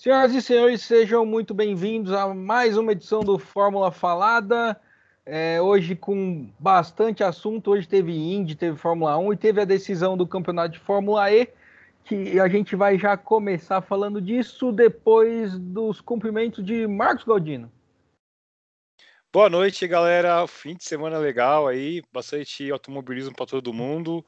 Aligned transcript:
Senhoras 0.00 0.34
e 0.34 0.40
senhores, 0.40 0.80
sejam 0.80 1.26
muito 1.26 1.52
bem-vindos 1.52 2.14
a 2.14 2.32
mais 2.32 2.78
uma 2.78 2.92
edição 2.92 3.20
do 3.20 3.38
Fórmula 3.38 3.92
Falada. 3.92 4.80
É, 5.26 5.60
hoje 5.60 5.94
com 5.94 6.50
bastante 6.58 7.22
assunto. 7.22 7.72
Hoje 7.72 7.86
teve 7.86 8.10
Indy, 8.10 8.56
teve 8.56 8.78
Fórmula 8.78 9.18
1 9.18 9.34
e 9.34 9.36
teve 9.36 9.60
a 9.60 9.66
decisão 9.66 10.16
do 10.16 10.26
campeonato 10.26 10.72
de 10.72 10.78
Fórmula 10.78 11.30
E, 11.30 11.50
que 12.02 12.40
a 12.40 12.48
gente 12.48 12.74
vai 12.74 12.98
já 12.98 13.14
começar 13.14 13.82
falando 13.82 14.22
disso 14.22 14.72
depois 14.72 15.58
dos 15.58 16.00
cumprimentos 16.00 16.64
de 16.64 16.86
Marcos 16.86 17.26
Galdino. 17.26 17.70
Boa 19.30 19.50
noite, 19.50 19.86
galera. 19.86 20.46
Fim 20.46 20.76
de 20.76 20.84
semana 20.84 21.18
legal 21.18 21.68
aí, 21.68 22.02
bastante 22.10 22.70
automobilismo 22.70 23.36
para 23.36 23.44
todo 23.44 23.70
mundo. 23.70 24.24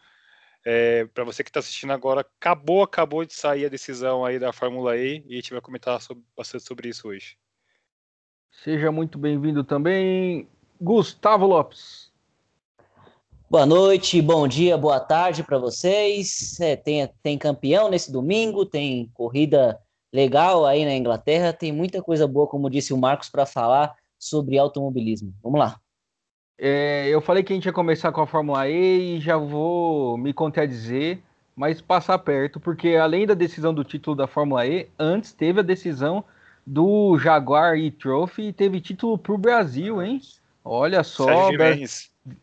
É, 0.65 1.07
para 1.07 1.25
você 1.25 1.43
que 1.43 1.51
está 1.51 1.61
assistindo 1.61 1.93
agora, 1.93 2.21
acabou, 2.21 2.83
acabou 2.83 3.25
de 3.25 3.35
sair 3.35 3.67
a 3.67 3.69
decisão 3.69 4.25
aí 4.25 4.39
da 4.39 4.53
Fórmula 4.53 4.97
E 4.97 5.25
e 5.27 5.33
a 5.33 5.37
gente 5.37 5.53
vai 5.53 5.61
comentar 5.61 6.01
sobre, 6.01 6.23
bastante 6.37 6.65
sobre 6.65 6.89
isso 6.89 7.09
hoje. 7.09 7.37
Seja 8.63 8.93
muito 8.93 9.19
bem-vindo 9.19 9.65
também, 9.65 10.49
Gustavo 10.81 11.47
Lopes. 11.47 12.13
Boa 13.51 13.67
noite, 13.67 14.23
bom 14.23 14.47
dia, 14.47 14.79
boa 14.79 15.01
tarde 15.01 15.43
para 15.43 15.59
vocês. 15.59 16.59
É, 16.61 16.77
tem, 16.77 17.07
tem 17.23 17.37
campeão 17.37 17.91
nesse 17.91 18.13
domingo, 18.13 18.65
tem 18.65 19.11
corrida 19.15 19.79
legal 20.13 20.65
aí 20.65 20.85
na 20.85 20.95
Inglaterra, 20.95 21.53
tem 21.53 21.73
muita 21.73 22.03
coisa 22.03 22.27
boa, 22.27 22.47
como 22.47 22.71
disse 22.71 22.93
o 22.93 22.99
Marcos, 22.99 23.29
para 23.29 23.45
falar 23.45 23.95
sobre 24.19 24.59
automobilismo. 24.59 25.35
Vamos 25.43 25.59
lá. 25.59 25.81
É, 26.59 27.09
eu 27.09 27.21
falei 27.21 27.43
que 27.43 27.53
a 27.53 27.57
gente 27.57 27.67
ia 27.67 27.73
começar 27.73 28.13
com 28.13 28.21
a 28.21 28.27
Fórmula 28.27 28.69
E 28.69 29.17
e 29.17 29.21
já 29.21 29.37
vou 29.37 30.17
me 30.17 30.33
contradizer, 30.33 31.19
mas 31.57 31.81
passar 31.81 32.19
perto, 32.19 32.61
porque 32.61 32.97
além 32.97 33.27
da 33.27 33.35
decisão 33.35 33.75
do 33.75 33.85
título 33.85 34.17
da 34.17 34.27
Fórmula 34.27 34.67
E, 34.67 34.89
antes 34.99 35.33
teve 35.33 35.61
a 35.61 35.63
decisão 35.63 36.25
do 36.67 37.19
Jaguar 37.19 37.77
e-Trophy 37.77 38.49
e 38.49 38.53
teve 38.53 38.81
título 38.81 39.19
para 39.19 39.33
o 39.33 39.39
Brasil, 39.39 40.01
hein? 40.01 40.21
Olha 40.65 41.03
só, 41.03 41.51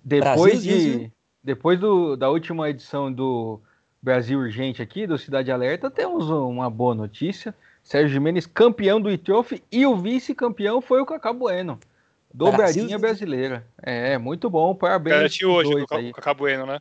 depois 0.03 0.61
de 0.61 1.11
depois 1.41 1.80
do, 1.80 2.17
da 2.17 2.30
última 2.30 2.69
edição 2.69 3.11
do 3.11 3.59
Brasil 4.02 4.39
Urgente 4.39 4.81
aqui, 4.81 5.07
do 5.07 5.17
Cidade 5.17 5.52
Alerta, 5.52 5.89
temos 5.89 6.30
uma 6.30 6.69
boa 6.69 6.93
notícia. 6.93 7.55
Sérgio 7.81 8.09
Jimenez, 8.09 8.45
campeão 8.45 8.99
do 8.99 9.09
e-Trophy, 9.09 9.63
e 9.71 9.85
o 9.85 9.95
vice-campeão 9.95 10.81
foi 10.81 11.02
o 11.02 11.05
Cacá 11.05 11.33
Bueno. 11.33 11.80
Dobradinha 12.33 12.97
brasileira. 12.99 13.67
É, 13.81 14.17
muito 14.17 14.49
bom. 14.49 14.75
Parabéns. 14.75 15.16
Garantiu 15.16 15.52
hoje 15.52 15.73
o 15.73 15.88
Cacá 15.88 16.33
Bueno, 16.33 16.66
né? 16.66 16.80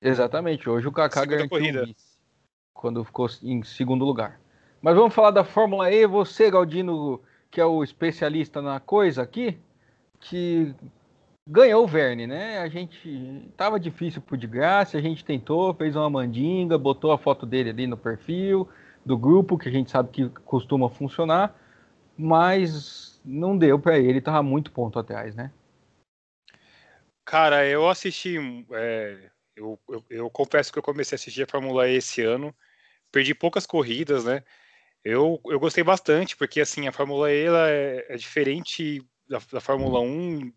Exatamente. 0.00 0.68
Hoje 0.68 0.86
o 0.86 0.92
Cacá 0.92 1.24
garantiu 1.24 1.48
corrida. 1.48 1.88
quando 2.72 3.04
ficou 3.04 3.28
em 3.42 3.62
segundo 3.62 4.04
lugar. 4.04 4.40
Mas 4.80 4.94
vamos 4.94 5.14
falar 5.14 5.32
da 5.32 5.42
Fórmula 5.42 5.90
E. 5.90 6.06
Você, 6.06 6.50
Galdino, 6.50 7.20
que 7.50 7.60
é 7.60 7.64
o 7.64 7.82
especialista 7.82 8.62
na 8.62 8.78
coisa 8.78 9.22
aqui, 9.22 9.58
que 10.20 10.74
ganhou 11.48 11.84
o 11.84 11.88
Verne, 11.88 12.26
né? 12.26 12.58
A 12.58 12.68
gente 12.68 13.50
tava 13.56 13.80
difícil 13.80 14.20
por 14.20 14.36
de 14.36 14.46
graça, 14.46 14.98
a 14.98 15.00
gente 15.00 15.24
tentou, 15.24 15.72
fez 15.74 15.96
uma 15.96 16.10
mandinga, 16.10 16.76
botou 16.76 17.12
a 17.12 17.18
foto 17.18 17.46
dele 17.46 17.70
ali 17.70 17.86
no 17.86 17.96
perfil 17.96 18.68
do 19.04 19.16
grupo, 19.16 19.56
que 19.56 19.68
a 19.68 19.72
gente 19.72 19.90
sabe 19.90 20.10
que 20.10 20.28
costuma 20.44 20.90
funcionar, 20.90 21.56
mas 22.18 23.15
não 23.26 23.58
deu 23.58 23.78
para 23.78 23.98
ele, 23.98 24.20
tava 24.20 24.42
muito 24.42 24.70
ponto 24.70 24.98
atrás, 24.98 25.34
né? 25.34 25.52
Cara, 27.24 27.66
eu 27.66 27.88
assisti. 27.88 28.36
É, 28.72 29.30
eu, 29.56 29.80
eu, 29.88 30.04
eu, 30.08 30.30
confesso 30.30 30.72
que 30.72 30.78
eu 30.78 30.82
comecei 30.82 31.16
a 31.16 31.18
assistir 31.18 31.42
a 31.42 31.46
Fórmula 31.46 31.88
E 31.88 31.96
esse 31.96 32.22
ano. 32.22 32.54
Perdi 33.10 33.34
poucas 33.34 33.66
corridas, 33.66 34.24
né? 34.24 34.44
Eu, 35.02 35.40
eu 35.46 35.58
gostei 35.58 35.82
bastante, 35.82 36.36
porque 36.36 36.60
assim, 36.60 36.86
a 36.86 36.92
Fórmula 36.92 37.32
E 37.32 37.44
ela 37.44 37.68
é, 37.68 38.06
é 38.08 38.16
diferente 38.16 39.02
da, 39.28 39.40
da, 39.52 39.60
Fórmula 39.60 40.00
1 40.00 40.52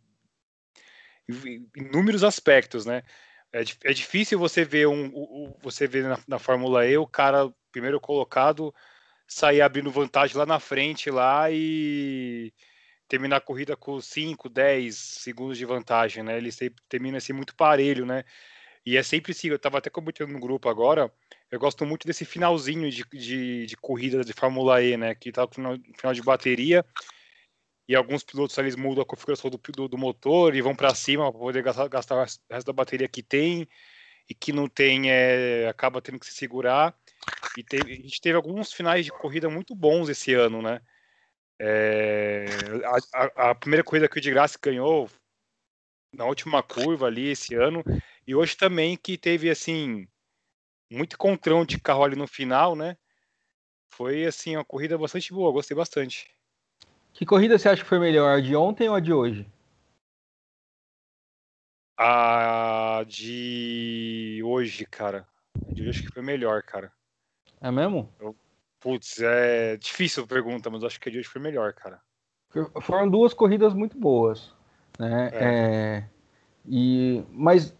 em 1.27 1.69
inúmeros 1.75 2.23
aspectos, 2.23 2.85
né? 2.85 3.03
É, 3.51 3.61
é 3.85 3.93
difícil 3.93 4.37
você 4.37 4.63
ver 4.63 4.87
um, 4.87 5.55
você 5.61 5.87
ver 5.87 6.03
na, 6.03 6.19
na 6.27 6.39
Fórmula 6.39 6.85
E 6.85 6.97
o 6.97 7.07
cara 7.07 7.51
primeiro 7.71 7.99
colocado 7.99 8.73
sair 9.29 9.61
abrindo 9.61 9.91
vantagem 9.91 10.35
lá 10.35 10.45
na 10.45 10.59
frente 10.59 11.11
lá 11.11 11.49
e 11.51 12.51
terminar 13.07 13.37
a 13.37 13.41
corrida 13.41 13.75
com 13.75 14.01
5, 14.01 14.49
10 14.49 14.95
segundos 14.95 15.57
de 15.57 15.65
vantagem, 15.65 16.23
né? 16.23 16.37
Ele 16.37 16.51
sempre 16.51 16.83
termina 16.89 17.17
assim 17.19 17.33
muito 17.33 17.55
parelho, 17.55 18.05
né? 18.05 18.23
E 18.85 18.97
é 18.97 19.03
sempre 19.03 19.31
assim, 19.31 19.49
eu 19.49 19.55
estava 19.55 19.77
até 19.77 19.89
comentando 19.89 20.31
no 20.31 20.39
grupo 20.39 20.67
agora, 20.69 21.11
eu 21.51 21.59
gosto 21.59 21.85
muito 21.85 22.07
desse 22.07 22.25
finalzinho 22.25 22.89
de, 22.89 23.05
de, 23.11 23.65
de 23.65 23.77
corrida 23.77 24.23
de 24.23 24.33
Fórmula 24.33 24.81
E, 24.81 24.97
né? 24.97 25.15
Que 25.15 25.31
tá 25.31 25.43
no 25.43 25.53
final, 25.53 25.77
final, 25.97 26.13
de 26.13 26.21
bateria 26.21 26.85
e 27.87 27.95
alguns 27.95 28.23
pilotos 28.23 28.57
eles 28.57 28.75
mudam 28.75 29.01
a 29.03 29.05
configuração 29.05 29.49
do, 29.49 29.57
do, 29.57 29.87
do 29.87 29.97
motor 29.97 30.55
e 30.55 30.61
vão 30.61 30.75
para 30.75 30.93
cima 30.93 31.31
para 31.31 31.39
poder 31.39 31.63
gastar, 31.63 31.87
gastar 31.87 32.15
o 32.15 32.19
resto 32.19 32.67
da 32.67 32.73
bateria 32.73 33.07
que 33.07 33.23
tem 33.23 33.67
e 34.29 34.33
que 34.35 34.53
não 34.53 34.67
tem, 34.67 35.09
é, 35.11 35.67
acaba 35.67 36.01
tendo 36.01 36.19
que 36.19 36.25
se 36.27 36.33
segurar. 36.33 36.95
E 37.57 37.63
teve, 37.63 37.93
a 37.93 37.95
gente 37.95 38.21
teve 38.21 38.35
alguns 38.35 38.71
finais 38.71 39.05
de 39.05 39.11
corrida 39.11 39.49
muito 39.49 39.75
bons 39.75 40.09
esse 40.09 40.33
ano, 40.33 40.61
né? 40.61 40.81
É, 41.61 42.45
a, 43.13 43.49
a, 43.49 43.55
primeira 43.55 43.83
corrida 43.83 44.07
que 44.07 44.17
o 44.17 44.21
de 44.21 44.31
Graça 44.31 44.57
ganhou 44.61 45.09
na 46.13 46.25
última 46.25 46.63
curva 46.63 47.07
ali 47.07 47.27
esse 47.29 47.53
ano, 47.53 47.83
e 48.25 48.33
hoje 48.33 48.55
também 48.55 48.95
que 48.95 49.17
teve 49.17 49.49
assim 49.49 50.07
muito 50.89 51.15
encontrão 51.15 51.65
de 51.65 51.79
carro 51.79 52.03
ali 52.03 52.15
no 52.15 52.27
final, 52.27 52.75
né? 52.75 52.97
Foi 53.91 54.25
assim 54.25 54.55
uma 54.55 54.65
corrida 54.65 54.97
bastante 54.97 55.33
boa, 55.33 55.51
gostei 55.51 55.75
bastante. 55.75 56.33
Que 57.13 57.25
corrida 57.25 57.59
você 57.59 57.67
acha 57.69 57.83
que 57.83 57.89
foi 57.89 57.99
melhor, 57.99 58.37
a 58.37 58.41
de 58.41 58.55
ontem 58.55 58.87
ou 58.87 58.95
a 58.95 58.99
de 58.99 59.11
hoje? 59.11 59.45
A 61.97 63.03
de 63.05 64.41
hoje, 64.45 64.85
cara. 64.85 65.27
A 65.69 65.73
de 65.73 65.81
hoje 65.81 65.89
acho 65.89 66.03
que 66.03 66.13
foi 66.13 66.23
melhor, 66.23 66.63
cara. 66.63 66.93
É 67.61 67.71
mesmo? 67.71 68.09
Eu, 68.19 68.35
putz, 68.79 69.19
é 69.21 69.77
difícil 69.77 70.23
a 70.23 70.27
pergunta, 70.27 70.69
mas 70.69 70.83
acho 70.83 70.99
que 70.99 71.09
a 71.09 71.11
de 71.11 71.19
hoje 71.19 71.27
foi 71.27 71.41
melhor, 71.41 71.73
cara. 71.73 71.99
Foram 72.81 73.09
duas 73.09 73.33
corridas 73.33 73.73
muito 73.73 73.97
boas, 73.97 74.51
né? 74.97 75.29
É. 75.33 75.43
É, 75.43 76.09
e, 76.65 77.23
mas 77.31 77.75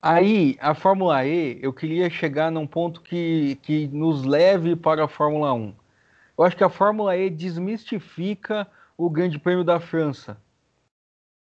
aí, 0.00 0.56
a 0.60 0.74
Fórmula 0.74 1.26
E, 1.26 1.58
eu 1.60 1.72
queria 1.72 2.08
chegar 2.08 2.50
num 2.50 2.66
ponto 2.66 3.02
que, 3.02 3.56
que 3.62 3.86
nos 3.88 4.24
leve 4.24 4.74
para 4.74 5.04
a 5.04 5.08
Fórmula 5.08 5.52
1. 5.52 5.74
Eu 6.38 6.44
acho 6.44 6.56
que 6.56 6.64
a 6.64 6.70
Fórmula 6.70 7.16
E 7.16 7.28
desmistifica 7.28 8.66
o 8.96 9.10
Grande 9.10 9.38
Prêmio 9.38 9.64
da 9.64 9.78
França. 9.78 10.40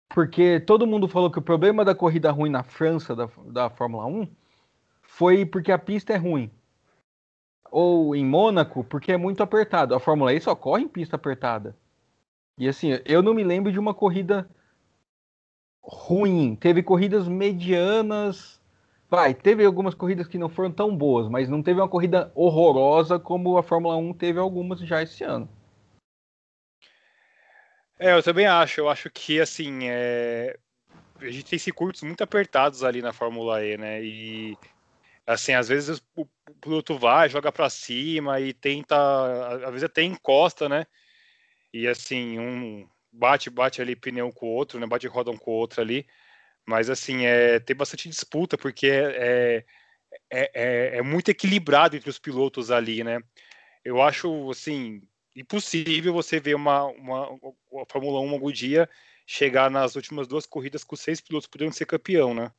Porque 0.09 0.59
todo 0.61 0.87
mundo 0.87 1.07
falou 1.07 1.29
que 1.29 1.39
o 1.39 1.41
problema 1.41 1.83
da 1.83 1.93
corrida 1.93 2.31
ruim 2.31 2.49
na 2.49 2.63
França, 2.63 3.15
da, 3.15 3.29
da 3.47 3.69
Fórmula 3.69 4.05
1, 4.05 4.27
foi 5.01 5.45
porque 5.45 5.71
a 5.71 5.77
pista 5.77 6.13
é 6.13 6.17
ruim 6.17 6.49
ou 7.75 8.15
em 8.15 8.25
Mônaco, 8.25 8.85
porque 8.85 9.11
é 9.11 9.17
muito 9.17 9.43
apertado. 9.43 9.93
A 9.93 9.99
Fórmula 9.99 10.33
E 10.33 10.39
só 10.39 10.55
corre 10.55 10.83
em 10.83 10.87
pista 10.87 11.17
apertada. 11.17 11.75
E 12.57 12.69
assim, 12.69 13.01
eu 13.03 13.21
não 13.21 13.33
me 13.33 13.43
lembro 13.43 13.69
de 13.69 13.77
uma 13.77 13.93
corrida 13.93 14.49
ruim. 15.83 16.55
Teve 16.55 16.81
corridas 16.81 17.27
medianas. 17.27 18.61
Vai, 19.09 19.33
teve 19.33 19.65
algumas 19.65 19.93
corridas 19.93 20.25
que 20.25 20.37
não 20.37 20.47
foram 20.47 20.71
tão 20.71 20.95
boas, 20.95 21.27
mas 21.27 21.49
não 21.49 21.61
teve 21.61 21.81
uma 21.81 21.89
corrida 21.89 22.31
horrorosa 22.33 23.19
como 23.19 23.57
a 23.57 23.63
Fórmula 23.63 23.97
1 23.97 24.13
teve 24.13 24.39
algumas 24.39 24.79
já 24.79 25.03
esse 25.03 25.25
ano. 25.25 25.49
É, 27.99 28.13
eu 28.13 28.23
também 28.23 28.45
acho. 28.45 28.79
Eu 28.79 28.87
acho 28.87 29.09
que, 29.09 29.41
assim, 29.41 29.79
é... 29.89 30.57
a 31.19 31.25
gente 31.25 31.43
tem 31.43 31.59
circuitos 31.59 32.03
muito 32.03 32.23
apertados 32.23 32.85
ali 32.85 33.01
na 33.01 33.11
Fórmula 33.11 33.61
E, 33.65 33.77
né? 33.77 34.01
E 34.01 34.57
Assim, 35.25 35.53
às 35.53 35.67
vezes 35.67 36.01
o 36.15 36.27
piloto 36.61 36.97
vai, 36.97 37.29
joga 37.29 37.51
para 37.51 37.69
cima 37.69 38.39
e 38.39 38.53
tenta, 38.53 38.95
às 39.55 39.71
vezes 39.71 39.83
até 39.83 40.03
encosta, 40.03 40.69
né? 40.69 40.85
E 41.73 41.87
assim, 41.87 42.39
um 42.39 42.87
bate, 43.11 43.49
bate 43.49 43.81
ali 43.81 43.95
pneu 43.95 44.31
com 44.31 44.45
o 44.45 44.53
outro, 44.53 44.79
né? 44.79 44.85
Bate 44.85 45.07
roda 45.07 45.31
um 45.31 45.37
com 45.37 45.51
o 45.51 45.55
outro 45.55 45.81
ali. 45.81 46.07
Mas 46.65 46.89
assim, 46.89 47.25
é, 47.25 47.59
tem 47.59 47.75
bastante 47.75 48.07
disputa, 48.07 48.57
porque 48.57 48.87
é, 48.87 49.65
é, 50.29 50.51
é, 50.53 50.97
é 50.97 51.01
muito 51.01 51.29
equilibrado 51.29 51.95
entre 51.95 52.09
os 52.09 52.19
pilotos 52.19 52.71
ali, 52.71 53.03
né? 53.03 53.19
Eu 53.83 54.01
acho, 54.01 54.49
assim, 54.51 55.01
impossível 55.35 56.13
você 56.13 56.39
ver 56.39 56.55
uma, 56.55 56.85
uma, 56.85 57.29
uma 57.71 57.85
Fórmula 57.89 58.19
1 58.21 58.29
algum 58.31 58.51
dia 58.51 58.89
chegar 59.27 59.69
nas 59.71 59.95
últimas 59.95 60.27
duas 60.27 60.45
corridas 60.45 60.83
com 60.83 60.95
seis 60.95 61.19
pilotos 61.19 61.47
podendo 61.47 61.73
ser 61.73 61.85
campeão, 61.85 62.33
né? 62.33 62.51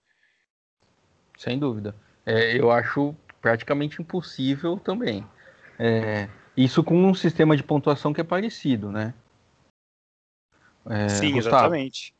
Sem 1.38 1.58
dúvida. 1.58 1.94
É, 2.26 2.58
eu 2.58 2.70
acho 2.72 3.14
praticamente 3.40 4.02
impossível 4.02 4.76
também. 4.76 5.24
É, 5.78 6.28
isso 6.56 6.82
com 6.82 6.96
um 6.96 7.14
sistema 7.14 7.56
de 7.56 7.62
pontuação 7.62 8.12
que 8.12 8.20
é 8.20 8.24
parecido, 8.24 8.90
né? 8.90 9.14
É, 10.88 11.08
Sim, 11.08 11.32
Gustavo. 11.32 11.66
exatamente. 11.66 12.14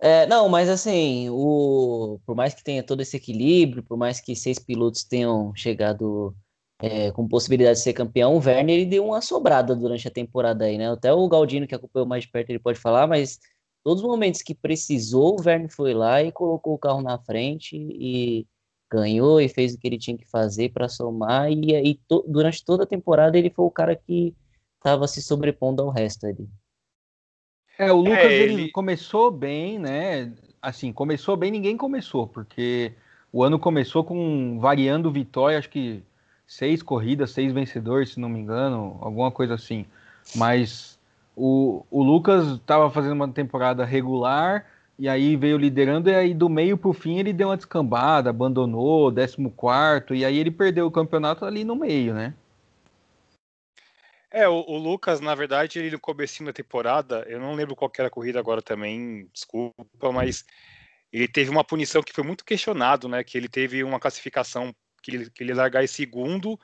É, 0.00 0.26
não, 0.26 0.48
mas 0.48 0.68
assim, 0.68 1.28
o, 1.30 2.20
por 2.24 2.36
mais 2.36 2.54
que 2.54 2.62
tenha 2.62 2.84
todo 2.84 3.00
esse 3.00 3.16
equilíbrio, 3.16 3.82
por 3.82 3.96
mais 3.98 4.20
que 4.20 4.36
seis 4.36 4.58
pilotos 4.58 5.02
tenham 5.02 5.52
chegado 5.56 6.36
é, 6.80 7.10
com 7.10 7.26
possibilidade 7.26 7.78
de 7.78 7.82
ser 7.82 7.92
campeão, 7.92 8.36
o 8.36 8.38
Werner 8.38 8.76
ele 8.76 8.86
deu 8.86 9.04
uma 9.04 9.20
sobrada 9.20 9.74
durante 9.74 10.06
a 10.06 10.10
temporada 10.10 10.66
aí, 10.66 10.78
né? 10.78 10.88
Até 10.88 11.12
o 11.12 11.28
Galdino, 11.28 11.66
que 11.66 11.74
acompanhou 11.74 12.06
mais 12.06 12.22
de 12.22 12.30
perto, 12.30 12.50
ele 12.50 12.60
pode 12.60 12.78
falar, 12.78 13.08
mas 13.08 13.40
todos 13.88 14.02
os 14.02 14.06
momentos 14.06 14.42
que 14.42 14.54
precisou, 14.54 15.40
o 15.40 15.42
Werner 15.42 15.70
foi 15.70 15.94
lá 15.94 16.22
e 16.22 16.30
colocou 16.30 16.74
o 16.74 16.78
carro 16.78 17.00
na 17.00 17.16
frente 17.16 17.74
e 17.74 18.46
ganhou 18.92 19.40
e 19.40 19.48
fez 19.48 19.72
o 19.72 19.78
que 19.78 19.88
ele 19.88 19.96
tinha 19.96 20.14
que 20.14 20.28
fazer 20.28 20.68
para 20.72 20.90
somar. 20.90 21.50
E 21.50 21.74
aí, 21.74 21.98
to, 22.06 22.22
durante 22.28 22.62
toda 22.62 22.84
a 22.84 22.86
temporada, 22.86 23.38
ele 23.38 23.48
foi 23.48 23.64
o 23.64 23.70
cara 23.70 23.96
que 23.96 24.34
estava 24.76 25.08
se 25.08 25.22
sobrepondo 25.22 25.82
ao 25.82 25.88
resto 25.88 26.26
ali. 26.26 26.46
É, 27.78 27.90
o 27.90 27.96
Lucas 27.96 28.18
é, 28.18 28.42
ele... 28.42 28.52
ele... 28.52 28.70
começou 28.72 29.30
bem, 29.30 29.78
né? 29.78 30.34
Assim, 30.60 30.92
começou 30.92 31.34
bem, 31.34 31.50
ninguém 31.50 31.74
começou, 31.74 32.26
porque 32.26 32.92
o 33.32 33.42
ano 33.42 33.58
começou 33.58 34.04
com 34.04 34.58
variando 34.60 35.10
vitória, 35.10 35.58
acho 35.58 35.70
que 35.70 36.02
seis 36.46 36.82
corridas, 36.82 37.30
seis 37.30 37.54
vencedores, 37.54 38.10
se 38.10 38.20
não 38.20 38.28
me 38.28 38.38
engano, 38.38 38.98
alguma 39.00 39.30
coisa 39.30 39.54
assim. 39.54 39.86
Mas 40.36 40.97
o, 41.38 41.86
o 41.90 42.02
Lucas 42.02 42.46
estava 42.48 42.90
fazendo 42.90 43.12
uma 43.12 43.32
temporada 43.32 43.84
regular 43.84 44.66
e 44.98 45.08
aí 45.08 45.36
veio 45.36 45.56
liderando, 45.56 46.10
e 46.10 46.14
aí 46.14 46.34
do 46.34 46.48
meio 46.48 46.76
para 46.76 46.90
o 46.90 46.92
fim 46.92 47.18
ele 47.18 47.32
deu 47.32 47.48
uma 47.48 47.56
descambada, 47.56 48.30
abandonou, 48.30 49.12
14, 49.14 50.02
e 50.10 50.24
aí 50.24 50.36
ele 50.36 50.50
perdeu 50.50 50.86
o 50.86 50.90
campeonato 50.90 51.44
ali 51.44 51.62
no 51.62 51.76
meio, 51.76 52.12
né? 52.12 52.34
É, 54.30 54.48
o, 54.48 54.64
o, 54.66 54.76
Lucas, 54.76 55.20
na 55.20 55.34
verdade, 55.34 55.78
ele 55.78 55.92
no 55.92 56.00
começo 56.00 56.44
da 56.44 56.52
temporada, 56.52 57.24
eu 57.28 57.40
não 57.40 57.54
lembro 57.54 57.76
qual 57.76 57.90
era 57.96 58.08
a 58.08 58.10
corrida 58.10 58.38
agora 58.38 58.60
também, 58.60 59.26
desculpa, 59.32 60.12
mas 60.12 60.44
ele 61.12 61.28
teve 61.28 61.48
uma 61.48 61.64
punição 61.64 62.02
que 62.02 62.12
foi 62.12 62.24
muito 62.24 62.44
questionado, 62.44 63.08
né? 63.08 63.24
Que 63.24 63.38
ele 63.38 63.48
teve 63.48 63.82
uma 63.82 64.00
classificação 64.00 64.74
que 65.02 65.12
ele, 65.12 65.30
que 65.30 65.42
ele 65.42 65.54
largar 65.54 65.82
em 65.82 65.86
segundo 65.86 66.60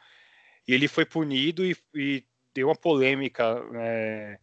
e 0.67 0.75
ele 0.75 0.89
foi 0.89 1.07
punido 1.07 1.65
e, 1.65 1.77
e 1.95 2.25
deu 2.55 2.69
uma 2.69 2.77
polêmica 2.77 3.63
né, 3.71 4.39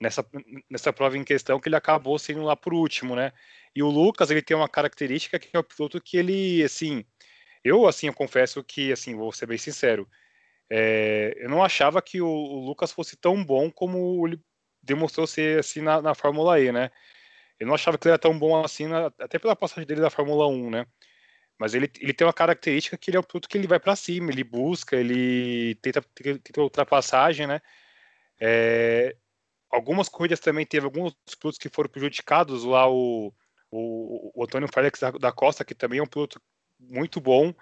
nessa, 0.00 0.26
nessa 0.70 0.92
prova 0.92 1.16
em 1.16 1.24
questão 1.24 1.60
que 1.60 1.68
ele 1.68 1.76
acabou 1.76 2.18
sendo 2.18 2.42
lá 2.42 2.56
por 2.56 2.74
último, 2.74 3.14
né? 3.16 3.32
E 3.74 3.82
o 3.82 3.88
Lucas, 3.88 4.30
ele 4.30 4.42
tem 4.42 4.56
uma 4.56 4.68
característica 4.68 5.38
que 5.38 5.56
é 5.56 5.58
o 5.58 5.64
piloto 5.64 6.00
que 6.00 6.16
ele, 6.16 6.62
assim, 6.62 7.04
eu, 7.64 7.86
assim, 7.86 8.08
eu 8.08 8.14
confesso 8.14 8.62
que, 8.62 8.92
assim, 8.92 9.16
vou 9.16 9.32
ser 9.32 9.46
bem 9.46 9.58
sincero, 9.58 10.08
é, 10.70 11.34
eu 11.36 11.48
não 11.48 11.62
achava 11.64 12.00
que 12.02 12.20
o, 12.20 12.26
o, 12.28 12.66
Lucas 12.66 12.92
fosse 12.92 13.16
tão 13.16 13.44
bom 13.44 13.70
como 13.70 14.26
ele 14.26 14.40
demonstrou 14.82 15.26
ser, 15.26 15.60
assim, 15.60 15.80
na, 15.80 16.02
na 16.02 16.14
Fórmula 16.14 16.60
E, 16.60 16.72
né? 16.72 16.90
Eu 17.58 17.66
não 17.66 17.74
achava 17.74 17.98
que 17.98 18.06
ele 18.06 18.12
era 18.12 18.18
tão 18.18 18.38
bom 18.38 18.62
assim, 18.64 18.86
na, 18.86 19.06
até 19.18 19.38
pela 19.38 19.56
passagem 19.56 19.86
dele 19.86 20.00
da 20.00 20.10
Fórmula 20.10 20.46
1, 20.48 20.70
né? 20.70 20.86
Mas 21.58 21.74
ele, 21.74 21.90
ele 22.00 22.12
tem 22.12 22.26
uma 22.26 22.32
característica 22.32 22.98
que 22.98 23.10
ele 23.10 23.16
é 23.16 23.20
um 23.20 23.22
piloto 23.22 23.48
que 23.48 23.56
ele 23.56 23.66
vai 23.68 23.78
para 23.80 23.96
cima, 23.96 24.30
ele 24.30 24.44
busca, 24.44 24.96
ele 24.96 25.76
tenta, 25.76 26.02
tenta 26.02 26.60
ultrapassagem, 26.60 27.46
né? 27.46 27.60
É, 28.40 29.16
algumas 29.74 30.08
corridas 30.08 30.40
também 30.40 30.64
teve 30.64 30.86
alguns 30.86 31.14
pilotos 31.38 31.58
que 31.58 31.68
foram 31.68 31.90
prejudicados, 31.90 32.64
lá 32.64 32.88
o, 32.88 33.32
o, 33.70 34.30
o 34.34 34.44
Antônio 34.44 34.68
Félix 34.72 35.00
da, 35.00 35.10
da, 35.10 35.32
Costa, 35.32 35.64
que 35.64 35.74
também 35.74 35.98
é 35.98 36.02
um 36.02 36.06
piloto 36.06 36.40
muito 36.78 37.20
bom. 37.20 37.52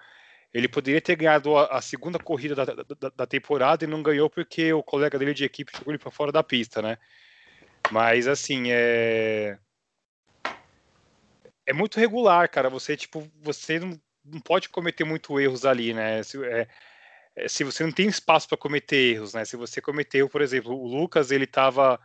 Ele 0.53 0.67
poderia 0.67 1.01
ter 1.01 1.15
ganhado 1.15 1.57
a, 1.57 1.65
a 1.77 1.81
segunda 1.81 2.19
corrida 2.19 2.53
da, 2.53 2.65
da, 2.65 3.09
da, 3.15 3.25
temporada 3.25 3.83
e 3.83 3.87
não 3.87 4.03
ganhou 4.03 4.29
porque 4.29 4.71
o 4.71 4.83
colega 4.83 5.17
dele 5.17 5.33
de 5.33 5.43
equipe 5.43 5.71
jogou 5.75 5.91
ele 5.91 5.97
para 5.97 6.11
fora 6.11 6.31
da 6.31 6.43
pista, 6.43 6.81
né? 6.81 6.97
Mas 7.91 8.27
assim, 8.27 8.65
é 8.71 9.57
é 11.65 11.73
muito 11.73 11.99
regular, 11.99 12.47
cara. 12.49 12.69
Você, 12.69 12.95
tipo, 12.95 13.27
você 13.41 13.79
não, 13.79 13.99
não 14.23 14.39
pode 14.39 14.69
cometer 14.69 15.03
muito 15.03 15.39
erros 15.39 15.65
ali, 15.65 15.93
né? 15.93 16.19
É 16.19 16.67
se 17.47 17.63
você 17.63 17.83
não 17.83 17.91
tem 17.91 18.07
espaço 18.07 18.47
para 18.47 18.57
cometer 18.57 19.15
erros, 19.15 19.33
né? 19.33 19.45
Se 19.45 19.55
você 19.55 19.81
cometeu, 19.81 20.29
por 20.29 20.41
exemplo, 20.41 20.73
o 20.73 20.87
Lucas, 20.87 21.31
ele 21.31 21.47
tava. 21.47 21.99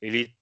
Ele 0.00 0.34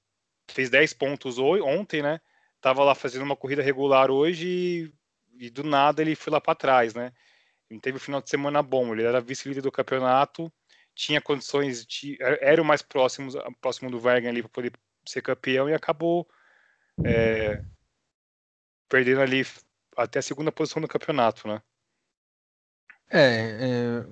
fez 0.51 0.69
10 0.71 0.93
pontos 0.95 1.39
ontem, 1.39 2.03
né? 2.03 2.21
Tava 2.61 2.85
lá 2.85 2.95
fazendo 2.95 3.23
uma 3.23 3.37
corrida 3.37 3.63
regular 3.63 4.11
hoje 4.11 4.47
e, 4.49 5.47
e 5.47 5.51
do 5.51 5.65
nada 5.65 6.03
ele 6.03 6.15
foi 6.15 6.33
lá 6.33 6.41
para 6.41 6.55
trás, 6.55 6.95
né? 6.95 7.13
Ele 7.71 7.81
teve 7.81 7.97
um 7.97 8.01
final 8.01 8.21
de 8.21 8.29
semana 8.29 8.63
bom, 8.63 8.93
ele 8.93 9.05
era 9.05 9.21
vice-líder 9.21 9.63
do 9.63 9.73
campeonato, 9.73 10.53
tinha 10.95 11.21
condições, 11.21 11.87
de, 11.87 12.19
era 12.21 12.61
o 12.61 12.65
mais 12.65 12.83
próximo, 12.83 13.31
próximo 13.61 13.91
do 13.91 14.01
Vergen 14.01 14.29
ali 14.29 14.43
para 14.43 14.51
poder 14.51 14.73
ser 15.07 15.23
campeão 15.23 15.69
e 15.69 15.75
acabou 15.75 16.29
é, 17.05 17.63
perdendo 18.89 19.21
ali 19.21 19.47
até 19.97 20.19
a 20.19 20.23
segunda 20.23 20.53
posição 20.53 20.83
do 20.83 20.89
campeonato, 20.89 21.47
né? 21.47 21.63
É, 23.11 24.03
é, 24.03 24.07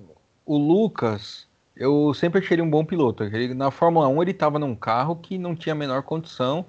o 0.45 0.57
Lucas, 0.57 1.47
eu 1.75 2.13
sempre 2.13 2.39
achei 2.39 2.55
ele 2.55 2.61
um 2.61 2.69
bom 2.69 2.83
piloto. 2.83 3.23
Ele, 3.23 3.53
na 3.53 3.71
Fórmula 3.71 4.07
1 4.09 4.21
ele 4.21 4.31
estava 4.31 4.59
num 4.59 4.75
carro 4.75 5.15
que 5.15 5.37
não 5.37 5.55
tinha 5.55 5.73
a 5.73 5.75
menor 5.75 6.03
condição, 6.03 6.65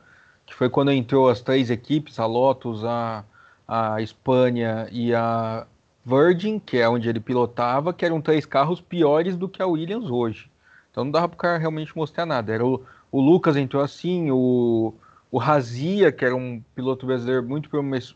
que 0.46 0.54
foi 0.54 0.70
quando 0.70 0.92
entrou 0.92 1.28
as 1.28 1.40
três 1.40 1.70
equipes, 1.70 2.20
a 2.20 2.26
Lotus, 2.26 2.84
a, 2.84 3.24
a 3.66 4.00
Espanha 4.00 4.88
e 4.92 5.12
a 5.14 5.66
Virgin, 6.04 6.58
que 6.60 6.78
é 6.78 6.88
onde 6.88 7.08
ele 7.08 7.20
pilotava, 7.20 7.92
que 7.92 8.04
eram 8.04 8.20
três 8.20 8.46
carros 8.46 8.80
piores 8.80 9.36
do 9.36 9.48
que 9.48 9.60
a 9.62 9.66
Williams 9.66 10.10
hoje. 10.10 10.50
Então 10.90 11.04
não 11.04 11.10
dava 11.10 11.28
para 11.28 11.34
o 11.34 11.38
cara 11.38 11.58
realmente 11.58 11.96
mostrar 11.96 12.26
nada. 12.26 12.52
Era 12.52 12.64
o, 12.64 12.84
o 13.10 13.20
Lucas 13.20 13.56
entrou 13.56 13.82
assim, 13.82 14.30
o, 14.30 14.94
o 15.30 15.38
Razia, 15.38 16.12
que 16.12 16.24
era 16.24 16.34
um 16.34 16.62
piloto 16.74 17.06
brasileiro 17.06 17.42
muito 17.42 17.68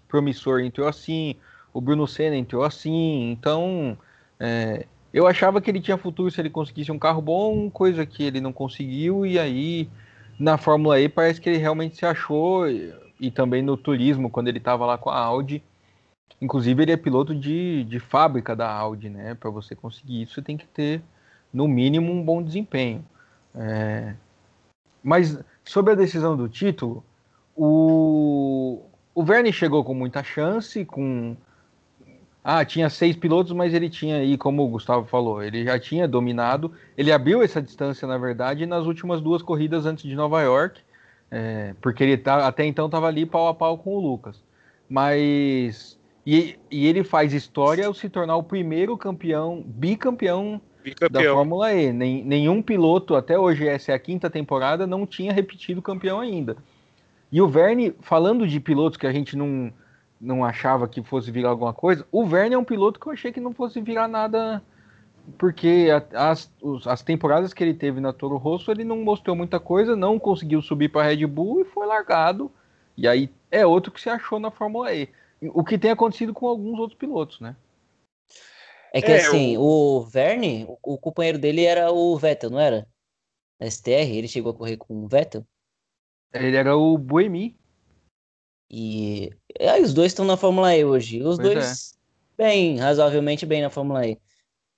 promissor, 0.08 0.60
entrou 0.60 0.86
assim. 0.86 1.36
O 1.74 1.80
Bruno 1.80 2.06
Senna 2.06 2.36
entrou 2.36 2.62
assim. 2.62 3.30
Então, 3.32 3.98
é, 4.40 4.86
eu 5.12 5.26
achava 5.26 5.60
que 5.60 5.70
ele 5.70 5.80
tinha 5.80 5.98
futuro 5.98 6.30
se 6.30 6.40
ele 6.40 6.48
conseguisse 6.48 6.90
um 6.90 6.98
carro 6.98 7.20
bom, 7.20 7.68
coisa 7.68 8.06
que 8.06 8.22
ele 8.22 8.40
não 8.40 8.52
conseguiu. 8.52 9.26
E 9.26 9.38
aí, 9.38 9.90
na 10.38 10.56
Fórmula 10.56 11.00
E, 11.00 11.08
parece 11.08 11.40
que 11.40 11.50
ele 11.50 11.58
realmente 11.58 11.96
se 11.96 12.06
achou. 12.06 12.66
E, 12.68 12.94
e 13.20 13.30
também 13.30 13.60
no 13.60 13.76
turismo, 13.76 14.30
quando 14.30 14.48
ele 14.48 14.58
estava 14.58 14.86
lá 14.86 14.96
com 14.96 15.10
a 15.10 15.18
Audi. 15.18 15.62
Inclusive, 16.40 16.82
ele 16.82 16.92
é 16.92 16.96
piloto 16.96 17.34
de, 17.34 17.84
de 17.84 17.98
fábrica 17.98 18.54
da 18.54 18.70
Audi, 18.70 19.10
né? 19.10 19.34
Para 19.34 19.50
você 19.50 19.74
conseguir 19.74 20.22
isso, 20.22 20.34
você 20.34 20.42
tem 20.42 20.56
que 20.56 20.66
ter, 20.66 21.02
no 21.52 21.66
mínimo, 21.68 22.12
um 22.12 22.22
bom 22.22 22.42
desempenho. 22.42 23.04
É, 23.54 24.14
mas 25.02 25.38
sobre 25.64 25.92
a 25.92 25.96
decisão 25.96 26.36
do 26.36 26.48
título, 26.48 27.04
o, 27.56 28.82
o 29.14 29.22
Verne 29.22 29.52
chegou 29.52 29.84
com 29.84 29.94
muita 29.94 30.22
chance, 30.24 30.84
com 30.84 31.36
ah, 32.46 32.62
tinha 32.62 32.90
seis 32.90 33.16
pilotos, 33.16 33.52
mas 33.52 33.72
ele 33.72 33.88
tinha 33.88 34.16
aí, 34.16 34.36
como 34.36 34.62
o 34.62 34.68
Gustavo 34.68 35.06
falou, 35.06 35.42
ele 35.42 35.64
já 35.64 35.78
tinha 35.78 36.06
dominado. 36.06 36.70
Ele 36.94 37.10
abriu 37.10 37.42
essa 37.42 37.62
distância, 37.62 38.06
na 38.06 38.18
verdade, 38.18 38.66
nas 38.66 38.84
últimas 38.84 39.22
duas 39.22 39.40
corridas 39.40 39.86
antes 39.86 40.04
de 40.04 40.14
Nova 40.14 40.42
York, 40.42 40.78
é, 41.30 41.74
porque 41.80 42.04
ele 42.04 42.18
tá, 42.18 42.46
até 42.46 42.66
então 42.66 42.84
estava 42.84 43.06
ali 43.06 43.24
pau 43.24 43.48
a 43.48 43.54
pau 43.54 43.78
com 43.78 43.96
o 43.96 44.00
Lucas. 44.00 44.44
Mas. 44.86 45.98
E, 46.26 46.58
e, 46.70 46.86
ele 46.86 47.02
faz 47.02 47.32
história 47.32 47.86
ao 47.86 47.94
se 47.94 48.10
tornar 48.10 48.36
o 48.36 48.42
primeiro 48.42 48.96
campeão, 48.96 49.62
bicampeão 49.66 50.60
da 51.10 51.22
Fórmula 51.22 51.72
E. 51.72 51.94
Nem, 51.94 52.22
nenhum 52.24 52.60
piloto, 52.60 53.14
até 53.14 53.38
hoje, 53.38 53.66
essa 53.66 53.92
é 53.92 53.94
a 53.94 53.98
quinta 53.98 54.28
temporada, 54.28 54.86
não 54.86 55.06
tinha 55.06 55.32
repetido 55.32 55.80
campeão 55.80 56.20
ainda. 56.20 56.58
E 57.32 57.40
o 57.40 57.48
Verne, 57.48 57.94
falando 58.00 58.46
de 58.46 58.60
pilotos 58.60 58.98
que 58.98 59.06
a 59.06 59.12
gente 59.12 59.34
não, 59.34 59.72
não 60.24 60.44
achava 60.44 60.88
que 60.88 61.02
fosse 61.02 61.30
virar 61.30 61.50
alguma 61.50 61.72
coisa, 61.72 62.06
o 62.10 62.24
Verne 62.24 62.54
é 62.54 62.58
um 62.58 62.64
piloto 62.64 62.98
que 62.98 63.06
eu 63.06 63.12
achei 63.12 63.32
que 63.32 63.40
não 63.40 63.52
fosse 63.52 63.80
virar 63.80 64.08
nada, 64.08 64.62
porque 65.38 65.88
as, 66.14 66.50
as 66.86 67.02
temporadas 67.02 67.52
que 67.52 67.62
ele 67.62 67.74
teve 67.74 68.00
na 68.00 68.12
Toro 68.12 68.36
Rosso, 68.36 68.70
ele 68.70 68.84
não 68.84 69.02
mostrou 69.02 69.36
muita 69.36 69.60
coisa, 69.60 69.94
não 69.94 70.18
conseguiu 70.18 70.62
subir 70.62 70.88
para 70.88 71.02
a 71.02 71.08
Red 71.08 71.26
Bull 71.26 71.60
e 71.60 71.64
foi 71.64 71.86
largado. 71.86 72.50
E 72.96 73.06
aí 73.08 73.30
é 73.50 73.66
outro 73.66 73.92
que 73.92 74.00
se 74.00 74.08
achou 74.08 74.38
na 74.38 74.50
Fórmula 74.50 74.92
E. 74.94 75.08
O 75.52 75.64
que 75.64 75.78
tem 75.78 75.90
acontecido 75.90 76.32
com 76.32 76.46
alguns 76.46 76.78
outros 76.78 76.98
pilotos, 76.98 77.40
né? 77.40 77.56
É 78.92 79.02
que 79.02 79.10
é, 79.10 79.16
assim, 79.16 79.56
o... 79.56 79.62
o 79.98 80.00
Verne, 80.02 80.64
o, 80.68 80.94
o, 80.94 80.98
companheiro 80.98 81.38
dele 81.38 81.64
era 81.64 81.90
o 81.90 82.16
Vettel, 82.16 82.50
não 82.50 82.60
era? 82.60 82.86
STR, 83.60 83.90
ele 83.90 84.28
chegou 84.28 84.52
a 84.52 84.54
correr 84.54 84.76
com 84.76 85.04
o 85.04 85.08
Vettel? 85.08 85.44
Ele 86.32 86.56
era 86.56 86.76
o 86.76 86.96
Buemi. 86.96 87.56
E 88.70 89.30
aí, 89.60 89.82
os 89.82 89.94
dois 89.94 90.12
estão 90.12 90.24
na 90.24 90.36
Fórmula 90.36 90.76
E 90.76 90.84
hoje. 90.84 91.22
Os 91.22 91.36
pois 91.36 91.54
dois 91.54 91.98
é. 92.38 92.42
bem, 92.44 92.78
razoavelmente 92.78 93.46
bem 93.46 93.62
na 93.62 93.70
Fórmula 93.70 94.06
E. 94.06 94.18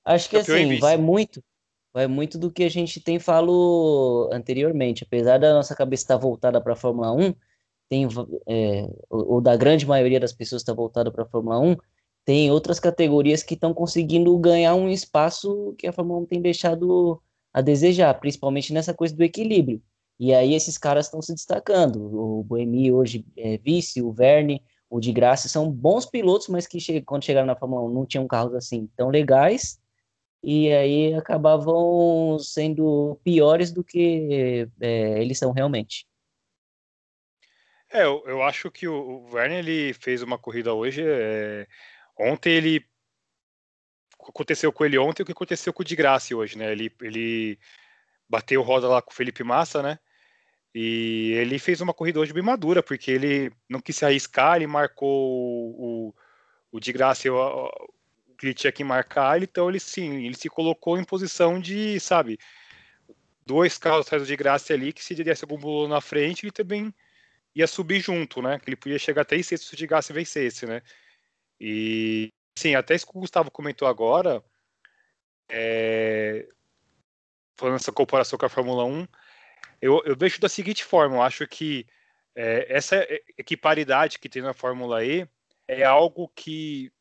Acho 0.05 0.31
que 0.31 0.37
assim, 0.37 0.79
vai 0.79 0.97
muito, 0.97 1.43
vai 1.93 2.07
muito 2.07 2.39
do 2.39 2.51
que 2.51 2.63
a 2.63 2.69
gente 2.69 3.01
tem 3.01 3.19
falado 3.19 4.29
anteriormente. 4.33 5.05
Apesar 5.05 5.39
da 5.39 5.53
nossa 5.53 5.75
cabeça 5.75 6.05
estar 6.05 6.17
voltada 6.17 6.61
para 6.61 6.75
a 6.75 6.77
Fórmula 6.77 7.13
1, 7.13 7.35
tem, 7.89 8.07
é, 8.47 8.89
ou 9.09 9.41
da 9.41 9.57
grande 9.57 9.87
maioria 9.87 10.21
das 10.21 10.33
pessoas 10.33 10.63
estar 10.63 10.75
voltada 10.75 11.11
para 11.11 11.25
a 11.25 11.27
Fórmula 11.27 11.59
1, 11.59 11.77
tem 12.25 12.51
outras 12.51 12.81
categorias 12.81 13.43
que 13.43 13.55
estão 13.55 13.73
conseguindo 13.73 14.37
ganhar 14.39 14.75
um 14.75 14.89
espaço 14.89 15.75
que 15.79 15.87
a 15.87 15.93
Fórmula 15.93 16.21
1 16.21 16.27
tem 16.27 16.43
deixado 16.43 17.23
a 17.53 17.61
desejar, 17.61 18.13
principalmente 18.15 18.73
nessa 18.73 18.93
coisa 18.93 19.17
do 19.17 19.23
equilíbrio. 19.23 19.81
E 20.19 20.35
aí 20.35 20.55
esses 20.55 20.79
caras 20.79 21.07
estão 21.07 21.21
se 21.21 21.35
destacando. 21.35 21.97
O 22.01 22.43
Boemi 22.43 22.91
hoje 22.91 23.25
é 23.37 23.59
vice, 23.59 24.03
o 24.03 24.13
Verne, 24.13 24.63
o 24.89 25.01
de 25.01 25.13
Graça 25.13 25.49
são 25.49 25.71
bons 25.71 26.07
pilotos, 26.07 26.49
mas 26.49 26.67
que 26.67 26.81
che 26.81 27.03
quando 27.03 27.25
chegaram 27.25 27.47
na 27.47 27.57
Fórmula 27.57 27.83
1 27.83 27.93
não 27.93 28.07
tinham 28.07 28.27
carros 28.27 28.55
assim 28.55 28.89
tão 28.97 29.11
legais. 29.11 29.81
e 30.43 30.73
aí 30.73 31.15
acabavam 31.15 32.39
sendo 32.39 33.19
piores 33.25 33.73
do 33.73 33.83
que 33.83 34.69
é, 34.81 35.21
eles 35.21 35.39
são 35.39 35.53
realmente. 35.53 36.07
É, 37.91 38.05
eu, 38.05 38.23
eu 38.27 38.43
acho 38.43 38.71
que 38.71 38.87
o, 38.87 38.95
o 38.95 39.35
Werner 39.35 39.59
ele 39.59 39.93
fez 39.95 40.23
uma 40.23 40.39
corrida 40.39 40.73
hoje. 40.73 41.03
É, 41.05 41.67
ontem 42.19 42.53
ele 42.53 42.87
aconteceu 44.29 44.73
com 44.73 44.85
ele 44.85 44.99
ontem 44.99 45.23
o 45.23 45.27
que 45.27 45.33
aconteceu 45.33 45.73
com 45.73 45.83
o 45.83 45.85
de 45.85 45.97
Graça 45.97 46.35
hoje, 46.35 46.59
né? 46.59 46.73
Ele, 46.73 46.95
ele 47.01 47.59
bateu 48.29 48.63
roda 48.63 48.89
lá 48.89 49.03
com 49.03 49.11
o 49.11 49.15
Felipe 49.15 49.43
Massa, 49.45 49.83
né? 49.83 49.99
E 50.79 51.33
ele 51.33 51.59
fez 51.59 51.81
uma 51.81 51.95
corrida 51.95 52.21
hoje 52.21 52.35
bem 52.35 52.43
madura, 52.43 52.83
porque 52.83 53.11
ele 53.11 53.51
não 53.67 53.81
quis 53.81 53.97
se 53.97 54.05
arriscar, 54.05 54.57
ele 54.57 54.67
marcou 54.67 55.09
o, 55.09 56.15
o 56.71 56.79
de 56.79 56.93
graça 56.93 57.33
o 57.33 57.71
que 58.37 58.49
ele 58.49 58.53
tinha 58.53 58.71
que 58.71 58.85
marcar, 58.85 59.43
então 59.43 59.71
ele 59.71 59.81
sim, 59.81 60.27
ele 60.27 60.37
se 60.37 60.51
colocou 60.51 60.99
em 60.99 61.05
posição 61.05 61.59
de, 61.59 61.99
sabe, 61.99 62.39
dois 63.47 63.79
carros 63.79 64.07
atrás 64.07 64.23
do 64.23 64.27
de 64.27 64.37
graça 64.37 64.75
ali, 64.75 64.93
que 64.93 65.03
se 65.03 65.15
desse 65.15 65.45
algum 65.45 65.57
bolo 65.57 65.89
na 65.89 66.03
frente, 66.03 66.45
ele 66.45 66.53
também 66.53 66.95
ia 67.55 67.67
subir 67.67 68.01
junto, 68.01 68.43
né? 68.43 68.59
Que 68.59 68.69
ele 68.69 68.77
podia 68.77 68.99
chegar 68.99 69.23
até 69.23 69.43
sexto 69.43 69.69
se 69.69 69.73
o 69.73 69.79
de 69.79 69.87
graça 69.87 70.13
vencesse, 70.13 70.67
né? 70.67 70.83
E 71.59 72.31
sim, 72.55 72.75
até 72.75 72.95
isso 72.95 73.07
que 73.07 73.17
o 73.17 73.21
Gustavo 73.21 73.51
comentou 73.51 73.89
agora, 73.89 74.45
é, 75.49 76.47
falando 77.57 77.77
essa 77.77 77.93
comparação 77.93 78.39
com 78.39 78.45
a 78.45 78.51
Fórmula 78.51 78.85
1, 78.85 79.07
eu, 79.81 80.03
eu 80.05 80.17
vejo 80.17 80.41
da 80.41 80.49
seguinte 80.49 80.85
forma: 80.85 81.17
eu 81.17 81.23
acho 81.23 81.47
que 81.47 81.87
é, 82.35 82.67
essa 82.69 83.07
equiparidade 83.39 84.19
que 84.19 84.29
tem 84.29 84.43
na 84.43 84.53
Fórmula 84.53 85.05
E 85.05 85.27
é 85.67 85.85
algo 85.85 86.29
que 86.35 86.93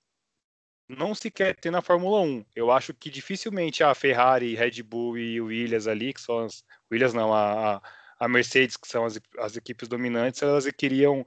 não 0.88 1.15
se 1.15 1.32
quer 1.32 1.55
ter 1.55 1.72
na 1.72 1.82
Fórmula 1.82 2.22
1. 2.22 2.46
Eu 2.55 2.72
acho 2.72 2.94
que 2.94 3.10
dificilmente 3.10 3.84
a 3.84 3.94
Ferrari, 3.94 4.55
Red 4.55 4.82
Bull 4.84 5.17
e 5.17 5.41
o 5.41 5.46
Williams 5.46 5.88
ali, 5.88 6.13
que 6.13 6.22
são 6.22 6.39
as. 6.39 6.63
Williams 6.91 7.13
não, 7.13 7.34
a, 7.34 7.82
a 8.20 8.27
Mercedes, 8.27 8.77
que 8.77 8.88
são 8.88 9.05
as, 9.05 9.20
as 9.39 9.58
equipes 9.58 9.88
dominantes, 9.88 10.41
elas 10.41 10.65
queriam 10.72 11.25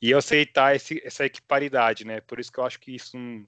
e 0.00 0.12
aceitar 0.14 0.74
esse, 0.74 1.00
essa 1.04 1.24
equiparidade, 1.24 2.04
né? 2.04 2.20
Por 2.20 2.40
isso 2.40 2.50
que 2.50 2.58
eu 2.58 2.64
acho 2.64 2.80
que 2.80 2.94
isso 2.94 3.16
não, 3.16 3.46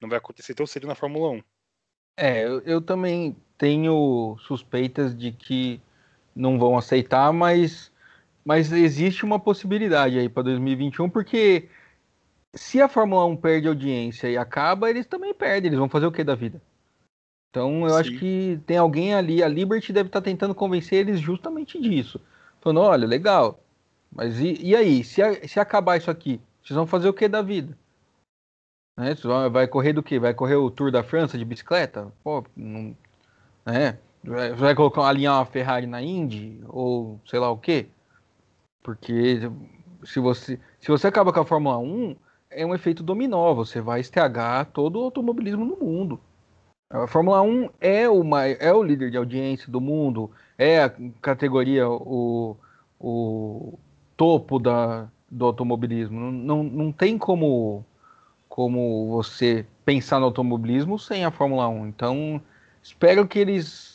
não 0.00 0.08
vai 0.08 0.18
acontecer 0.18 0.54
tão 0.54 0.66
cedo 0.66 0.86
na 0.86 0.94
Fórmula 0.94 1.30
1. 1.30 1.42
É, 2.16 2.44
eu, 2.44 2.60
eu 2.60 2.80
também 2.80 3.36
tenho 3.58 4.36
suspeitas 4.46 5.16
de 5.16 5.32
que 5.32 5.80
não 6.34 6.58
vão 6.58 6.76
aceitar, 6.76 7.32
mas, 7.32 7.92
mas 8.44 8.72
existe 8.72 9.24
uma 9.24 9.38
possibilidade 9.38 10.18
aí 10.18 10.28
para 10.28 10.44
2021, 10.44 11.08
porque 11.08 11.68
se 12.54 12.80
a 12.80 12.88
Fórmula 12.88 13.24
1 13.26 13.36
perde 13.36 13.68
audiência 13.68 14.28
e 14.28 14.36
acaba, 14.36 14.90
eles 14.90 15.06
também 15.06 15.34
perdem, 15.34 15.68
eles 15.68 15.78
vão 15.78 15.88
fazer 15.88 16.06
o 16.06 16.12
que 16.12 16.24
da 16.24 16.34
vida? 16.34 16.60
Então 17.50 17.82
eu 17.82 17.90
Sim. 17.90 18.00
acho 18.00 18.18
que 18.18 18.60
tem 18.66 18.76
alguém 18.76 19.14
ali, 19.14 19.42
a 19.42 19.48
Liberty 19.48 19.92
deve 19.92 20.08
estar 20.08 20.20
tá 20.20 20.24
tentando 20.24 20.54
convencer 20.54 21.00
eles 21.00 21.20
justamente 21.20 21.80
disso. 21.80 22.20
Falando, 22.60 22.80
olha, 22.80 23.06
legal, 23.06 23.60
mas 24.10 24.40
e, 24.40 24.54
e 24.60 24.74
aí, 24.74 25.04
se, 25.04 25.22
se 25.46 25.60
acabar 25.60 25.96
isso 25.96 26.10
aqui, 26.10 26.40
vocês 26.62 26.76
vão 26.76 26.86
fazer 26.86 27.08
o 27.08 27.14
que 27.14 27.28
da 27.28 27.42
vida? 27.42 27.76
Né? 28.96 29.14
Vai 29.50 29.66
correr 29.66 29.92
do 29.92 30.02
que? 30.02 30.18
Vai 30.18 30.32
correr 30.32 30.54
o 30.54 30.70
Tour 30.70 30.90
da 30.90 31.02
França 31.02 31.36
de 31.36 31.44
bicicleta? 31.44 32.12
Pô, 32.22 32.44
não, 32.56 32.96
né? 33.66 33.98
Vai, 34.24 34.74
colocar 34.74 35.06
alinhar 35.06 35.38
uma 35.38 35.44
Ferrari 35.44 35.86
na 35.86 36.02
Indy 36.02 36.62
ou 36.68 37.20
sei 37.26 37.38
lá 37.38 37.50
o 37.50 37.58
quê? 37.58 37.88
Porque 38.82 39.40
se 40.02 40.18
você 40.18 40.58
se 40.80 40.88
você 40.88 41.06
acaba 41.06 41.32
com 41.32 41.40
a 41.40 41.44
Fórmula 41.44 41.78
1, 41.78 42.16
é 42.50 42.64
um 42.64 42.74
efeito 42.74 43.02
dominó, 43.02 43.52
você 43.54 43.80
vai 43.80 44.02
STH 44.02 44.70
todo 44.72 44.98
o 44.98 45.04
automobilismo 45.04 45.64
no 45.64 45.76
mundo. 45.76 46.20
A 46.88 47.06
Fórmula 47.06 47.42
1 47.42 47.70
é 47.80 48.08
o, 48.08 48.22
é 48.36 48.72
o 48.72 48.82
líder 48.82 49.10
de 49.10 49.16
audiência 49.16 49.70
do 49.70 49.80
mundo, 49.80 50.30
é 50.56 50.82
a 50.82 50.92
categoria, 51.20 51.88
o, 51.88 52.56
o 53.00 53.78
topo 54.16 54.58
da, 54.58 55.08
do 55.30 55.44
automobilismo. 55.44 56.20
Não, 56.20 56.32
não, 56.32 56.62
não 56.62 56.92
tem 56.92 57.18
como, 57.18 57.84
como 58.48 59.08
você 59.10 59.66
pensar 59.84 60.20
no 60.20 60.26
automobilismo 60.26 60.98
sem 60.98 61.24
a 61.24 61.30
Fórmula 61.30 61.68
1. 61.68 61.88
Então, 61.88 62.40
espero 62.82 63.26
que 63.26 63.38
eles 63.38 63.93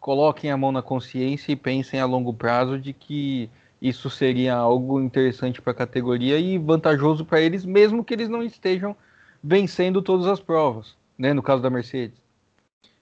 coloquem 0.00 0.50
a 0.50 0.56
mão 0.56 0.72
na 0.72 0.82
consciência 0.82 1.52
e 1.52 1.56
pensem 1.56 2.00
a 2.00 2.06
longo 2.06 2.32
prazo 2.32 2.78
de 2.78 2.92
que 2.92 3.50
isso 3.80 4.10
seria 4.10 4.54
algo 4.54 5.00
interessante 5.00 5.62
para 5.62 5.72
a 5.72 5.76
categoria 5.76 6.38
e 6.38 6.58
vantajoso 6.58 7.24
para 7.24 7.40
eles, 7.40 7.64
mesmo 7.64 8.04
que 8.04 8.14
eles 8.14 8.28
não 8.28 8.42
estejam 8.42 8.96
vencendo 9.42 10.02
todas 10.02 10.26
as 10.26 10.40
provas, 10.40 10.96
né? 11.16 11.32
No 11.32 11.42
caso 11.42 11.62
da 11.62 11.70
Mercedes. 11.70 12.20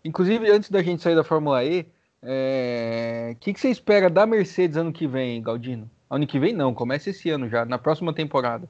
Inclusive, 0.04 0.50
antes 0.50 0.70
da 0.70 0.82
gente 0.82 1.02
sair 1.02 1.16
da 1.16 1.24
Fórmula 1.24 1.64
E, 1.64 1.80
o 1.80 1.86
é... 2.22 3.36
que, 3.40 3.52
que 3.52 3.60
você 3.60 3.70
espera 3.70 4.10
da 4.10 4.26
Mercedes 4.26 4.76
ano 4.76 4.92
que 4.92 5.06
vem, 5.06 5.42
Galdino? 5.42 5.90
Ano 6.08 6.26
que 6.26 6.38
vem 6.38 6.52
não, 6.52 6.74
começa 6.74 7.10
esse 7.10 7.30
ano 7.30 7.48
já, 7.48 7.64
na 7.64 7.78
próxima 7.78 8.14
temporada. 8.14 8.68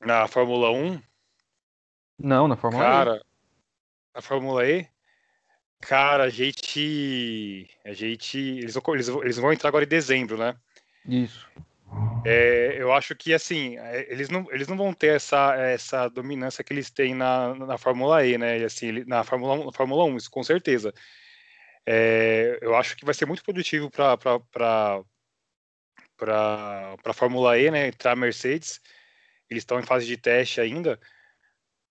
Na 0.00 0.28
Fórmula 0.28 0.70
1? 0.70 1.00
Não, 2.18 2.46
na 2.46 2.56
Fórmula 2.56 2.84
Cara, 2.84 3.10
E. 3.10 3.14
Cara, 3.14 3.26
na 4.14 4.22
Fórmula 4.22 4.68
E? 4.68 4.88
Cara, 5.80 6.24
a 6.24 6.28
gente. 6.28 7.68
A 7.84 7.92
gente. 7.92 8.38
Eles, 8.38 8.76
eles, 8.76 9.08
eles 9.08 9.36
vão 9.36 9.52
entrar 9.52 9.68
agora 9.68 9.84
em 9.84 9.88
dezembro, 9.88 10.36
né? 10.36 10.56
Isso. 11.06 11.48
É, 12.24 12.76
eu 12.78 12.92
acho 12.92 13.14
que 13.14 13.32
assim, 13.32 13.78
é, 13.78 14.12
eles 14.12 14.28
não, 14.28 14.46
eles 14.50 14.66
não 14.66 14.76
vão 14.76 14.92
ter 14.92 15.14
essa, 15.14 15.54
essa 15.54 16.08
dominância 16.08 16.64
que 16.64 16.72
eles 16.72 16.90
têm 16.90 17.14
na, 17.14 17.54
na 17.54 17.78
Fórmula 17.78 18.26
E, 18.26 18.36
né? 18.36 18.58
E, 18.58 18.64
assim, 18.64 19.04
na 19.06 19.22
Fórmula 19.22 19.54
1, 19.54 19.66
na 19.66 19.72
Fórmula 19.72 20.04
1 20.04 20.16
isso 20.16 20.30
com 20.30 20.42
certeza. 20.42 20.92
É, 21.86 22.58
eu 22.60 22.74
acho 22.74 22.96
que 22.96 23.04
vai 23.04 23.14
ser 23.14 23.26
muito 23.26 23.44
produtivo 23.44 23.88
para 23.90 24.18
a 26.18 27.14
Fórmula 27.14 27.56
E, 27.58 27.70
né? 27.70 27.86
Entrar 27.86 28.12
a 28.12 28.16
Mercedes. 28.16 28.80
Eles 29.48 29.62
estão 29.62 29.78
em 29.78 29.84
fase 29.84 30.04
de 30.06 30.16
teste 30.16 30.60
ainda. 30.60 30.98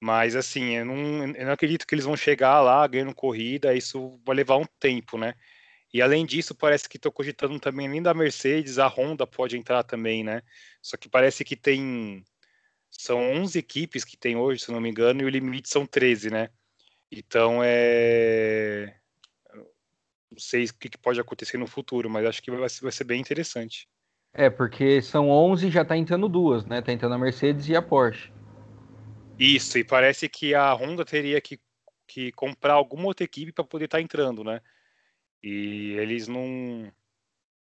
Mas 0.05 0.35
assim, 0.35 0.75
eu 0.75 0.85
não, 0.85 1.25
eu 1.33 1.45
não 1.47 1.53
acredito 1.53 1.87
que 1.87 1.95
eles 1.95 2.05
vão 2.05 2.15
chegar 2.15 2.61
lá 2.61 2.85
ganhando 2.85 3.15
corrida, 3.15 3.73
isso 3.73 4.21
vai 4.23 4.35
levar 4.35 4.55
um 4.57 4.65
tempo, 4.79 5.17
né? 5.17 5.33
E 5.91 5.99
além 5.99 6.27
disso, 6.27 6.53
parece 6.53 6.87
que 6.87 6.97
estou 6.97 7.11
cogitando 7.11 7.59
também, 7.59 7.87
além 7.87 8.03
da 8.03 8.13
Mercedes, 8.13 8.77
a 8.77 8.85
Honda 8.85 9.25
pode 9.25 9.57
entrar 9.57 9.81
também, 9.81 10.23
né? 10.23 10.43
Só 10.79 10.95
que 10.95 11.09
parece 11.09 11.43
que 11.43 11.55
tem. 11.55 12.23
São 12.91 13.19
11 13.19 13.57
equipes 13.57 14.05
que 14.05 14.15
tem 14.15 14.35
hoje, 14.35 14.63
se 14.63 14.71
não 14.71 14.79
me 14.79 14.91
engano, 14.91 15.23
e 15.23 15.25
o 15.25 15.29
limite 15.29 15.69
são 15.69 15.87
13, 15.87 16.29
né? 16.29 16.49
Então 17.11 17.61
é. 17.63 18.95
Não 20.29 20.37
sei 20.37 20.65
o 20.65 20.73
que 20.75 20.95
pode 20.99 21.19
acontecer 21.19 21.57
no 21.57 21.65
futuro, 21.65 22.11
mas 22.11 22.27
acho 22.27 22.43
que 22.43 22.51
vai 22.51 22.69
ser, 22.69 23.05
bem 23.05 23.19
interessante. 23.19 23.89
É, 24.31 24.51
porque 24.51 25.01
são 25.01 25.31
11 25.31 25.65
e 25.65 25.71
já 25.71 25.83
tá 25.83 25.97
entrando 25.97 26.29
duas, 26.29 26.63
né? 26.63 26.79
Tá 26.79 26.93
entrando 26.93 27.15
a 27.15 27.17
Mercedes 27.17 27.67
e 27.69 27.75
a 27.75 27.81
Porsche. 27.81 28.34
Isso, 29.37 29.77
e 29.77 29.83
parece 29.83 30.29
que 30.29 30.53
a 30.55 30.73
Honda 30.73 31.03
teria 31.03 31.41
que, 31.41 31.59
que 32.07 32.31
comprar 32.31 32.73
alguma 32.73 33.05
outra 33.05 33.23
equipe 33.23 33.51
para 33.51 33.63
poder 33.63 33.85
estar 33.85 33.97
tá 33.97 34.01
entrando, 34.01 34.43
né? 34.43 34.61
E 35.43 35.93
eles 35.99 36.27
não. 36.27 36.91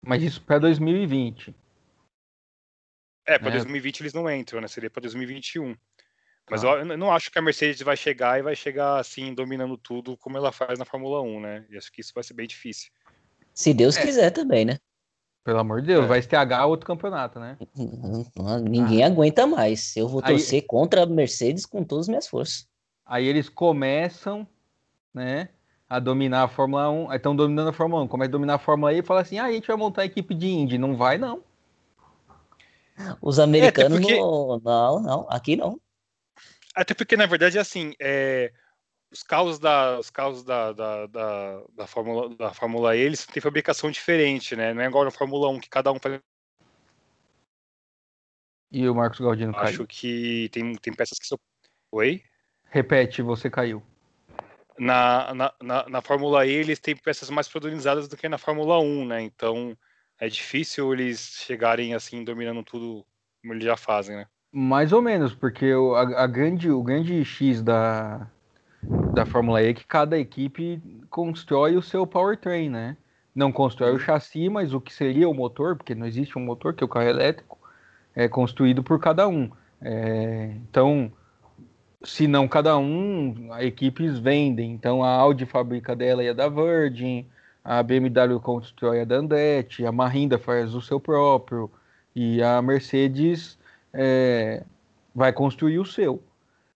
Mas 0.06 0.22
isso 0.22 0.42
para 0.42 0.60
2020. 0.60 1.56
É, 3.26 3.40
para 3.40 3.50
é. 3.50 3.54
2020 3.54 4.02
eles 4.02 4.14
não 4.14 4.30
entram, 4.30 4.60
né? 4.60 4.68
Seria 4.68 4.90
para 4.90 5.02
2021. 5.02 5.76
Mas 6.50 6.64
ah. 6.64 6.68
eu 6.68 6.98
não 6.98 7.12
acho 7.12 7.32
que 7.32 7.40
a 7.40 7.42
Mercedes 7.42 7.82
vai 7.82 7.96
chegar 7.96 8.38
e 8.38 8.44
vai 8.44 8.56
chegar 8.56 9.00
assim, 9.00 9.34
dominando 9.34 9.78
tudo 9.78 10.18
como 10.18 10.38
ela 10.38 10.52
faz 10.52 10.78
na 10.78 10.86
Fórmula 10.86 11.22
1, 11.22 11.40
né? 11.40 11.66
E 11.70 11.78
acho 11.78 11.92
que 11.92 12.02
isso 12.02 12.14
vai 12.14 12.24
ser 12.24 12.34
bem 12.34 12.48
difícil. 12.48 12.92
Se 13.54 13.74
Deus 13.74 13.96
é. 13.98 14.02
quiser 14.02 14.32
também, 14.32 14.66
né? 14.66 14.80
Pelo 15.44 15.60
amor 15.60 15.82
de 15.82 15.88
Deus, 15.88 16.06
é. 16.06 16.08
vai 16.08 16.22
STH 16.22 16.66
outro 16.66 16.88
campeonato, 16.88 17.38
né? 17.40 17.58
Ninguém 18.64 19.04
ah. 19.04 19.08
aguenta 19.08 19.46
mais. 19.46 19.96
Eu 19.98 20.08
vou 20.08 20.22
torcer 20.22 20.62
Aí... 20.62 20.68
contra 20.68 21.04
a 21.04 21.06
Mercedes 21.06 21.66
com 21.66 21.84
todas 21.84 22.06
as 22.06 22.10
minhas 22.10 22.28
forças. 22.28 22.68
Aí 23.06 23.28
eles 23.28 23.50
começam, 23.50 24.48
né, 25.14 25.50
a 25.90 26.00
dominar 26.00 26.44
a 26.44 26.48
Fórmula 26.48 26.90
1. 26.90 27.10
Aí 27.12 27.18
estão 27.18 27.36
dominando 27.36 27.68
a 27.68 27.74
Fórmula 27.74 28.04
1. 28.04 28.08
Começa 28.08 28.30
a 28.30 28.32
dominar 28.32 28.54
a 28.56 28.60
Fórmula 28.60 28.94
E 28.94 29.00
e 29.00 29.04
fala 29.04 29.22
assim: 29.22 29.38
ah, 29.38 29.46
a 29.46 29.52
gente 29.52 29.68
vai 29.68 29.76
montar 29.76 30.04
a 30.04 30.06
equipe 30.06 30.34
de 30.34 30.48
Indy. 30.48 30.78
Não 30.78 30.96
vai, 30.96 31.18
não. 31.18 31.44
Os 33.22 33.38
americanos 33.38 33.98
é, 33.98 34.02
porque... 34.02 34.20
não, 34.20 34.62
não, 34.64 35.00
não, 35.02 35.28
aqui 35.30 35.56
não. 35.56 35.80
Até 36.76 36.94
porque, 36.94 37.18
na 37.18 37.26
verdade, 37.26 37.60
assim, 37.60 37.94
é, 38.00 38.52
os 39.14 39.22
carros 39.22 39.60
da, 39.60 40.00
os 40.00 40.10
carros 40.10 40.44
da, 40.44 40.74
da, 40.74 41.06
da, 41.06 41.64
da, 41.70 41.88
Fórmula, 41.88 42.36
da 42.36 42.52
Fórmula 42.52 42.96
E, 42.98 43.02
eles 43.02 43.26
têm 43.28 43.42
fabricação 43.42 43.92
diferente, 43.92 44.56
né? 44.56 44.74
Não 44.74 44.82
é 44.82 44.88
igual 44.88 45.06
na 45.06 45.12
Fórmula 45.12 45.50
1, 45.50 45.60
que 45.60 45.70
cada 45.70 45.92
um 45.92 46.00
faz. 46.00 46.20
E 48.72 48.90
o 48.90 48.96
Marcos 48.96 49.20
Galdino 49.20 49.54
caiu. 49.54 49.66
Acho 49.66 49.86
que 49.86 50.50
tem, 50.52 50.74
tem 50.76 50.92
peças 50.92 51.20
que 51.20 51.28
são. 51.28 51.38
Oi? 51.92 52.24
Repete, 52.72 53.22
você 53.22 53.52
caiu. 53.52 53.84
Na, 54.80 55.32
na, 55.36 55.54
na, 55.62 55.90
na, 55.90 56.02
Fórmula 56.02 56.44
E, 56.48 56.52
eles 56.52 56.80
têm 56.80 56.96
peças 56.96 57.30
mais 57.30 57.48
padronizadas 57.48 58.08
do 58.08 58.18
que 58.18 58.28
na 58.28 58.40
Fórmula 58.40 58.80
1, 58.80 59.06
né? 59.06 59.22
Então 59.22 59.78
é 60.20 60.28
difícil 60.28 60.92
eles 60.92 61.44
chegarem 61.46 61.94
assim, 61.94 62.24
dominando 62.24 62.64
tudo 62.64 63.06
como 63.42 63.54
eles 63.54 63.64
já 63.64 63.78
fazem, 63.78 64.16
né? 64.16 64.28
Mais 64.52 64.92
ou 64.92 65.04
menos, 65.04 65.36
porque 65.36 65.72
o, 65.76 65.94
a, 65.94 66.24
a 66.24 66.28
grande, 66.28 66.72
o 66.72 66.82
grande 66.82 67.24
X 67.24 67.62
da, 67.62 68.28
da 69.14 69.26
Fórmula 69.26 69.62
E 69.62 69.74
que 69.74 69.86
cada 69.86 70.18
equipe 70.18 70.82
constrói 71.10 71.78
o 71.78 71.82
seu 71.82 72.06
powertrain, 72.06 72.70
né? 72.70 72.98
Não 73.36 73.52
constrói 73.52 73.94
o 73.94 74.00
chassi, 74.00 74.50
mas 74.50 74.74
o 74.74 74.82
que 74.82 74.94
seria 74.94 75.30
o 75.30 75.34
motor, 75.34 75.76
porque 75.76 75.96
não 75.96 76.06
existe 76.06 76.38
um 76.38 76.44
motor, 76.44 76.74
que 76.74 76.84
é 76.84 76.86
o 76.86 76.90
carro 76.90 77.08
elétrico, 77.08 77.58
é 78.16 78.28
construído 78.28 78.84
por 78.84 79.00
cada 79.00 79.28
um. 79.28 79.50
É, 79.82 80.54
então, 80.70 81.12
se 82.04 82.28
não 82.28 82.48
cada 82.48 82.78
um, 82.78 83.50
equipes 83.60 84.20
vendem. 84.20 84.72
Então, 84.72 85.04
a 85.04 85.10
Audi 85.10 85.46
fabrica 85.46 85.96
dela 85.96 86.24
e 86.24 86.30
a 86.30 86.34
da 86.34 86.48
Virgin, 86.50 87.26
a 87.64 87.82
BMW 87.82 88.40
constrói 88.40 89.02
a 89.02 89.06
da 89.06 89.16
Andretti, 89.16 89.86
a 89.86 89.92
Mahindra 89.92 90.38
faz 90.38 90.76
o 90.76 90.82
seu 90.82 91.00
próprio, 91.00 91.72
e 92.16 92.42
a 92.42 92.62
Mercedes 92.62 93.58
é, 93.94 94.64
vai 95.16 95.32
construir 95.34 95.80
o 95.80 95.86
seu. 95.86 96.22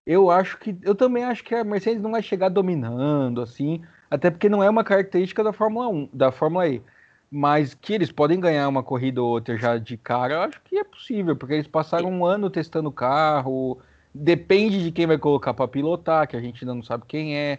Eu 0.08 0.30
acho 0.30 0.56
que, 0.56 0.74
eu 0.84 0.94
também 0.94 1.22
acho 1.22 1.44
que 1.44 1.54
a 1.54 1.62
Mercedes 1.62 2.00
não 2.00 2.12
vai 2.12 2.22
chegar 2.22 2.48
dominando 2.48 3.42
assim, 3.42 3.82
até 4.10 4.30
porque 4.30 4.48
não 4.48 4.62
é 4.62 4.70
uma 4.70 4.82
característica 4.82 5.44
da 5.44 5.52
Fórmula 5.52 5.86
1, 5.86 6.08
da 6.14 6.32
Fórmula 6.32 6.66
E. 6.66 6.82
Mas 7.30 7.74
que 7.74 7.92
eles 7.92 8.10
podem 8.10 8.40
ganhar 8.40 8.66
uma 8.68 8.82
corrida 8.82 9.22
ou 9.22 9.28
outra 9.28 9.58
já 9.58 9.76
de 9.76 9.98
cara, 9.98 10.32
eu 10.32 10.40
acho 10.40 10.62
que 10.62 10.78
é 10.78 10.82
possível, 10.82 11.36
porque 11.36 11.52
eles 11.52 11.66
passaram 11.66 12.10
um 12.10 12.24
ano 12.24 12.48
testando 12.48 12.88
o 12.88 12.92
carro. 12.92 13.78
Depende 14.14 14.82
de 14.82 14.90
quem 14.90 15.06
vai 15.06 15.18
colocar 15.18 15.52
para 15.52 15.68
pilotar, 15.68 16.26
que 16.26 16.34
a 16.34 16.40
gente 16.40 16.64
ainda 16.64 16.74
não 16.74 16.82
sabe 16.82 17.04
quem 17.06 17.36
é. 17.36 17.58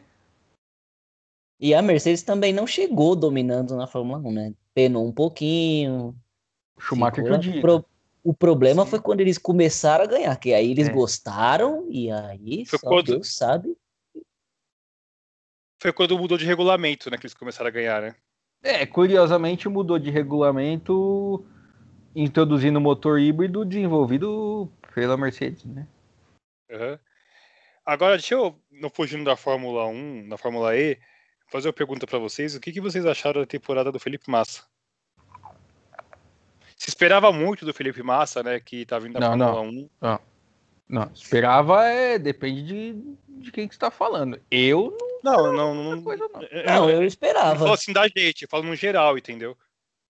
E 1.60 1.76
a 1.76 1.84
Mercedes 1.84 2.24
também 2.24 2.52
não 2.52 2.66
chegou 2.66 3.16
dominando 3.16 3.76
na 3.76 3.86
Fórmula 3.86 4.18
1, 4.28 4.32
né? 4.32 4.54
Penou 4.74 5.08
um 5.08 5.12
pouquinho. 5.12 6.16
Schumacher 6.80 7.24
que 7.24 7.30
eu 7.30 7.38
digo. 7.38 7.62
Pro... 7.62 7.86
O 8.24 8.34
problema 8.34 8.84
Sim. 8.84 8.90
foi 8.90 9.00
quando 9.00 9.22
eles 9.22 9.38
começaram 9.38 10.04
a 10.04 10.08
ganhar, 10.08 10.36
que 10.36 10.54
aí 10.54 10.72
eles 10.72 10.90
é. 10.90 10.92
gostaram 10.92 11.88
e 11.90 12.12
aí 12.12 12.66
foi 12.66 12.80
só 12.80 12.88
quando... 12.88 13.14
Deus 13.14 13.34
sabe 13.34 13.76
foi 15.82 15.94
quando 15.94 16.18
mudou 16.18 16.38
de 16.38 16.46
regulamento, 16.46 17.10
né? 17.10 17.18
Que 17.18 17.26
eles 17.26 17.34
começaram 17.34 17.70
a 17.70 17.72
ganhar, 17.72 18.02
né? 18.02 18.16
É, 18.62 18.86
curiosamente 18.86 19.70
mudou 19.70 19.98
de 19.98 20.10
regulamento 20.10 21.46
introduzindo 22.14 22.82
motor 22.82 23.20
híbrido 23.20 23.64
desenvolvido 23.64 24.70
pela 24.94 25.16
Mercedes, 25.16 25.64
né? 25.64 25.88
Uhum. 26.70 27.00
Agora, 27.86 28.18
deixa 28.18 28.36
eu, 28.36 28.62
não 28.70 28.90
fugindo 28.90 29.24
da 29.24 29.38
Fórmula 29.38 29.88
1, 29.88 30.28
da 30.28 30.38
Fórmula 30.38 30.76
E, 30.76 31.00
fazer 31.50 31.70
uma 31.70 31.74
pergunta 31.74 32.06
para 32.06 32.20
vocês. 32.20 32.54
O 32.54 32.60
que, 32.60 32.74
que 32.74 32.82
vocês 32.82 33.06
acharam 33.06 33.42
da 33.42 33.48
temporada 33.48 33.92
do 33.92 34.00
Felipe 34.00 34.30
Massa? 34.30 34.64
Se 36.80 36.90
esperava 36.90 37.32
muito 37.32 37.66
do 37.66 37.74
Felipe 37.74 38.02
Massa, 38.02 38.42
né? 38.42 38.60
Que 38.60 38.86
tá 38.86 38.98
vindo 38.98 39.20
da 39.20 39.36
não, 39.36 39.54
Fórmula 39.54 39.64
não. 39.64 39.70
1. 39.70 39.90
Não. 40.02 40.20
não, 40.88 41.12
esperava 41.14 41.86
é. 41.86 42.18
Depende 42.18 42.64
de, 42.64 42.96
de 43.28 43.52
quem 43.52 43.68
que 43.68 43.74
está 43.74 43.92
falando. 43.92 44.40
Eu 44.50 44.98
não 44.98 45.10
não, 45.24 45.54
não, 45.54 45.76
não. 45.76 46.02
Coisa, 46.02 46.28
não. 46.34 46.42
É, 46.44 46.66
não, 46.66 46.90
eu 46.90 47.04
esperava. 47.04 47.66
Não 47.66 47.74
assim 47.74 47.92
da 47.92 48.08
gente, 48.08 48.44
eu 48.44 48.50
falo 48.50 48.64
no 48.64 48.76
geral, 48.76 49.18
entendeu? 49.18 49.58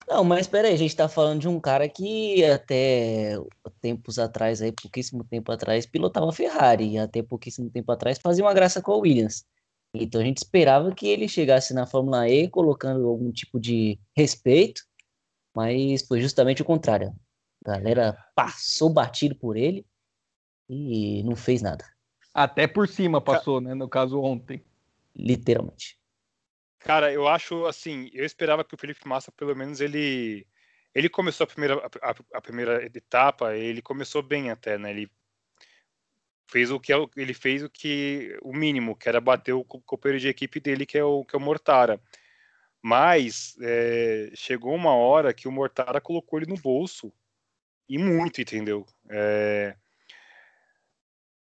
Não, 0.07 0.23
mas 0.23 0.47
peraí, 0.47 0.73
a 0.73 0.77
gente 0.77 0.95
tá 0.95 1.07
falando 1.07 1.41
de 1.41 1.47
um 1.47 1.59
cara 1.59 1.87
que 1.87 2.43
até 2.43 3.35
tempos 3.79 4.17
atrás, 4.17 4.61
aí, 4.61 4.71
pouquíssimo 4.71 5.23
tempo 5.23 5.51
atrás, 5.51 5.85
pilotava 5.85 6.31
Ferrari, 6.31 6.93
e 6.93 6.97
até 6.97 7.21
pouquíssimo 7.21 7.69
tempo 7.69 7.91
atrás 7.91 8.17
fazia 8.17 8.43
uma 8.43 8.53
graça 8.53 8.81
com 8.81 8.91
a 8.91 8.97
Williams. 8.97 9.45
Então 9.93 10.21
a 10.21 10.23
gente 10.23 10.37
esperava 10.37 10.93
que 10.93 11.07
ele 11.07 11.27
chegasse 11.27 11.73
na 11.73 11.85
Fórmula 11.85 12.29
E 12.29 12.47
colocando 12.47 13.07
algum 13.07 13.31
tipo 13.31 13.59
de 13.59 13.99
respeito, 14.15 14.83
mas 15.55 16.07
foi 16.07 16.21
justamente 16.21 16.61
o 16.61 16.65
contrário. 16.65 17.13
A 17.65 17.71
galera 17.71 18.17
passou 18.35 18.89
batido 18.89 19.35
por 19.35 19.57
ele 19.57 19.85
e 20.69 21.23
não 21.23 21.35
fez 21.35 21.61
nada. 21.61 21.85
Até 22.33 22.67
por 22.67 22.87
cima 22.87 23.19
passou, 23.19 23.59
né? 23.59 23.73
No 23.73 23.89
caso 23.89 24.21
ontem 24.21 24.63
literalmente. 25.15 25.99
Cara, 26.79 27.11
eu 27.11 27.27
acho 27.27 27.65
assim, 27.65 28.09
eu 28.13 28.23
esperava 28.23 28.63
que 28.63 28.73
o 28.73 28.77
Felipe 28.77 29.05
Massa, 29.07 29.31
pelo 29.31 29.55
menos, 29.55 29.81
ele 29.81 30.47
ele 30.95 31.09
começou 31.09 31.43
a 31.43 31.47
primeira, 31.47 31.75
a, 32.01 32.15
a, 32.33 32.41
primeira 32.41 32.83
etapa, 32.85 33.55
ele 33.55 33.81
começou 33.81 34.23
bem 34.23 34.49
até, 34.49 34.77
né? 34.77 34.89
Ele 34.89 35.11
fez 36.49 36.71
o 36.71 36.79
que 36.79 36.91
é 36.91 36.95
ele 37.15 37.33
fez 37.33 37.61
o 37.61 37.69
que 37.69 38.35
o 38.41 38.53
mínimo, 38.53 38.95
que 38.95 39.07
era 39.07 39.21
bater 39.21 39.53
o 39.53 39.63
companheiro 39.63 40.19
de 40.19 40.29
equipe 40.29 40.59
dele, 40.59 40.85
que 40.85 40.97
é 40.97 41.03
o 41.03 41.23
que 41.23 41.35
é 41.35 41.39
o 41.39 41.41
Mortara. 41.41 42.01
Mas 42.81 43.55
é, 43.61 44.31
chegou 44.35 44.73
uma 44.73 44.95
hora 44.95 45.33
que 45.33 45.47
o 45.47 45.51
Mortara 45.51 45.99
colocou 45.99 46.39
ele 46.39 46.49
no 46.49 46.59
bolso 46.59 47.11
e 47.87 47.97
muito, 47.97 48.41
entendeu? 48.41 48.85
É, 49.09 49.75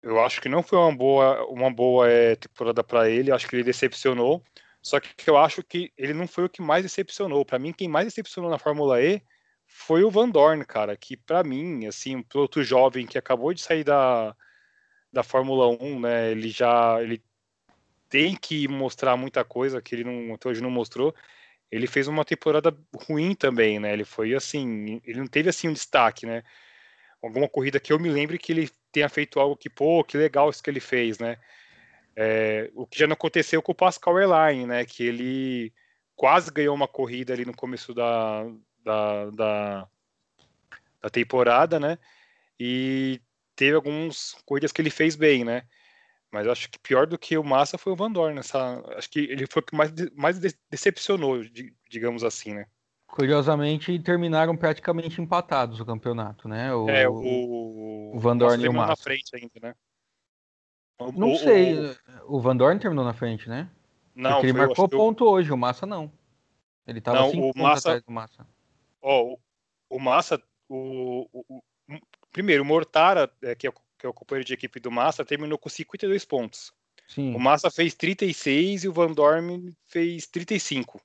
eu 0.01 0.19
acho 0.23 0.41
que 0.41 0.49
não 0.49 0.63
foi 0.63 0.79
uma 0.79 0.95
boa, 0.95 1.45
uma 1.47 1.71
boa 1.71 2.09
é, 2.09 2.35
temporada 2.35 2.83
para 2.83 3.09
ele. 3.09 3.31
Acho 3.31 3.47
que 3.47 3.55
ele 3.55 3.63
decepcionou. 3.63 4.43
Só 4.81 4.99
que 4.99 5.29
eu 5.29 5.37
acho 5.37 5.63
que 5.63 5.91
ele 5.97 6.13
não 6.13 6.27
foi 6.27 6.45
o 6.45 6.49
que 6.49 6.61
mais 6.61 6.83
decepcionou. 6.83 7.45
Para 7.45 7.59
mim, 7.59 7.73
quem 7.73 7.87
mais 7.87 8.05
decepcionou 8.07 8.49
na 8.49 8.57
Fórmula 8.57 9.01
E 9.01 9.21
foi 9.67 10.03
o 10.03 10.11
Van 10.11 10.29
Dorn, 10.29 10.65
cara. 10.65 10.95
Que 10.95 11.17
para 11.17 11.43
mim, 11.43 11.85
assim, 11.85 12.15
um 12.15 12.23
piloto 12.23 12.63
jovem 12.63 13.05
que 13.05 13.17
acabou 13.17 13.53
de 13.53 13.61
sair 13.61 13.83
da, 13.83 14.35
da 15.11 15.23
Fórmula 15.23 15.67
1, 15.67 15.99
né? 15.99 16.31
Ele 16.31 16.49
já 16.49 17.01
ele 17.01 17.21
tem 18.09 18.35
que 18.35 18.67
mostrar 18.67 19.15
muita 19.15 19.43
coisa 19.43 19.81
que 19.81 19.95
ele 19.95 20.03
não, 20.03 20.33
até 20.33 20.49
hoje 20.49 20.61
não 20.61 20.71
mostrou. 20.71 21.15
Ele 21.71 21.87
fez 21.87 22.07
uma 22.07 22.25
temporada 22.25 22.75
ruim 23.07 23.35
também, 23.35 23.79
né? 23.79 23.93
Ele 23.93 24.03
foi 24.03 24.33
assim, 24.33 24.99
ele 25.05 25.19
não 25.19 25.27
teve 25.27 25.49
assim 25.49 25.67
um 25.67 25.73
destaque, 25.73 26.25
né? 26.25 26.43
Alguma 27.21 27.47
corrida 27.47 27.79
que 27.79 27.93
eu 27.93 27.99
me 27.99 28.09
lembre 28.09 28.39
que 28.39 28.51
ele 28.51 28.69
tenha 28.91 29.07
feito 29.07 29.39
algo 29.39 29.55
que, 29.55 29.69
pô, 29.69 30.03
que 30.03 30.17
legal 30.17 30.49
isso 30.49 30.63
que 30.63 30.69
ele 30.69 30.79
fez, 30.79 31.19
né? 31.19 31.37
É, 32.15 32.71
o 32.73 32.87
que 32.87 32.97
já 32.97 33.07
não 33.07 33.13
aconteceu 33.13 33.61
com 33.61 33.71
o 33.71 33.75
Pascal 33.75 34.17
Airline, 34.17 34.65
né? 34.65 34.85
Que 34.85 35.03
ele 35.03 35.73
quase 36.15 36.51
ganhou 36.51 36.75
uma 36.75 36.87
corrida 36.87 37.33
ali 37.33 37.45
no 37.45 37.55
começo 37.55 37.93
da, 37.93 38.43
da, 38.83 39.29
da, 39.29 39.87
da 41.01 41.09
temporada, 41.09 41.79
né? 41.79 41.99
E 42.59 43.21
teve 43.55 43.75
algumas 43.75 44.35
corridas 44.45 44.71
que 44.71 44.81
ele 44.81 44.89
fez 44.89 45.15
bem, 45.15 45.45
né? 45.45 45.63
Mas 46.31 46.47
acho 46.47 46.69
que 46.69 46.77
pior 46.79 47.07
do 47.07 47.17
que 47.17 47.37
o 47.37 47.43
Massa 47.43 47.77
foi 47.77 47.93
o 47.93 47.95
Van 47.95 48.11
Dorn. 48.11 48.35
Nessa, 48.35 48.83
acho 48.95 49.09
que 49.09 49.19
ele 49.19 49.47
foi 49.49 49.61
o 49.61 49.65
que 49.65 49.75
mais, 49.75 49.91
mais 50.15 50.39
decepcionou, 50.69 51.41
digamos 51.89 52.23
assim, 52.23 52.53
né? 52.53 52.65
Curiosamente, 53.07 53.97
terminaram 53.99 54.55
praticamente 54.55 55.19
empatados 55.19 55.79
o 55.79 55.85
campeonato, 55.85 56.47
né? 56.47 56.73
O, 56.73 56.87
é, 56.87 57.09
o, 57.09 58.11
o 58.13 58.19
Van 58.19 58.37
Dorn 58.37 58.63
e 58.63 58.69
o 58.69 58.73
Massa. 58.73 58.89
na 58.89 58.95
frente 58.95 59.35
ainda, 59.35 59.53
né? 59.59 59.75
O, 60.99 61.11
não 61.11 61.33
o, 61.33 61.37
sei, 61.37 61.79
o... 62.27 62.37
o 62.37 62.39
Van 62.39 62.55
Dorn 62.55 62.79
terminou 62.79 63.03
na 63.03 63.13
frente, 63.13 63.49
né? 63.49 63.67
Não, 64.13 64.33
Porque 64.33 64.47
ele 64.47 64.57
foi, 64.57 64.67
marcou 64.67 64.87
ponto 64.87 65.23
eu... 65.23 65.29
hoje, 65.29 65.51
o 65.51 65.57
Massa 65.57 65.85
não. 65.85 66.11
Ele 66.85 67.01
tava 67.01 67.21
não, 67.21 67.31
cinco 67.31 67.57
o 67.57 67.61
Massa... 67.61 67.89
atrás 67.89 68.03
do 68.03 68.11
Massa. 68.11 68.47
Ó, 69.01 69.37
o, 69.89 69.99
Massa, 69.99 70.41
o, 70.67 71.27
o, 71.33 71.63
primeiro, 72.31 72.63
o 72.63 72.65
Mortara, 72.65 73.31
é, 73.41 73.55
que, 73.55 73.67
é, 73.67 73.71
que 73.99 74.05
é 74.05 74.09
o 74.09 74.13
companheiro 74.13 74.47
de 74.47 74.53
equipe 74.53 74.79
do 74.79 74.89
Massa, 74.89 75.25
terminou 75.25 75.57
com 75.57 75.69
52 75.69 76.23
pontos. 76.23 76.71
Sim. 77.07 77.35
O 77.35 77.39
Massa 77.39 77.69
fez 77.69 77.93
36 77.93 78.85
e 78.85 78.87
o 78.87 78.93
Van 78.93 79.11
Dorn 79.11 79.75
fez 79.87 80.25
35. 80.27 81.01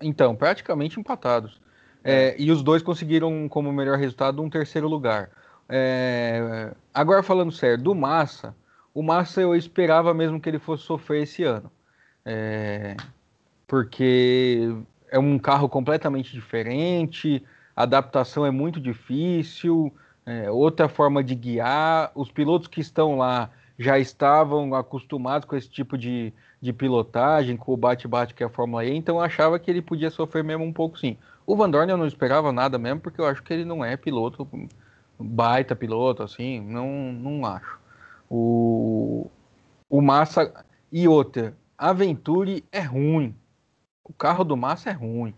Então, 0.00 0.34
praticamente 0.34 0.98
empatados. 0.98 1.60
É, 2.02 2.28
é, 2.28 2.36
e 2.38 2.50
os 2.50 2.62
dois 2.62 2.82
conseguiram 2.82 3.48
como 3.48 3.72
melhor 3.72 3.98
resultado 3.98 4.40
um 4.42 4.48
terceiro 4.48 4.88
lugar. 4.88 5.30
É, 5.68 6.72
agora 6.94 7.22
falando 7.22 7.50
sério, 7.50 7.82
do 7.82 7.94
Massa, 7.94 8.56
o 8.94 9.02
Massa 9.02 9.40
eu 9.40 9.54
esperava 9.54 10.14
mesmo 10.14 10.40
que 10.40 10.48
ele 10.48 10.60
fosse 10.60 10.84
sofrer 10.84 11.24
esse 11.24 11.42
ano. 11.42 11.70
É, 12.24 12.96
porque 13.66 14.72
é 15.10 15.18
um 15.18 15.38
carro 15.38 15.68
completamente 15.68 16.32
diferente, 16.32 17.44
a 17.74 17.82
adaptação 17.82 18.46
é 18.46 18.50
muito 18.50 18.80
difícil, 18.80 19.92
é, 20.26 20.50
outra 20.50 20.88
forma 20.88 21.22
de 21.22 21.34
guiar. 21.34 22.10
Os 22.14 22.30
pilotos 22.30 22.68
que 22.68 22.80
estão 22.80 23.16
lá 23.16 23.50
já 23.78 23.98
estavam 23.98 24.74
acostumados 24.74 25.46
com 25.46 25.54
esse 25.54 25.70
tipo 25.70 25.96
de, 25.96 26.32
de 26.60 26.72
pilotagem, 26.72 27.56
com 27.56 27.72
o 27.72 27.76
bate-bate 27.76 28.34
que 28.34 28.42
é 28.42 28.46
a 28.46 28.50
Fórmula 28.50 28.84
E, 28.84 28.94
então 28.94 29.16
eu 29.16 29.22
achava 29.22 29.58
que 29.58 29.70
ele 29.70 29.82
podia 29.82 30.10
sofrer 30.10 30.42
mesmo 30.42 30.64
um 30.64 30.72
pouco 30.72 30.98
sim. 30.98 31.16
O 31.46 31.54
Van 31.54 31.70
Dorn 31.70 31.90
eu 31.90 31.96
não 31.96 32.06
esperava 32.06 32.50
nada 32.50 32.78
mesmo, 32.78 33.00
porque 33.00 33.20
eu 33.20 33.26
acho 33.26 33.42
que 33.42 33.52
ele 33.52 33.64
não 33.64 33.84
é 33.84 33.96
piloto, 33.96 34.48
baita 35.18 35.76
piloto, 35.76 36.22
assim, 36.22 36.60
não, 36.60 37.12
não 37.12 37.46
acho. 37.46 37.78
O, 38.28 39.30
o 39.88 40.02
Massa 40.02 40.52
e 40.90 41.06
outra, 41.06 41.56
a 41.78 41.92
Venturi 41.92 42.64
é 42.72 42.80
ruim. 42.80 43.34
O 44.02 44.12
carro 44.12 44.42
do 44.42 44.56
Massa 44.56 44.90
é 44.90 44.92
ruim. 44.92 45.34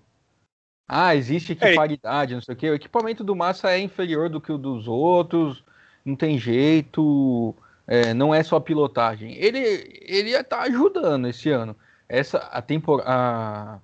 Ah, 0.88 1.14
existe 1.14 1.52
equiparidade, 1.52 2.34
não 2.34 2.40
sei 2.40 2.54
o 2.54 2.56
que. 2.56 2.70
O 2.70 2.74
equipamento 2.74 3.22
do 3.22 3.36
Massa 3.36 3.70
é 3.70 3.78
inferior 3.78 4.30
do 4.30 4.40
que 4.40 4.50
o 4.50 4.56
dos 4.56 4.88
outros, 4.88 5.62
não 6.02 6.16
tem 6.16 6.38
jeito. 6.38 7.54
É, 7.86 8.14
não 8.14 8.34
é 8.34 8.42
só 8.42 8.58
pilotagem. 8.58 9.34
Ele, 9.34 9.58
ele 10.02 10.30
está 10.30 10.62
ajudando 10.62 11.28
esse 11.28 11.50
ano. 11.50 11.76
Essa 12.08 12.38
a, 12.38 12.62
tempor, 12.62 13.02
a, 13.04 13.80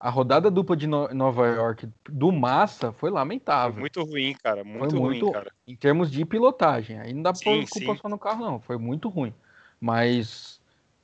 rodada 0.00 0.50
dupla 0.50 0.74
de 0.74 0.86
no, 0.86 1.08
Nova 1.08 1.46
York 1.48 1.86
do 2.08 2.32
Massa 2.32 2.92
foi 2.92 3.10
lamentável. 3.10 3.72
Foi 3.72 3.80
muito 3.80 4.02
ruim, 4.02 4.34
cara. 4.42 4.64
Muito, 4.64 4.90
foi 4.90 5.00
muito 5.00 5.24
ruim, 5.24 5.32
cara. 5.32 5.52
Em 5.66 5.76
termos 5.76 6.10
de 6.10 6.24
pilotagem. 6.24 6.98
Aí 6.98 7.12
não 7.12 7.22
dá 7.22 7.32
pra 7.32 7.42
pôr 7.42 7.68
culpa 7.68 7.96
só 8.00 8.08
no 8.08 8.18
carro, 8.18 8.44
não. 8.44 8.60
Foi 8.60 8.78
muito 8.78 9.10
ruim. 9.10 9.34
Mas 9.78 10.61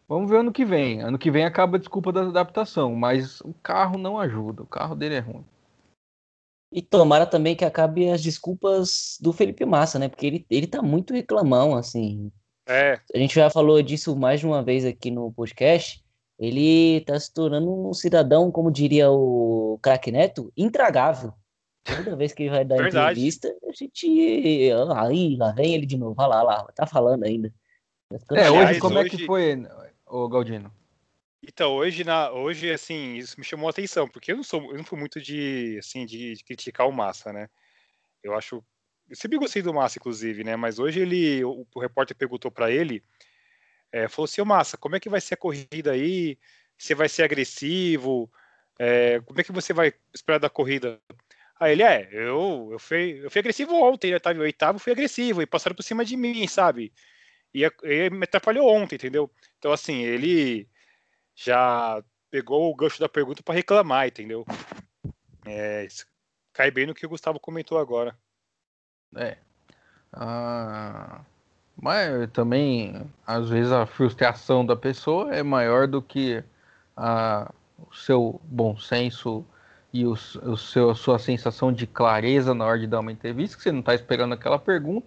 Vamos 0.09 0.31
ver 0.31 0.39
ano 0.39 0.53
que 0.53 0.65
vem. 0.65 1.03
Ano 1.03 1.19
que 1.19 1.31
vem 1.31 1.45
acaba 1.45 1.77
a 1.77 1.79
desculpa 1.79 2.11
da 2.11 2.23
adaptação, 2.23 2.95
mas 2.95 3.41
o 3.43 3.53
carro 3.63 3.99
não 3.99 4.19
ajuda. 4.19 4.63
O 4.63 4.67
carro 4.67 4.95
dele 4.95 5.17
é 5.17 5.21
ruim. 5.21 5.45
E 6.73 6.83
tomara 6.83 7.27
também 7.27 7.55
que 7.55 7.65
acabe 7.65 8.11
as 8.11 8.23
desculpas 8.23 9.19
do 9.21 9.33
Felipe 9.33 9.65
Massa, 9.65 9.99
né? 9.99 10.09
Porque 10.09 10.27
ele, 10.27 10.47
ele 10.51 10.67
tá 10.67 10.83
muito 10.83 11.13
reclamão, 11.13 11.75
assim. 11.75 12.33
É. 12.67 13.01
A 13.15 13.19
gente 13.19 13.35
já 13.35 13.51
falou 13.51 13.81
disso 13.83 14.17
mais 14.17 14.41
de 14.41 14.47
uma 14.47 14.63
vez 14.63 14.85
aqui 14.85 15.11
no 15.11 15.33
podcast. 15.33 16.03
Ele 16.39 17.01
tá 17.03 17.19
se 17.19 17.33
tornando 17.33 17.89
um 17.89 17.93
cidadão, 17.93 18.51
como 18.51 18.71
diria 18.71 19.11
o 19.11 19.79
craque 19.83 20.13
Neto, 20.13 20.53
intragável. 20.57 21.33
Toda 21.85 22.17
vez 22.17 22.33
que 22.33 22.45
ele 22.45 22.51
vai 22.51 22.65
dar 22.65 22.77
Verdade. 22.77 23.13
entrevista, 23.13 23.55
a 23.67 23.73
gente. 23.73 24.71
Aí, 24.95 25.37
lá 25.37 25.53
vem 25.53 25.75
ele 25.75 25.87
de 25.87 25.97
novo. 25.97 26.15
Olha 26.19 26.29
lá, 26.29 26.43
lá, 26.43 26.65
tá 26.75 26.87
falando 26.87 27.25
ainda. 27.25 27.53
Tá 28.27 28.37
é, 28.39 28.51
hoje 28.51 28.79
como 28.79 28.99
hoje... 28.99 29.07
é 29.07 29.11
que 29.11 29.27
foi, 29.27 29.57
o 30.09 30.29
Galdino? 30.29 30.73
Então, 31.43 31.75
hoje, 31.75 32.03
na, 32.05 32.31
hoje, 32.31 32.71
assim, 32.71 33.15
isso 33.15 33.39
me 33.39 33.45
chamou 33.45 33.69
a 33.69 33.71
atenção, 33.71 34.09
porque 34.09 34.33
eu 34.33 34.37
não 34.37 34.43
sou, 34.43 34.71
eu 34.71 34.77
não 34.77 34.85
fui 34.85 34.99
muito 34.99 35.21
de, 35.21 35.77
assim, 35.79 36.05
de, 36.05 36.35
de 36.35 36.45
criticar 36.45 36.89
o 36.89 36.93
Massa, 36.93 37.33
né? 37.33 37.49
Eu 38.23 38.35
acho, 38.35 38.63
eu 39.09 39.17
sempre 39.17 39.39
gostei 39.39 39.63
do 39.63 39.73
Massa, 39.73 39.99
inclusive, 39.99 40.43
né? 40.43 40.57
Mas 40.57 40.79
hoje 40.79 41.01
ele, 41.01 41.45
o, 41.45 41.67
o 41.75 41.81
repórter 41.81 42.17
perguntou 42.17 42.51
para 42.51 42.71
ele, 42.71 43.05
é, 43.93 44.09
falou 44.09 44.25
assim, 44.25 44.43
Massa, 44.43 44.77
como 44.77 44.97
é 44.97 45.01
que 45.01 45.09
vai 45.09 45.21
ser 45.21 45.35
a 45.35 45.39
corrida 45.39 45.93
aí? 45.93 46.39
Você 46.77 46.95
vai 46.95 47.09
ser 47.09 47.23
agressivo? 47.23 48.31
É, 48.79 49.21
como 49.21 49.41
é 49.41 49.45
que 49.45 49.53
você 49.53 49.73
vai 49.73 49.93
esperar 50.13 50.39
da 50.39 50.51
corrida? 50.51 51.01
Aí 51.59 51.73
ele, 51.73 51.83
é, 51.83 52.09
eu, 52.13 52.69
eu, 52.73 52.79
fui, 52.79 53.21
eu 53.23 53.31
fui 53.31 53.41
agressivo 53.41 53.75
ontem, 53.75 54.11
eu 54.11 54.21
tava 54.21 54.39
em 54.39 54.43
oitavo, 54.43 54.79
fui 54.79 54.93
agressivo, 54.93 55.43
e 55.43 55.47
passaram 55.47 55.75
por 55.75 55.83
cima 55.83 56.05
de 56.05 56.17
mim, 56.17 56.47
sabe? 56.47 56.93
E, 57.55 57.65
e 57.65 58.11
me 58.11 58.25
atrapalhou 58.25 58.69
ontem, 58.69 58.97
entendeu? 58.97 59.31
Então, 59.59 59.73
assim, 59.73 60.03
ele 60.03 60.69
já 61.35 62.03
pegou 62.31 62.71
o 62.71 62.75
gancho 62.75 63.01
da 63.01 63.09
pergunta 63.09 63.43
para 63.43 63.55
reclamar, 63.55 64.09
entendeu? 64.09 64.45
É, 65.45 65.85
isso 65.85 66.07
cai 66.53 66.71
bem 66.71 66.87
no 66.87 66.95
que 66.95 67.07
o 67.07 67.09
Gustavo 67.09 67.41
comentou 67.41 67.79
agora. 67.79 68.17
É. 69.17 69.39
Ah, 70.13 71.21
mas 71.81 72.31
também, 72.33 73.09
às 73.27 73.49
vezes, 73.49 73.73
a 73.73 73.87
frustração 73.87 74.67
da 74.67 74.77
pessoa 74.77 75.35
é 75.35 75.43
maior 75.43 75.87
do 75.87 76.03
que 76.03 76.43
a, 76.97 77.53
o 77.79 77.95
seu 77.95 78.41
bom 78.45 78.77
senso 78.77 79.45
e 79.93 80.05
o, 80.05 80.13
o 80.13 80.57
seu, 80.57 80.91
a 80.91 80.95
sua 80.95 81.19
sensação 81.19 81.73
de 81.73 81.87
clareza 81.87 82.53
na 82.53 82.65
hora 82.65 82.79
de 82.79 82.87
dar 82.87 83.01
uma 83.01 83.13
entrevista, 83.13 83.57
que 83.57 83.63
você 83.63 83.73
não 83.73 83.81
está 83.81 83.95
esperando 83.95 84.35
aquela 84.35 84.59
pergunta, 84.59 85.07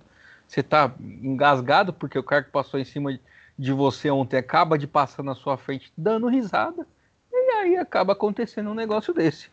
você 0.51 0.59
está 0.59 0.93
engasgado 0.99 1.93
porque 1.93 2.19
o 2.19 2.23
cara 2.23 2.43
que 2.43 2.51
passou 2.51 2.77
em 2.77 2.83
cima 2.83 3.17
de 3.57 3.71
você 3.71 4.11
ontem 4.11 4.35
acaba 4.35 4.77
de 4.77 4.85
passar 4.85 5.23
na 5.23 5.33
sua 5.33 5.57
frente 5.57 5.93
dando 5.97 6.27
risada, 6.27 6.85
e 7.31 7.51
aí 7.53 7.77
acaba 7.77 8.11
acontecendo 8.11 8.69
um 8.69 8.73
negócio 8.73 9.13
desse. 9.13 9.49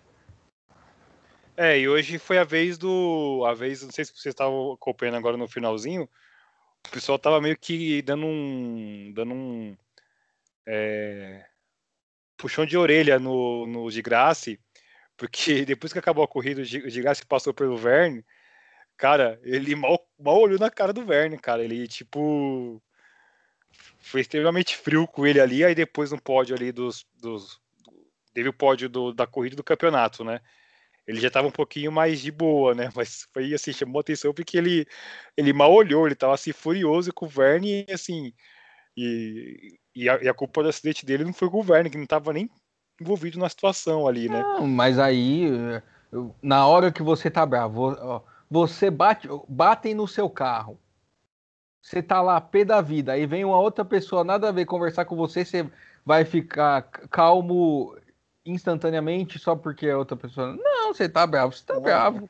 É, 1.56 1.78
e 1.78 1.88
hoje 1.88 2.18
foi 2.18 2.38
a 2.38 2.42
vez 2.42 2.76
do. 2.76 3.44
A 3.46 3.54
vez, 3.54 3.82
não 3.84 3.92
sei 3.92 4.04
se 4.04 4.10
vocês 4.12 4.32
estavam 4.32 4.72
acompanhando 4.72 5.18
agora 5.18 5.36
no 5.36 5.46
finalzinho, 5.46 6.08
o 6.84 6.90
pessoal 6.90 7.16
tava 7.16 7.40
meio 7.40 7.56
que 7.56 8.02
dando 8.02 8.26
um. 8.26 9.12
dando 9.14 9.34
um. 9.34 9.76
É, 10.66 11.46
puxão 12.36 12.66
de 12.66 12.76
orelha 12.76 13.20
no, 13.20 13.66
no 13.66 13.88
Graça, 14.02 14.56
porque 15.16 15.62
depois 15.66 15.92
que 15.92 15.98
acabou 16.00 16.24
a 16.24 16.28
corrida, 16.28 16.60
o 16.60 17.02
Graça 17.02 17.24
passou 17.24 17.54
pelo 17.54 17.76
Verne, 17.76 18.24
cara, 18.98 19.40
ele 19.42 19.74
mal, 19.74 19.98
mal 20.18 20.38
olhou 20.38 20.58
na 20.58 20.70
cara 20.70 20.92
do 20.92 21.06
Verne, 21.06 21.38
cara. 21.38 21.64
Ele, 21.64 21.86
tipo 21.88 22.82
foi 24.00 24.20
extremamente 24.22 24.76
frio 24.76 25.06
com 25.06 25.26
ele 25.26 25.40
ali, 25.40 25.64
aí 25.64 25.74
depois 25.74 26.10
no 26.10 26.20
pódio 26.20 26.56
ali 26.56 26.72
dos. 26.72 27.06
dos 27.20 27.60
teve 28.34 28.48
o 28.48 28.52
pódio 28.52 28.88
do, 28.88 29.12
da 29.12 29.26
corrida 29.26 29.56
do 29.56 29.64
campeonato, 29.64 30.24
né? 30.24 30.40
Ele 31.06 31.20
já 31.20 31.28
estava 31.28 31.48
um 31.48 31.52
pouquinho 31.52 31.90
mais 31.90 32.20
de 32.20 32.30
boa, 32.30 32.74
né? 32.74 32.90
Mas 32.94 33.26
foi 33.32 33.54
assim, 33.54 33.72
chamou 33.72 34.00
atenção 34.00 34.34
porque 34.34 34.58
ele, 34.58 34.86
ele 35.36 35.52
mal 35.52 35.72
olhou, 35.72 36.06
ele 36.06 36.14
estava 36.14 36.34
assim 36.34 36.52
furioso 36.52 37.12
com 37.12 37.26
o 37.26 37.28
Verne, 37.28 37.84
e 37.88 37.92
assim. 37.92 38.32
E, 38.96 39.78
e, 39.94 40.08
a, 40.08 40.22
e 40.22 40.28
a 40.28 40.34
culpa 40.34 40.62
do 40.62 40.68
acidente 40.68 41.06
dele 41.06 41.24
não 41.24 41.32
foi 41.32 41.48
com 41.48 41.60
o 41.60 41.62
Verne, 41.62 41.88
que 41.88 41.96
não 41.96 42.04
estava 42.04 42.32
nem 42.32 42.50
envolvido 43.00 43.38
na 43.38 43.48
situação 43.48 44.08
ali, 44.08 44.28
né? 44.28 44.42
Não, 44.42 44.66
mas 44.66 44.98
aí, 44.98 45.48
na 46.42 46.66
hora 46.66 46.90
que 46.90 47.02
você 47.02 47.30
tá 47.30 47.46
bravo, 47.46 48.24
você 48.50 48.90
bate, 48.90 49.28
batem 49.48 49.94
no 49.94 50.06
seu 50.08 50.28
carro 50.28 50.78
você 51.88 52.02
tá 52.02 52.20
lá, 52.20 52.38
pé 52.40 52.64
da 52.64 52.82
vida, 52.82 53.12
aí 53.12 53.26
vem 53.26 53.44
uma 53.44 53.58
outra 53.58 53.84
pessoa, 53.84 54.22
nada 54.22 54.48
a 54.48 54.52
ver, 54.52 54.66
conversar 54.66 55.06
com 55.06 55.16
você, 55.16 55.44
você 55.44 55.70
vai 56.04 56.24
ficar 56.24 56.82
calmo 56.82 57.96
instantaneamente 58.44 59.38
só 59.38 59.56
porque 59.56 59.86
é 59.86 59.96
outra 59.96 60.16
pessoa. 60.16 60.54
Não, 60.54 60.92
você 60.92 61.08
tá 61.08 61.26
bravo, 61.26 61.52
você 61.52 61.64
tá 61.64 61.74
Não. 61.74 61.82
bravo. 61.82 62.28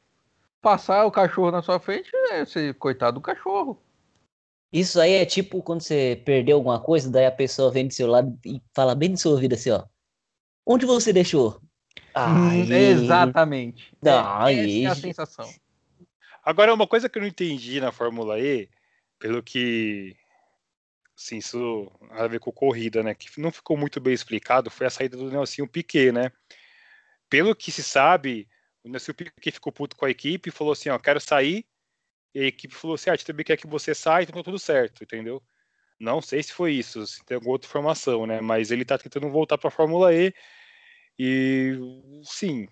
Passar 0.60 1.04
o 1.06 1.10
cachorro 1.10 1.50
na 1.50 1.62
sua 1.62 1.80
frente 1.80 2.10
é 2.30 2.44
ser 2.44 2.74
coitado 2.74 3.16
do 3.16 3.20
cachorro. 3.20 3.80
Isso 4.72 5.00
aí 5.00 5.12
é 5.12 5.24
tipo 5.24 5.62
quando 5.62 5.80
você 5.80 6.20
perdeu 6.24 6.56
alguma 6.56 6.80
coisa, 6.80 7.10
daí 7.10 7.26
a 7.26 7.32
pessoa 7.32 7.70
vem 7.70 7.88
do 7.88 7.94
seu 7.94 8.06
lado 8.06 8.38
e 8.44 8.60
fala 8.74 8.94
bem 8.94 9.08
no 9.08 9.16
seu 9.16 9.32
ouvido 9.32 9.54
assim, 9.54 9.70
ó. 9.70 9.84
Onde 10.66 10.84
você 10.84 11.12
deixou? 11.12 11.60
Hum, 12.16 12.72
exatamente. 12.72 13.96
Não, 14.02 14.46
é, 14.46 14.52
essa 14.52 14.78
é 14.78 14.86
a 14.86 14.94
sensação. 14.94 15.54
Agora, 16.48 16.72
uma 16.72 16.86
coisa 16.86 17.10
que 17.10 17.18
eu 17.18 17.20
não 17.20 17.28
entendi 17.28 17.78
na 17.78 17.92
Fórmula 17.92 18.40
E 18.40 18.70
pelo 19.18 19.42
que 19.42 20.16
assim, 21.14 21.36
isso 21.36 21.92
a 22.12 22.26
ver 22.26 22.40
com 22.40 22.50
corrida, 22.50 23.02
né? 23.02 23.14
Que 23.14 23.38
não 23.38 23.52
ficou 23.52 23.76
muito 23.76 24.00
bem 24.00 24.14
explicado 24.14 24.70
foi 24.70 24.86
a 24.86 24.90
saída 24.90 25.14
do 25.14 25.30
Nelson 25.30 25.66
Piquet, 25.66 26.10
né? 26.10 26.32
Pelo 27.28 27.54
que 27.54 27.70
se 27.70 27.82
sabe, 27.82 28.48
o 28.82 28.88
Nelson 28.88 29.12
Piquet 29.12 29.52
ficou 29.52 29.70
puto 29.70 29.94
com 29.94 30.06
a 30.06 30.10
equipe 30.10 30.48
e 30.48 30.52
falou 30.52 30.72
assim, 30.72 30.88
ó, 30.88 30.98
quero 30.98 31.20
sair. 31.20 31.66
E 32.34 32.40
a 32.40 32.46
equipe 32.46 32.74
falou 32.74 32.94
assim, 32.94 33.10
ah, 33.10 33.12
a 33.12 33.16
gente 33.16 33.26
também 33.26 33.44
quer 33.44 33.58
que 33.58 33.66
você 33.66 33.94
saia, 33.94 34.22
então 34.24 34.36
tá 34.36 34.42
tudo 34.44 34.58
certo, 34.58 35.04
entendeu? 35.04 35.42
Não 36.00 36.22
sei 36.22 36.42
se 36.42 36.54
foi 36.54 36.72
isso, 36.74 37.06
se 37.06 37.24
tem 37.26 37.34
alguma 37.36 37.52
outra 37.52 37.68
informação, 37.68 38.26
né? 38.26 38.40
Mas 38.40 38.70
ele 38.70 38.86
tá 38.86 38.98
tentando 38.98 39.28
voltar 39.30 39.58
para 39.58 39.68
a 39.68 39.72
Fórmula 39.72 40.14
E 40.14 40.32
e 41.18 41.76
sim, 42.24 42.68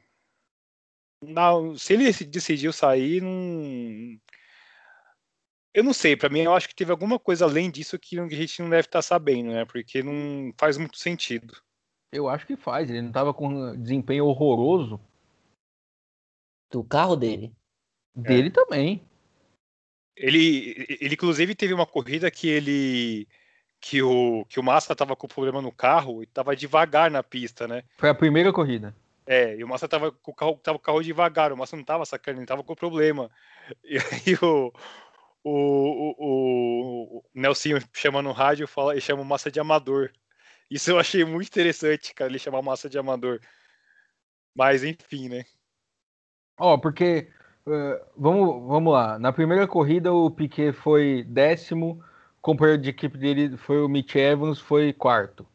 não, 1.23 1.77
se 1.77 1.95
ele 1.95 2.13
decidiu 2.13 2.73
sair, 2.73 3.23
não, 3.23 4.19
eu 5.77 5.85
não 5.85 5.93
sei, 5.93 6.17
para 6.17 6.31
mim 6.31 6.41
eu 6.41 6.55
acho 6.55 6.69
que 6.69 6.75
teve 6.75 6.91
alguma 6.91 7.19
coisa 7.19 7.45
além 7.45 7.71
disso 7.71 7.99
que 7.99 8.19
a 8.19 8.27
gente 8.29 8.63
não 8.63 8.71
deve 8.71 8.87
estar 8.87 8.99
tá 8.99 9.03
sabendo, 9.03 9.51
né? 9.51 9.67
Porque 9.67 10.03
não 10.03 10.51
faz 10.57 10.79
muito 10.79 10.99
sentido. 10.99 11.55
Eu 12.11 12.29
acho 12.29 12.47
que 12.47 12.57
faz, 12.57 12.89
ele 12.89 13.03
não 13.03 13.09
estava 13.09 13.35
com 13.35 13.49
um 13.49 13.77
desempenho 13.79 14.25
horroroso. 14.25 14.99
Do 16.71 16.83
carro 16.83 17.15
dele? 17.15 17.53
Dele 18.15 18.49
é. 18.49 18.51
também. 18.51 19.03
Ele, 20.17 20.87
ele 20.99 21.15
inclusive 21.15 21.55
teve 21.55 21.75
uma 21.75 21.87
corrida 21.87 22.31
que 22.31 22.49
ele 22.49 23.29
que 23.79 24.01
o 24.01 24.47
que 24.47 24.59
o 24.59 24.63
Massa 24.63 24.95
estava 24.95 25.15
com 25.15 25.29
problema 25.29 25.61
no 25.61 25.71
carro 25.71 26.23
e 26.23 26.25
estava 26.25 26.57
devagar 26.57 27.11
na 27.11 27.23
pista, 27.23 27.69
né? 27.69 27.85
Foi 27.99 28.09
a 28.09 28.15
primeira 28.15 28.51
corrida. 28.51 28.97
É, 29.27 29.57
e 29.57 29.65
o 29.65 29.69
Massa 29.69 29.87
estava 29.87 30.12
com 30.12 30.31
o 30.31 30.35
carro, 30.35 30.55
tava 30.62 30.79
com 30.79 30.83
o 30.83 30.87
carro 30.87 31.03
devagar, 31.03 31.53
o 31.53 31.57
Massa 31.57 31.75
não 31.75 31.83
estava 31.83 32.05
sacando, 32.07 32.39
ele 32.39 32.45
estava 32.45 32.62
com 32.62 32.75
problema. 32.75 33.31
E 33.83 33.99
aí 33.99 34.37
o, 34.41 34.73
o, 35.43 36.15
o, 36.19 37.19
o 37.19 37.25
Nelsinho 37.35 37.79
chama 37.93 38.23
no 38.23 38.31
rádio 38.31 38.69
fala, 38.69 38.97
e 38.97 39.01
chama 39.01 39.25
massa 39.25 39.51
de 39.51 39.59
amador. 39.59 40.12
Isso 40.71 40.91
eu 40.91 40.99
achei 40.99 41.25
muito 41.25 41.49
interessante, 41.49 42.15
cara, 42.15 42.31
ele 42.31 42.39
chamar 42.39 42.62
massa 42.62 42.89
de 42.89 42.97
amador. 42.97 43.41
Mas 44.55 44.85
enfim, 44.85 45.29
né? 45.29 45.45
Ó, 46.59 46.75
oh, 46.75 46.81
porque 46.81 47.29
uh, 47.67 48.05
vamos, 48.17 48.69
vamos 48.69 48.93
lá. 48.93 49.19
Na 49.19 49.33
primeira 49.33 49.67
corrida 49.67 50.12
o 50.12 50.31
Piquet 50.31 50.73
foi 50.73 51.25
décimo, 51.25 52.03
o 52.39 52.43
companheiro 52.43 52.81
de 52.81 52.91
equipe 52.91 53.19
dele 53.19 53.57
foi 53.57 53.83
o 53.83 53.89
Mitch 53.89 54.15
Evans, 54.15 54.61
foi 54.61 54.93
quarto. 54.93 55.47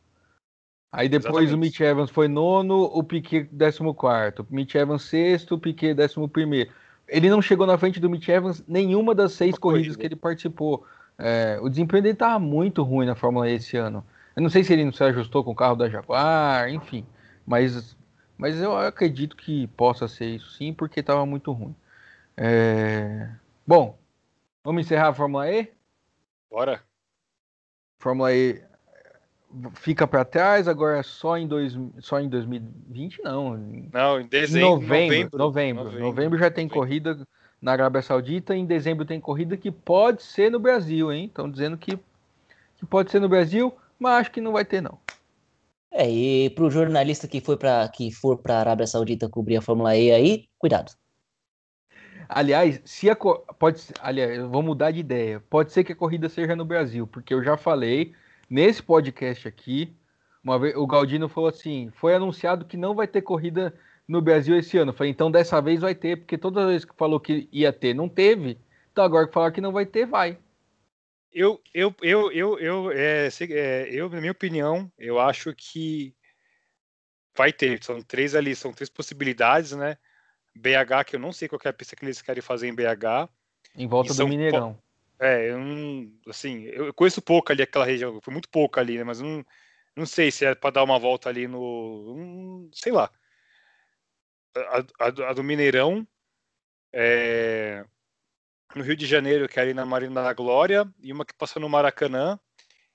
Aí 0.91 1.07
depois 1.07 1.45
Exatamente. 1.49 1.53
o 1.53 1.57
Mitch 1.57 1.79
Evans 1.79 2.09
foi 2.09 2.27
nono, 2.27 2.83
o 2.83 3.03
Piquet 3.03 3.47
décimo 3.51 3.93
quarto, 3.93 4.45
Mitch 4.49 4.75
Evans 4.75 5.03
sexto, 5.03 5.55
o 5.55 5.59
Piquet 5.59 5.93
décimo 5.93 6.27
primeiro 6.27 6.71
ele 7.11 7.29
não 7.29 7.41
chegou 7.41 7.67
na 7.67 7.77
frente 7.77 7.99
do 7.99 8.09
Mitch 8.09 8.29
Evans 8.29 8.63
nenhuma 8.65 9.13
das 9.13 9.33
seis 9.33 9.57
corridas 9.57 9.97
que 9.97 10.05
ele 10.05 10.15
participou. 10.15 10.87
É, 11.17 11.59
o 11.61 11.67
desempenho 11.67 12.01
dele 12.01 12.13
estava 12.13 12.39
muito 12.39 12.81
ruim 12.83 13.05
na 13.05 13.15
Fórmula 13.15 13.49
E 13.49 13.55
esse 13.55 13.75
ano. 13.75 14.03
Eu 14.33 14.41
não 14.41 14.49
sei 14.49 14.63
se 14.63 14.71
ele 14.71 14.85
não 14.85 14.93
se 14.93 15.03
ajustou 15.03 15.43
com 15.43 15.51
o 15.51 15.55
carro 15.55 15.75
da 15.75 15.89
Jaguar, 15.89 16.69
enfim. 16.69 17.05
Mas, 17.45 17.97
mas 18.37 18.59
eu 18.61 18.75
acredito 18.77 19.35
que 19.35 19.67
possa 19.67 20.07
ser 20.07 20.27
isso 20.27 20.51
sim, 20.51 20.73
porque 20.73 21.01
estava 21.01 21.25
muito 21.25 21.51
ruim. 21.51 21.75
É... 22.37 23.29
Bom, 23.67 23.99
vamos 24.63 24.85
encerrar 24.85 25.09
a 25.09 25.13
Fórmula 25.13 25.51
E? 25.51 25.69
Bora. 26.49 26.81
Fórmula 27.99 28.33
E 28.33 28.63
fica 29.73 30.07
para 30.07 30.25
trás, 30.25 30.67
agora 30.67 30.99
é 30.99 31.03
só 31.03 31.37
em, 31.37 31.47
dois, 31.47 31.77
só 31.99 32.19
em 32.19 32.29
2020, 32.29 33.21
não. 33.23 33.57
Não, 33.91 34.19
em 34.19 34.27
dezembro. 34.27 34.69
Novembro, 34.69 35.37
novembro. 35.37 35.83
Novembro, 35.83 35.99
novembro 35.99 36.39
já 36.39 36.49
tem 36.49 36.65
novembro. 36.65 36.79
corrida 36.79 37.27
na 37.61 37.73
Arábia 37.73 38.01
Saudita, 38.01 38.55
em 38.55 38.65
dezembro 38.65 39.05
tem 39.05 39.19
corrida 39.19 39.55
que 39.55 39.71
pode 39.71 40.23
ser 40.23 40.49
no 40.49 40.59
Brasil, 40.59 41.11
hein? 41.11 41.25
Estão 41.25 41.49
dizendo 41.49 41.77
que, 41.77 41.97
que 42.77 42.85
pode 42.85 43.11
ser 43.11 43.19
no 43.19 43.29
Brasil, 43.29 43.73
mas 43.99 44.21
acho 44.21 44.31
que 44.31 44.41
não 44.41 44.53
vai 44.53 44.65
ter, 44.65 44.81
não. 44.81 44.97
É, 45.91 46.09
e 46.09 46.49
para 46.51 46.63
o 46.63 46.71
jornalista 46.71 47.27
que, 47.27 47.41
foi 47.41 47.57
pra, 47.57 47.87
que 47.89 48.11
for 48.11 48.37
para 48.37 48.55
a 48.55 48.59
Arábia 48.59 48.87
Saudita 48.87 49.29
cobrir 49.29 49.57
a 49.57 49.61
Fórmula 49.61 49.95
E 49.95 50.11
aí, 50.11 50.45
cuidado. 50.57 50.93
Aliás, 52.29 52.81
se 52.85 53.09
a 53.09 53.15
pode 53.15 53.83
aliás, 54.01 54.37
eu 54.37 54.49
vou 54.49 54.63
mudar 54.63 54.91
de 54.91 55.01
ideia. 55.01 55.43
Pode 55.49 55.73
ser 55.73 55.83
que 55.83 55.91
a 55.91 55.95
corrida 55.95 56.29
seja 56.29 56.55
no 56.55 56.63
Brasil, 56.63 57.05
porque 57.05 57.33
eu 57.33 57.43
já 57.43 57.57
falei 57.57 58.13
nesse 58.51 58.83
podcast 58.83 59.47
aqui, 59.47 59.95
uma 60.43 60.59
vez 60.59 60.75
o 60.75 60.85
Galdino 60.85 61.29
falou 61.29 61.49
assim: 61.49 61.89
"Foi 61.95 62.13
anunciado 62.13 62.65
que 62.65 62.75
não 62.75 62.93
vai 62.93 63.07
ter 63.07 63.21
corrida 63.21 63.73
no 64.05 64.21
Brasil 64.21 64.57
esse 64.57 64.77
ano". 64.77 64.91
Eu 64.91 64.95
falei: 64.95 65.11
"Então 65.11 65.31
dessa 65.31 65.61
vez 65.61 65.79
vai 65.79 65.95
ter, 65.95 66.17
porque 66.17 66.37
toda 66.37 66.67
vez 66.67 66.83
que 66.83 66.93
falou 66.95 67.19
que 67.19 67.47
ia 67.51 67.71
ter, 67.71 67.95
não 67.95 68.09
teve. 68.09 68.59
Então 68.91 69.03
agora 69.05 69.25
que 69.25 69.33
falar 69.33 69.51
que 69.51 69.61
não 69.61 69.71
vai 69.71 69.85
ter, 69.85 70.05
vai". 70.05 70.37
Eu, 71.33 71.61
eu, 71.73 71.95
eu, 72.01 72.29
eu, 72.33 72.59
eu, 72.59 72.91
é, 72.91 73.29
é, 73.51 73.89
eu, 73.89 74.09
na 74.09 74.19
minha 74.19 74.33
opinião, 74.33 74.91
eu 74.99 75.17
acho 75.17 75.55
que 75.55 76.13
vai 77.33 77.53
ter. 77.53 77.81
São 77.81 78.01
três 78.01 78.35
ali, 78.35 78.53
são 78.53 78.73
três 78.73 78.89
possibilidades, 78.89 79.71
né? 79.71 79.97
BH, 80.53 81.05
que 81.07 81.15
eu 81.15 81.19
não 81.21 81.31
sei 81.31 81.47
qual 81.47 81.61
é 81.63 81.69
a 81.69 81.73
pista 81.73 81.95
que 81.95 82.03
eles 82.03 82.21
querem 82.21 82.41
fazer 82.41 82.67
em 82.67 82.75
BH. 82.75 83.29
Em 83.77 83.87
volta 83.87 84.13
do 84.13 84.27
Mineirão. 84.27 84.77
É, 85.21 85.51
eu 85.51 85.59
não, 85.59 86.11
assim, 86.27 86.63
eu 86.63 86.91
conheço 86.95 87.21
pouco 87.21 87.51
ali 87.51 87.61
aquela 87.61 87.85
região, 87.85 88.19
foi 88.21 88.33
muito 88.33 88.49
pouco 88.49 88.79
ali, 88.79 88.97
né? 88.97 89.03
Mas 89.03 89.21
não, 89.21 89.45
não 89.95 90.05
sei 90.05 90.31
se 90.31 90.43
é 90.45 90.55
para 90.55 90.71
dar 90.71 90.83
uma 90.83 90.97
volta 90.97 91.29
ali 91.29 91.47
no, 91.47 92.15
um, 92.17 92.71
sei 92.73 92.91
lá. 92.91 93.07
A, 94.55 94.79
a, 95.05 95.29
a 95.29 95.33
do 95.33 95.43
Mineirão, 95.43 96.07
é, 96.91 97.85
no 98.75 98.83
Rio 98.83 98.95
de 98.95 99.05
Janeiro, 99.05 99.47
que 99.47 99.59
é 99.59 99.61
ali 99.61 99.75
na 99.75 99.85
Marina 99.85 100.23
da 100.23 100.33
Glória, 100.33 100.91
e 100.99 101.13
uma 101.13 101.23
que 101.23 101.35
passa 101.35 101.59
no 101.59 101.69
Maracanã, 101.69 102.39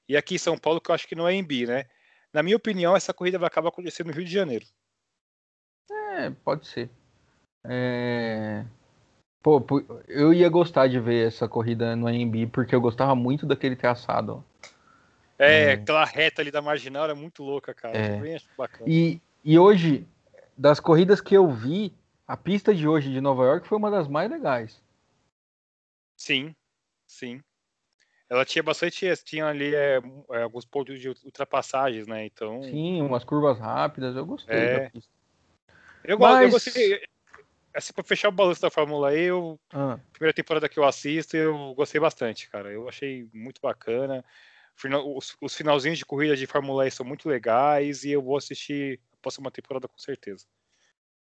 e 0.09 0.17
aqui 0.17 0.35
em 0.35 0.39
São 0.39 0.59
Paulo, 0.59 0.81
que 0.81 0.91
eu 0.91 0.97
acho 0.97 1.07
que 1.07 1.15
não 1.15 1.29
é 1.29 1.33
em 1.33 1.45
Bi, 1.45 1.65
né? 1.65 1.85
Na 2.33 2.43
minha 2.43 2.57
opinião, 2.57 2.97
essa 2.97 3.15
corrida 3.15 3.39
vai 3.39 3.47
acabar 3.47 3.69
acontecendo 3.69 4.09
no 4.09 4.13
Rio 4.13 4.25
de 4.25 4.33
Janeiro. 4.33 4.67
É, 5.89 6.31
pode 6.31 6.67
ser. 6.67 6.91
É... 7.65 8.65
Pô, 9.47 9.65
eu 10.09 10.35
ia 10.35 10.49
gostar 10.49 10.89
de 10.89 10.99
ver 10.99 11.29
essa 11.29 11.47
corrida 11.47 11.95
no 11.95 12.09
AMB, 12.09 12.49
porque 12.49 12.75
eu 12.75 12.81
gostava 12.81 13.15
muito 13.15 13.47
daquele 13.47 13.77
traçado. 13.77 14.45
É, 15.39 15.67
é, 15.67 15.73
aquela 15.75 16.05
reta 16.05 16.43
ali 16.43 16.51
da 16.51 16.61
marginal 16.61 17.05
era 17.05 17.15
muito 17.15 17.45
louca, 17.45 17.73
cara. 17.73 17.97
É. 17.97 18.41
E, 18.85 19.21
e 19.45 19.57
hoje, 19.57 20.05
das 20.59 20.81
corridas 20.81 21.21
que 21.21 21.33
eu 21.33 21.49
vi, 21.49 21.95
a 22.27 22.37
pista 22.37 22.75
de 22.75 22.89
hoje 22.89 23.09
de 23.09 23.21
Nova 23.21 23.45
York 23.45 23.69
foi 23.69 23.79
uma 23.79 23.89
das 23.89 24.09
mais 24.09 24.29
legais. 24.29 24.83
Sim, 26.17 26.53
sim. 27.07 27.41
Ela 28.29 28.45
tinha 28.45 28.65
bastante, 28.65 29.15
tinha 29.19 29.47
ali 29.47 29.73
é, 29.73 30.03
alguns 30.43 30.65
pontos 30.65 30.99
de 30.99 31.09
ultrapassagens, 31.25 32.09
né? 32.09 32.27
Então. 32.27 32.65
Sim, 32.65 33.01
umas 33.01 33.23
curvas 33.23 33.61
rápidas, 33.61 34.17
eu 34.17 34.27
gostei 34.27 34.57
é. 34.57 34.81
da 34.81 34.91
pista. 34.91 35.13
Eu, 36.03 36.19
Mas... 36.19 36.47
eu 36.47 36.51
gostei, 36.51 37.01
assim, 37.77 37.93
pra 37.93 38.03
fechar 38.03 38.29
o 38.29 38.33
balanço 38.33 38.61
da 38.61 38.71
Fórmula 38.71 39.15
E, 39.15 39.25
eu, 39.25 39.59
ah. 39.73 39.99
primeira 40.13 40.33
temporada 40.33 40.69
que 40.69 40.79
eu 40.79 40.85
assisto, 40.85 41.37
eu 41.37 41.75
gostei 41.75 42.01
bastante, 42.01 42.49
cara. 42.49 42.71
Eu 42.73 42.89
achei 42.89 43.29
muito 43.33 43.61
bacana. 43.61 44.25
Os, 45.15 45.37
os 45.41 45.55
finalzinhos 45.55 45.99
de 45.99 46.05
corrida 46.05 46.37
de 46.37 46.47
Fórmula 46.47 46.87
E 46.87 46.91
são 46.91 47.05
muito 47.07 47.29
legais 47.29 48.05
e 48.05 48.11
eu 48.11 48.23
vou 48.23 48.37
assistir 48.37 49.01
a 49.13 49.17
próxima 49.23 49.51
temporada 49.51 49.89
com 49.89 49.99
certeza. 49.99 50.45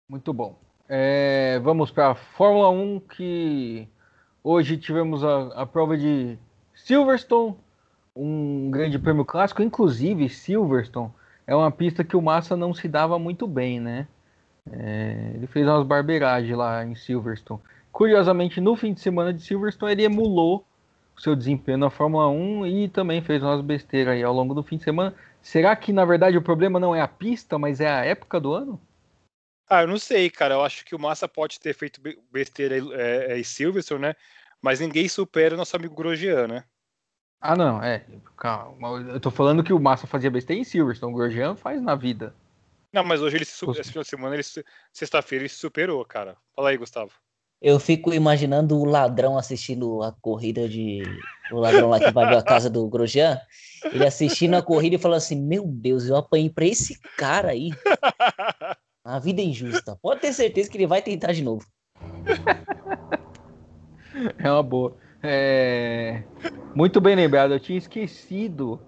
Muito 0.08 0.34
bom. 0.34 0.60
É, 0.88 1.60
vamos 1.64 1.92
para 1.92 2.12
a 2.12 2.16
Fórmula 2.16 2.70
1, 2.70 3.00
que 3.00 3.88
hoje 4.44 4.78
tivemos 4.78 5.24
a, 5.24 5.62
a 5.62 5.66
prova 5.66 5.98
de 5.98 6.38
Silverstone, 6.74 7.58
um 8.16 8.70
grande 8.70 9.00
prêmio 9.00 9.26
clássico. 9.26 9.62
Inclusive, 9.62 10.30
Silverstone 10.30 11.12
é 11.48 11.56
uma 11.56 11.72
pista 11.72 12.04
que 12.04 12.16
o 12.16 12.22
Massa 12.22 12.56
não 12.56 12.74
se 12.74 12.88
dava 12.88 13.18
muito 13.18 13.48
bem, 13.48 13.80
né? 13.80 14.08
É, 14.72 15.32
ele 15.36 15.48
fez 15.48 15.68
umas 15.68 15.86
barbeiragens 15.86 16.58
lá 16.58 16.86
em 16.86 16.96
Silverstone. 16.96 17.62
Curiosamente, 17.92 18.62
no 18.62 18.76
fim 18.76 18.94
de 18.94 19.02
semana 19.02 19.34
de 19.34 19.44
Silverstone, 19.44 19.92
ele 19.92 20.04
emulou 20.04 20.66
o 21.16 21.22
seu 21.22 21.36
desempenho 21.36 21.78
na 21.78 21.90
Fórmula 21.90 22.28
1 22.28 22.66
e 22.66 22.90
também 22.90 23.22
fez 23.22 23.44
umas 23.44 23.62
besteiras 23.62 24.14
aí 24.14 24.24
ao 24.24 24.34
longo 24.34 24.54
do 24.54 24.64
fim 24.64 24.78
de 24.78 24.84
semana. 24.84 25.14
Será 25.42 25.76
que, 25.76 25.94
na 25.94 26.06
verdade, 26.06 26.38
o 26.38 26.42
problema 26.42 26.80
não 26.80 26.96
é 26.96 27.02
a 27.02 27.08
pista, 27.08 27.60
mas 27.60 27.80
é 27.80 27.88
a 27.88 28.06
época 28.06 28.40
do 28.40 28.54
ano? 28.54 28.80
Ah, 29.70 29.82
eu 29.82 29.88
não 29.88 30.00
sei, 30.00 30.30
cara. 30.30 30.56
Eu 30.56 30.64
acho 30.64 30.86
que 30.86 30.96
o 30.96 31.00
Massa 31.00 31.28
pode 31.28 31.60
ter 31.60 31.74
feito 31.74 32.02
besteira 32.32 32.78
é, 32.96 33.34
é, 33.34 33.40
em 33.40 33.44
Silverstone, 33.44 34.02
né? 34.02 34.16
Mas 34.62 34.80
ninguém 34.80 35.08
supera 35.08 35.56
o 35.56 35.58
nosso 35.58 35.76
amigo 35.76 35.96
Grosjean, 35.96 36.48
né? 36.48 36.64
Ah, 37.42 37.56
não, 37.56 37.84
é. 37.84 38.06
Calma. 38.38 39.00
Eu 39.02 39.20
tô 39.20 39.30
falando 39.30 39.64
que 39.64 39.74
o 39.74 39.80
Massa 39.80 40.08
fazia 40.08 40.32
besteira 40.32 40.62
em 40.62 40.64
Silverstone. 40.64 41.12
O 41.12 41.16
Grosjean 41.16 41.56
faz 41.56 41.82
na 41.82 41.96
vida. 41.96 42.34
Não, 42.94 43.04
mas 43.04 43.22
hoje 43.22 43.38
ele 43.38 43.46
se 43.46 43.66
esse 43.72 43.90
final 43.90 44.04
de 44.04 44.10
semana, 44.10 44.36
ele 44.36 44.44
sexta-feira 44.94 45.44
ele 45.44 45.50
se 45.50 45.56
superou, 45.56 46.06
cara. 46.06 46.38
Fala 46.56 46.70
aí, 46.70 46.78
Gustavo. 46.78 47.12
Eu 47.60 47.80
fico 47.80 48.14
imaginando 48.14 48.78
o 48.78 48.86
ladrão 48.86 49.38
assistindo 49.38 50.04
a 50.04 50.12
corrida 50.12 50.70
de. 50.70 51.02
O 51.52 51.60
ladrão 51.60 51.90
lá 51.90 52.00
que 52.00 52.10
invadiu 52.10 52.38
a 52.38 52.44
casa 52.44 52.70
do 52.70 52.88
Grosjean. 52.88 53.40
Ele 53.86 54.06
assistindo 54.06 54.54
a 54.56 54.62
corrida 54.62 54.98
e 54.98 55.00
falando 55.00 55.18
assim: 55.18 55.42
Meu 55.42 55.66
Deus, 55.66 56.08
eu 56.08 56.16
apanhei 56.16 56.50
pra 56.50 56.66
esse 56.66 57.00
cara 57.18 57.52
aí. 57.52 57.72
A 59.06 59.20
vida 59.20 59.42
é 59.42 59.46
injusta. 59.46 59.98
Pode 60.02 60.22
ter 60.22 60.32
certeza 60.32 60.70
que 60.70 60.78
ele 60.78 60.88
vai 60.88 61.02
tentar 61.02 61.34
de 61.34 61.44
novo. 61.44 61.66
É 64.38 64.50
uma 64.50 64.64
boa. 64.64 64.96
É... 65.22 66.24
Muito 66.74 67.02
bem 67.02 67.14
lembrado. 67.14 67.54
Eu 67.54 67.60
tinha 67.60 67.78
esquecido 67.78 68.80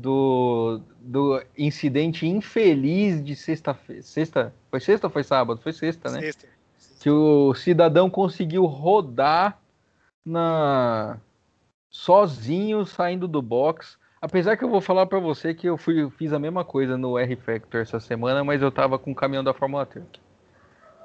do, 0.00 0.80
do 1.00 1.42
incidente 1.56 2.26
infeliz 2.26 3.22
de 3.22 3.34
sexta-feira. 3.34 4.02
Sexta, 4.02 4.54
foi 4.70 4.80
sexta 4.80 5.06
ou 5.06 5.10
foi 5.10 5.24
sábado? 5.24 5.60
Foi 5.60 5.72
sexta, 5.72 6.10
né? 6.10 6.20
Sexta. 6.20 6.46
Que 7.00 7.10
o 7.10 7.54
cidadão 7.54 8.08
conseguiu 8.10 8.64
rodar 8.64 9.58
na 10.24 11.18
sozinho 11.90 12.84
saindo 12.84 13.26
do 13.26 13.40
box. 13.40 13.96
Apesar 14.20 14.56
que 14.56 14.64
eu 14.64 14.68
vou 14.68 14.80
falar 14.80 15.06
para 15.06 15.18
você 15.18 15.54
que 15.54 15.68
eu 15.68 15.76
fui, 15.76 16.10
fiz 16.10 16.32
a 16.32 16.38
mesma 16.38 16.64
coisa 16.64 16.96
no 16.96 17.18
R 17.18 17.36
Factor 17.36 17.80
essa 17.80 18.00
semana, 18.00 18.42
mas 18.42 18.60
eu 18.60 18.70
tava 18.70 18.98
com 18.98 19.12
o 19.12 19.14
caminhão 19.14 19.44
da 19.44 19.54
Fórmula 19.54 19.86
Truck. 19.86 20.20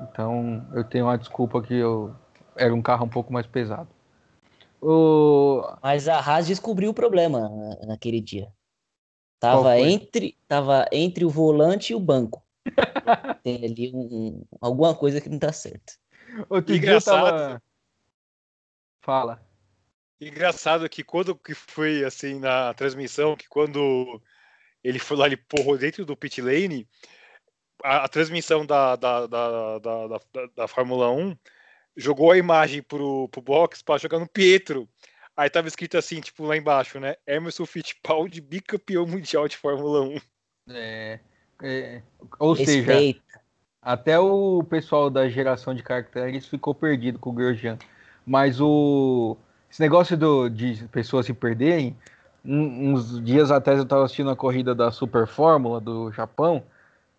Então 0.01 0.65
eu 0.73 0.83
tenho 0.83 1.05
uma 1.05 1.17
desculpa 1.17 1.61
que 1.61 1.75
eu 1.75 2.13
era 2.55 2.73
um 2.73 2.81
carro 2.81 3.05
um 3.05 3.09
pouco 3.09 3.31
mais 3.31 3.45
pesado. 3.45 3.87
O... 4.81 5.63
Mas 5.81 6.07
a 6.07 6.19
Haas 6.19 6.47
descobriu 6.47 6.89
o 6.89 6.93
problema 6.93 7.49
naquele 7.87 8.19
dia. 8.19 8.51
Tava 9.43 9.77
entre, 9.77 10.37
tava 10.47 10.85
entre 10.89 11.25
o 11.25 11.29
volante 11.29 11.91
e 11.91 11.95
o 11.95 11.99
banco. 11.99 12.41
Tem 13.43 13.65
ali 13.65 13.91
um, 13.93 14.41
alguma 14.61 14.95
coisa 14.95 15.19
que 15.19 15.27
não 15.27 15.37
tá 15.37 15.51
certo. 15.51 15.99
Outro 16.47 16.73
Engraçado. 16.73 17.25
dia 17.25 17.31
tava... 17.31 17.63
Fala. 19.01 19.45
Engraçado 20.21 20.87
que 20.87 21.03
quando 21.03 21.35
que 21.35 21.53
foi 21.53 22.05
assim 22.05 22.39
na 22.39 22.73
transmissão, 22.73 23.35
que 23.35 23.49
quando 23.49 24.21
ele 24.81 24.97
foi 24.97 25.17
lá, 25.17 25.25
ele 25.25 25.35
porrou 25.35 25.77
dentro 25.77 26.05
do 26.05 26.15
pit 26.15 26.41
lane, 26.41 26.87
a, 27.83 28.05
a 28.05 28.07
transmissão 28.07 28.65
da, 28.65 28.95
da, 28.95 29.27
da, 29.27 29.79
da, 29.79 30.07
da, 30.07 30.19
da 30.55 30.67
Fórmula 30.69 31.11
1 31.11 31.35
jogou 31.97 32.31
a 32.31 32.37
imagem 32.37 32.81
pro, 32.81 33.27
pro 33.27 33.41
box 33.41 33.83
para 33.83 33.99
jogar 33.99 34.19
no 34.19 34.27
Pietro. 34.29 34.87
Aí 35.35 35.49
tava 35.49 35.67
escrito 35.67 35.97
assim, 35.97 36.21
tipo, 36.21 36.45
lá 36.45 36.55
embaixo, 36.55 36.99
né? 36.99 37.15
Emerson 37.25 37.65
Fittipaldi, 37.65 38.39
bicampeão 38.39 39.05
mundial 39.05 39.47
de 39.47 39.57
Fórmula 39.57 40.01
1. 40.01 40.17
É, 40.69 41.19
é 41.61 42.01
ou 42.39 42.53
Respeita. 42.53 42.93
seja, 42.93 43.41
até 43.81 44.19
o 44.19 44.63
pessoal 44.63 45.09
da 45.09 45.27
geração 45.27 45.73
de 45.73 45.83
caracteres 45.83 46.47
ficou 46.47 46.73
perdido 46.73 47.19
com 47.19 47.31
o 47.31 47.33
Grosjean. 47.33 47.77
Mas 48.25 48.61
o 48.61 49.35
esse 49.69 49.81
negócio 49.81 50.15
do, 50.15 50.49
de 50.49 50.87
pessoas 50.91 51.25
se 51.25 51.33
perderem, 51.33 51.97
um, 52.45 52.91
uns 52.91 53.19
dias 53.23 53.49
atrás 53.49 53.79
eu 53.79 53.83
estava 53.83 54.05
assistindo 54.05 54.29
a 54.29 54.35
corrida 54.35 54.75
da 54.75 54.91
Super 54.91 55.25
Fórmula 55.25 55.81
do 55.81 56.11
Japão 56.11 56.63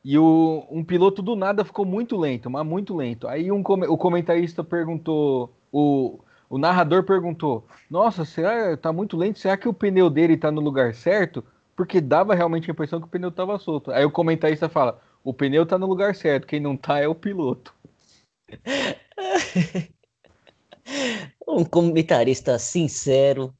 e 0.05 0.17
o, 0.17 0.65
um 0.71 0.85
piloto 0.85 1.21
do 1.21 1.35
nada 1.35 1.65
ficou 1.65 1.85
muito 1.85 2.17
lento, 2.17 2.49
mas 2.49 2.65
muito 2.65 2.95
lento. 2.95 3.27
Aí 3.27 3.51
um, 3.51 3.61
o 3.61 3.99
comentarista 3.99 4.63
perguntou, 4.63 5.53
o, 5.73 6.21
o 6.55 6.59
narrador 6.59 7.03
perguntou: 7.03 7.67
Nossa, 7.91 8.25
será 8.25 8.77
tá 8.77 8.93
muito 8.93 9.17
lento? 9.17 9.41
Será 9.41 9.57
que 9.57 9.69
o 9.69 9.75
pneu 9.75 10.09
dele 10.09 10.37
tá 10.37 10.53
no 10.53 10.61
lugar 10.61 10.95
certo? 10.95 11.45
Porque 11.75 12.01
dava 12.01 12.33
realmente 12.33 12.71
a 12.71 12.73
impressão 12.73 13.01
que 13.01 13.07
o 13.07 13.11
pneu 13.11 13.33
tava 13.33 13.59
solto. 13.59 13.91
Aí 13.91 14.05
o 14.05 14.11
comentarista 14.11 14.69
fala: 14.69 15.01
O 15.25 15.35
pneu 15.35 15.67
tá 15.67 15.77
no 15.77 15.89
lugar 15.89 16.15
certo, 16.15 16.47
quem 16.47 16.61
não 16.61 16.77
tá 16.77 17.01
é 17.01 17.09
o 17.09 17.15
piloto. 17.15 17.75
um 21.49 21.65
comentarista 21.65 22.57
sincero. 22.57 23.53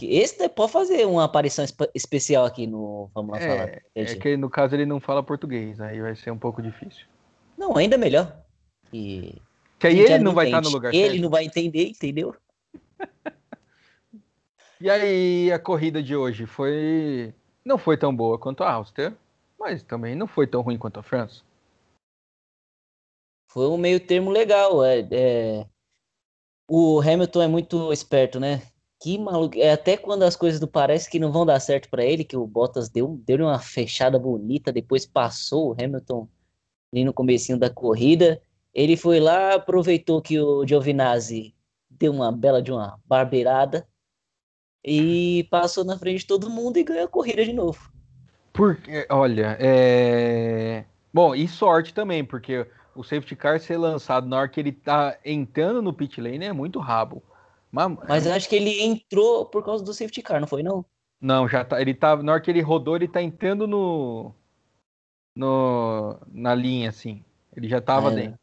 Esse 0.00 0.48
pode 0.48 0.70
fazer 0.70 1.08
uma 1.08 1.24
aparição 1.24 1.64
especial 1.92 2.44
aqui 2.44 2.68
no 2.68 3.10
Vamos 3.12 3.32
lá 3.32 3.38
é, 3.40 3.48
falar. 3.48 3.82
É 3.96 4.04
que 4.14 4.36
no 4.36 4.48
caso 4.48 4.76
ele 4.76 4.86
não 4.86 5.00
fala 5.00 5.24
português, 5.24 5.80
aí 5.80 6.00
vai 6.00 6.14
ser 6.14 6.30
um 6.30 6.38
pouco 6.38 6.62
difícil. 6.62 7.04
Não, 7.56 7.76
ainda 7.76 7.98
melhor. 7.98 8.32
E 8.92 9.42
que 9.78 9.86
aí 9.86 9.98
ele 10.00 10.18
não 10.18 10.34
vai 10.34 10.46
estar 10.46 10.60
no 10.60 10.70
lugar 10.70 10.88
ele 10.92 10.98
certo. 10.98 11.12
Ele 11.12 11.22
não 11.22 11.30
vai 11.30 11.44
entender, 11.44 11.88
entendeu? 11.88 12.34
e 14.80 14.90
aí, 14.90 15.52
a 15.52 15.58
corrida 15.58 16.02
de 16.02 16.16
hoje 16.16 16.46
foi 16.46 17.34
não 17.64 17.76
foi 17.76 17.98
tão 17.98 18.14
boa 18.14 18.38
quanto 18.38 18.64
a 18.64 18.72
Áustria, 18.72 19.16
mas 19.58 19.82
também 19.82 20.14
não 20.14 20.26
foi 20.26 20.46
tão 20.46 20.62
ruim 20.62 20.78
quanto 20.78 20.98
a 20.98 21.02
França. 21.02 21.42
Foi 23.50 23.66
um 23.68 23.76
meio 23.76 24.00
termo 24.00 24.30
legal. 24.30 24.84
É, 24.84 25.06
é... 25.10 25.66
O 26.70 27.00
Hamilton 27.00 27.42
é 27.42 27.48
muito 27.48 27.92
esperto, 27.92 28.40
né? 28.40 28.62
Que 29.00 29.18
maluco. 29.18 29.58
É 29.58 29.72
até 29.72 29.96
quando 29.96 30.22
as 30.22 30.34
coisas 30.34 30.58
do 30.58 30.66
parece 30.66 31.10
que 31.10 31.18
não 31.18 31.30
vão 31.30 31.44
dar 31.44 31.60
certo 31.60 31.88
para 31.88 32.04
ele, 32.04 32.24
que 32.24 32.36
o 32.36 32.46
Bottas 32.46 32.88
deu, 32.88 33.20
deu 33.24 33.38
uma 33.38 33.58
fechada 33.58 34.18
bonita, 34.18 34.72
depois 34.72 35.06
passou 35.06 35.68
o 35.68 35.72
Hamilton 35.72 36.28
ali 36.92 37.04
no 37.04 37.12
comecinho 37.12 37.58
da 37.58 37.68
corrida. 37.68 38.40
Ele 38.74 38.96
foi 38.96 39.20
lá, 39.20 39.54
aproveitou 39.54 40.22
que 40.22 40.38
o 40.38 40.66
Giovinazzi 40.66 41.54
deu 41.90 42.12
uma 42.12 42.30
bela 42.30 42.62
de 42.62 42.70
uma 42.70 43.00
barbeirada 43.04 43.86
e 44.84 45.46
passou 45.50 45.84
na 45.84 45.98
frente 45.98 46.20
de 46.20 46.26
todo 46.26 46.50
mundo 46.50 46.76
e 46.76 46.84
ganhou 46.84 47.04
a 47.04 47.08
corrida 47.08 47.44
de 47.44 47.52
novo. 47.52 47.90
Porque, 48.52 49.06
olha, 49.10 49.56
é... 49.60 50.84
Bom, 51.12 51.34
e 51.34 51.48
sorte 51.48 51.94
também, 51.94 52.24
porque 52.24 52.66
o 52.94 53.02
safety 53.02 53.36
car 53.36 53.60
ser 53.60 53.76
lançado 53.76 54.28
na 54.28 54.38
hora 54.38 54.48
que 54.48 54.60
ele 54.60 54.72
tá 54.72 55.16
entrando 55.24 55.80
no 55.80 55.92
pit 55.92 56.20
lane 56.20 56.44
é 56.44 56.52
muito 56.52 56.78
rabo. 56.78 57.22
Mas, 57.70 57.96
Mas 58.08 58.26
eu 58.26 58.32
acho 58.32 58.48
que 58.48 58.56
ele 58.56 58.82
entrou 58.82 59.46
por 59.46 59.64
causa 59.64 59.84
do 59.84 59.94
safety 59.94 60.22
car, 60.22 60.40
não 60.40 60.46
foi 60.46 60.62
não? 60.62 60.84
Não, 61.20 61.48
já 61.48 61.64
tá. 61.64 61.80
Ele 61.80 61.94
tá. 61.94 62.16
Na 62.16 62.32
hora 62.32 62.40
que 62.40 62.50
ele 62.50 62.60
rodou, 62.60 62.96
ele 62.96 63.08
tá 63.08 63.20
entrando 63.20 63.66
no. 63.66 64.32
no 65.34 66.18
na 66.28 66.54
linha, 66.54 66.88
assim. 66.88 67.24
Ele 67.56 67.68
já 67.68 67.80
tava 67.80 68.12
é. 68.12 68.14
dentro. 68.14 68.40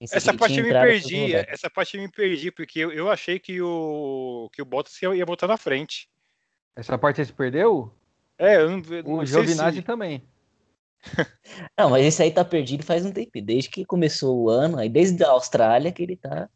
Essa 0.00 0.32
parte 0.32 0.58
eu 0.58 0.64
me 0.64 0.72
perdi, 0.72 1.34
essa 1.34 1.68
parte 1.68 1.96
eu 1.96 2.02
me 2.02 2.10
perdi, 2.10 2.50
porque 2.50 2.78
eu, 2.78 2.90
eu 2.90 3.10
achei 3.10 3.38
que 3.38 3.60
o, 3.60 4.48
que 4.52 4.62
o 4.62 4.64
Bottas 4.64 5.00
ia, 5.02 5.14
ia 5.14 5.26
botar 5.26 5.46
na 5.46 5.58
frente. 5.58 6.08
Essa 6.74 6.96
parte 6.96 7.16
você 7.16 7.26
se 7.26 7.32
perdeu? 7.34 7.94
É, 8.38 8.56
eu 8.56 8.70
não, 8.70 9.18
O 9.18 9.26
Giovinazzi 9.26 9.78
se... 9.78 9.82
também. 9.82 10.26
Não, 11.78 11.88
mas 11.88 12.04
esse 12.04 12.22
aí 12.22 12.30
tá 12.30 12.44
perdido 12.44 12.84
faz 12.84 13.06
um 13.06 13.12
tempo, 13.12 13.30
desde 13.40 13.70
que 13.70 13.86
começou 13.86 14.38
o 14.38 14.50
ano, 14.50 14.78
aí 14.78 14.88
desde 14.88 15.24
a 15.24 15.30
Austrália 15.30 15.90
que 15.90 16.02
ele 16.02 16.14
tá. 16.14 16.48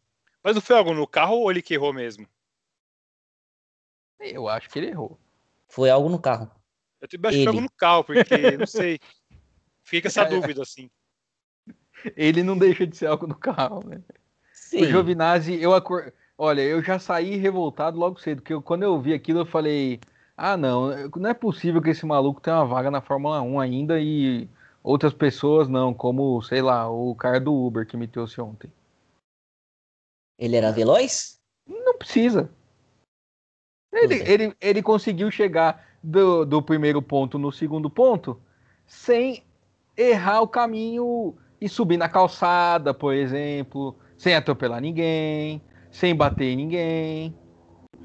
Mas 0.42 0.54
não 0.54 0.60
foi 0.60 0.76
algo 0.76 0.92
no 0.92 1.06
carro 1.06 1.36
ou 1.36 1.50
ele 1.50 1.62
que 1.62 1.72
errou 1.72 1.94
mesmo? 1.94 2.28
Eu 4.20 4.46
acho 4.46 4.68
que 4.68 4.78
ele 4.78 4.88
errou. 4.88 5.18
Foi 5.66 5.88
algo 5.88 6.10
no 6.10 6.18
carro. 6.18 6.50
Eu 7.00 7.08
também 7.08 7.30
acho 7.30 7.38
que 7.38 7.44
foi 7.44 7.52
algo 7.52 7.60
no 7.62 7.70
carro, 7.70 8.04
porque 8.04 8.56
não 8.58 8.66
sei. 8.66 8.98
Fica 9.82 10.08
essa 10.08 10.24
dúvida, 10.24 10.60
assim. 10.60 10.90
Ele 12.16 12.42
não 12.42 12.56
deixa 12.56 12.86
de 12.86 12.96
ser 12.96 13.06
algo 13.06 13.26
no 13.26 13.34
carro, 13.34 13.82
né? 13.86 14.00
Sim. 14.52 14.82
O 14.82 14.86
Giovinazzi, 14.86 15.60
eu 15.60 15.74
acor... 15.74 16.12
Olha, 16.36 16.62
eu 16.62 16.82
já 16.82 16.98
saí 16.98 17.36
revoltado 17.36 17.98
logo 17.98 18.20
cedo, 18.20 18.42
porque 18.42 18.52
eu, 18.52 18.60
quando 18.60 18.82
eu 18.82 19.00
vi 19.00 19.14
aquilo 19.14 19.40
eu 19.40 19.46
falei, 19.46 20.00
ah, 20.36 20.56
não, 20.56 21.08
não 21.08 21.30
é 21.30 21.34
possível 21.34 21.80
que 21.80 21.90
esse 21.90 22.04
maluco 22.04 22.40
tenha 22.40 22.56
uma 22.56 22.66
vaga 22.66 22.90
na 22.90 23.00
Fórmula 23.00 23.40
1 23.40 23.60
ainda 23.60 24.00
e 24.00 24.48
outras 24.82 25.14
pessoas 25.14 25.68
não, 25.68 25.94
como, 25.94 26.42
sei 26.42 26.60
lá, 26.60 26.90
o 26.90 27.14
cara 27.14 27.38
do 27.38 27.54
Uber 27.54 27.86
que 27.86 27.96
me 27.96 28.08
trouxe 28.08 28.40
ontem. 28.40 28.70
Ele 30.36 30.56
era 30.56 30.72
veloz? 30.72 31.40
Não 31.66 31.96
precisa. 31.96 32.50
Ele, 33.92 34.14
ele, 34.28 34.56
ele 34.60 34.82
conseguiu 34.82 35.30
chegar 35.30 35.86
do, 36.02 36.44
do 36.44 36.60
primeiro 36.60 37.00
ponto 37.00 37.38
no 37.38 37.52
segundo 37.52 37.88
ponto 37.88 38.40
sem 38.86 39.44
errar 39.96 40.40
o 40.42 40.48
caminho 40.48 41.36
e 41.64 41.68
subir 41.68 41.96
na 41.96 42.10
calçada, 42.10 42.92
por 42.92 43.14
exemplo, 43.14 43.98
sem 44.18 44.34
atropelar 44.34 44.82
ninguém, 44.82 45.62
sem 45.90 46.14
bater 46.14 46.44
em 46.44 46.56
ninguém. 46.56 47.34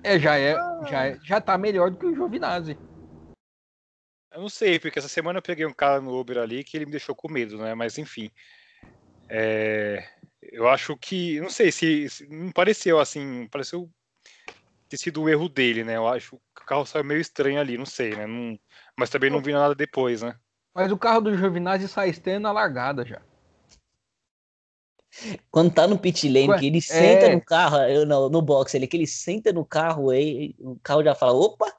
É, 0.02 0.18
já 0.18 0.40
é, 0.40 0.56
já 0.88 1.08
é, 1.08 1.20
já 1.22 1.42
tá 1.42 1.58
melhor 1.58 1.92
do 1.92 1.98
que 1.98 2.06
o 2.06 2.16
Giovinazzi. 2.16 2.78
Eu 4.32 4.42
não 4.42 4.48
sei, 4.48 4.80
porque 4.80 4.98
essa 4.98 5.10
semana 5.10 5.40
eu 5.40 5.44
peguei 5.44 5.66
um 5.66 5.74
cara 5.74 6.00
no 6.00 6.18
Uber 6.18 6.38
ali 6.38 6.64
que 6.64 6.78
ele 6.78 6.86
me 6.86 6.92
deixou 6.92 7.14
com 7.14 7.30
medo, 7.30 7.58
né? 7.58 7.76
Mas 7.76 7.98
enfim. 7.98 8.32
É, 9.28 10.08
eu 10.42 10.70
acho 10.70 10.96
que. 10.96 11.42
Não 11.42 11.50
sei 11.50 11.70
se, 11.70 12.08
se. 12.10 12.28
Não 12.30 12.54
pareceu 12.54 12.98
assim. 12.98 13.46
Pareceu 13.52 13.92
ter 14.88 14.98
sido 14.98 15.24
o 15.24 15.28
erro 15.28 15.50
dele, 15.50 15.84
né? 15.84 15.98
Eu 15.98 16.08
acho 16.08 16.40
que 16.56 16.62
o 16.62 16.66
carro 16.66 16.86
saiu 16.86 17.04
meio 17.04 17.20
estranho 17.20 17.60
ali, 17.60 17.78
não 17.78 17.86
sei, 17.86 18.16
né? 18.16 18.26
Não, 18.26 18.58
mas 18.98 19.10
também 19.10 19.30
não 19.30 19.42
vi 19.42 19.52
nada 19.52 19.76
depois, 19.76 20.22
né? 20.22 20.34
Mas 20.74 20.92
o 20.94 20.98
carro 20.98 21.20
do 21.20 21.36
Giovinazzi 21.36 21.90
sai 21.90 22.10
estranho 22.10 22.40
na 22.40 22.54
largada 22.54 23.06
já. 23.06 23.22
Quando 25.52 25.74
tá 25.74 25.88
no 25.88 25.98
pit 25.98 26.28
lane, 26.28 26.50
Ué, 26.50 26.60
que 26.60 26.68
ele 26.68 26.82
senta 26.82 27.28
é... 27.28 27.36
no 27.36 27.42
carro, 27.42 27.78
eu, 27.84 28.06
no, 28.06 28.30
no 28.30 28.42
box, 28.42 28.74
ele 28.74 28.88
que 28.88 28.98
ele 28.98 29.08
senta 29.08 29.52
no 29.52 29.66
carro, 29.66 30.10
aí 30.10 30.56
o 30.60 30.78
carro 30.82 31.04
já 31.04 31.16
fala: 31.16 31.34
opa, 31.34 31.74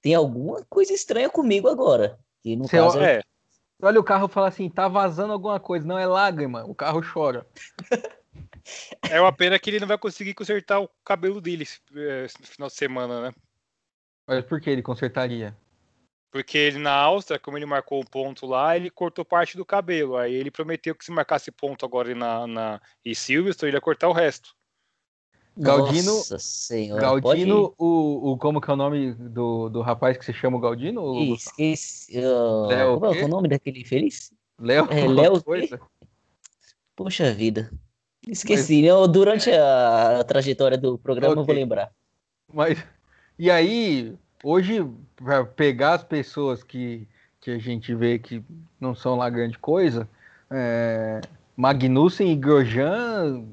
tem 0.00 0.14
alguma 0.14 0.64
coisa 0.68 0.92
estranha 0.92 1.28
comigo 1.28 1.68
agora. 1.68 2.18
E 2.44 2.56
no 2.56 2.68
caso, 2.68 2.98
é. 3.00 3.22
Olha 3.82 3.98
o 3.98 4.04
carro 4.04 4.26
e 4.26 4.32
fala 4.32 4.48
assim: 4.48 4.68
tá 4.68 4.88
vazando 4.88 5.32
alguma 5.32 5.58
coisa, 5.58 5.86
não 5.86 5.98
é 5.98 6.06
lágrima, 6.06 6.64
o 6.64 6.74
carro 6.74 7.02
chora. 7.02 7.46
É 9.10 9.20
uma 9.20 9.32
pena 9.32 9.58
que 9.58 9.70
ele 9.70 9.80
não 9.80 9.88
vai 9.88 9.98
conseguir 9.98 10.34
consertar 10.34 10.80
o 10.80 10.88
cabelo 11.04 11.40
dele 11.40 11.66
eh, 11.96 12.26
no 12.38 12.46
final 12.46 12.68
de 12.68 12.74
semana, 12.74 13.22
né? 13.22 13.32
Mas 14.26 14.44
por 14.44 14.60
que 14.60 14.70
ele 14.70 14.82
consertaria? 14.82 15.56
Porque 16.30 16.56
ele 16.56 16.78
na 16.78 16.92
Áustria, 16.92 17.40
como 17.40 17.58
ele 17.58 17.66
marcou 17.66 18.00
um 18.00 18.04
ponto 18.04 18.46
lá, 18.46 18.76
ele 18.76 18.88
cortou 18.88 19.24
parte 19.24 19.56
do 19.56 19.64
cabelo. 19.64 20.16
Aí 20.16 20.32
ele 20.32 20.50
prometeu 20.50 20.94
que 20.94 21.04
se 21.04 21.10
marcasse 21.10 21.50
ponto 21.50 21.84
agora 21.84 22.14
na, 22.14 22.46
na 22.46 22.80
e 23.04 23.14
Silverstone, 23.14 23.70
ele 23.70 23.76
ia 23.76 23.80
cortar 23.80 24.08
o 24.08 24.12
resto. 24.12 24.54
Galdino, 25.56 26.14
Nossa 26.14 26.38
senhora, 26.38 27.00
Galdino, 27.00 27.74
o, 27.76 28.32
o, 28.32 28.38
como 28.38 28.60
que 28.60 28.70
é 28.70 28.72
o 28.72 28.76
nome 28.76 29.12
do, 29.12 29.68
do 29.68 29.82
rapaz 29.82 30.16
que 30.16 30.24
se 30.24 30.32
chama 30.32 30.56
o 30.56 30.60
Galdino? 30.60 31.34
Esqueci. 31.34 32.18
Uh, 32.18 32.66
Léo, 32.66 33.00
como 33.00 33.14
é 33.14 33.24
o 33.24 33.28
nome 33.28 33.48
daquele 33.48 33.80
infeliz? 33.80 34.32
Léo? 34.58 34.88
É, 34.90 35.06
Léo 35.06 35.42
Poxa 36.94 37.32
vida. 37.32 37.70
Esqueci, 38.28 38.82
Mas... 38.82 39.00
né? 39.00 39.08
durante 39.08 39.50
a, 39.50 40.20
a, 40.20 40.24
trajetória 40.24 40.78
do 40.78 40.98
programa 40.98 41.32
okay. 41.32 41.42
eu 41.42 41.46
vou 41.46 41.54
lembrar. 41.54 41.90
Mas, 42.52 42.82
e 43.38 43.50
aí, 43.50 44.14
hoje, 44.44 44.86
para 45.22 45.44
pegar 45.44 45.94
as 45.94 46.04
pessoas 46.04 46.62
que, 46.62 47.06
que 47.40 47.50
a 47.50 47.58
gente 47.58 47.94
vê 47.94 48.18
que 48.18 48.42
não 48.80 48.94
são 48.94 49.16
lá 49.16 49.28
grande 49.28 49.58
coisa, 49.58 50.08
é, 50.50 51.20
Magnussen 51.56 52.32
e 52.32 52.36
Grosjean 52.36 53.44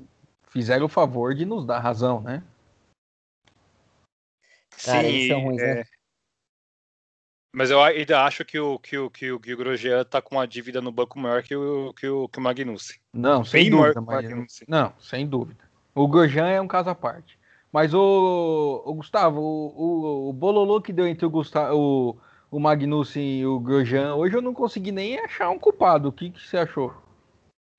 fizeram 0.50 0.86
o 0.86 0.90
favor 0.90 1.36
de 1.36 1.46
nos 1.46 1.66
dar 1.66 1.80
razão, 1.80 2.22
né? 2.22 2.42
Cara, 4.84 5.08
Sim, 5.08 5.28
são 5.28 5.42
ruins, 5.42 5.58
né? 5.58 5.72
é... 5.72 5.76
né? 5.76 5.84
Mas 7.54 7.72
eu 7.72 7.82
ainda 7.82 8.24
acho 8.24 8.46
que 8.46 8.60
o, 8.60 8.78
que 8.78 8.98
o, 8.98 9.10
que 9.10 9.32
o, 9.32 9.40
que 9.40 9.54
o 9.54 9.58
Grosjean 9.58 10.04
tá 10.04 10.22
com 10.22 10.36
uma 10.36 10.48
dívida 10.48 10.80
no 10.80 10.92
banco 10.92 11.18
maior 11.18 11.42
que 11.42 11.56
o, 11.56 11.92
que 11.94 12.08
o, 12.08 12.30
que 12.30 12.38
o 12.38 12.42
Magnussen. 12.42 12.98
Não, 13.12 13.44
sem 13.44 13.64
Bem 13.64 13.72
dúvida. 13.72 14.02
Magnussen. 14.02 14.68
Não, 14.70 14.94
sem 15.00 15.26
dúvida. 15.26 15.64
O 15.96 16.08
Grosjean 16.08 16.48
é 16.50 16.62
um 16.62 16.68
caso 16.68 16.90
à 16.90 16.96
parte. 16.96 17.37
Mas 17.72 17.94
o, 17.94 18.84
o 18.86 18.94
Gustavo, 18.94 19.42
o, 19.42 19.68
o, 19.76 20.30
o 20.30 20.34
bololô 20.34 20.82
que 20.82 20.94
deu 20.94 21.08
entre 21.08 21.26
o, 21.26 21.30
Gustavo, 21.30 21.78
o, 21.78 22.18
o 22.50 22.60
Magnussen 22.60 23.40
e 23.40 23.46
o 23.46 23.60
Grosjean, 23.60 24.16
hoje 24.16 24.36
eu 24.36 24.42
não 24.42 24.54
consegui 24.54 24.92
nem 24.92 25.20
achar 25.20 25.50
um 25.50 25.60
culpado. 25.60 26.10
O 26.10 26.12
que, 26.12 26.30
que 26.30 26.42
você 26.42 26.58
achou? 26.58 26.94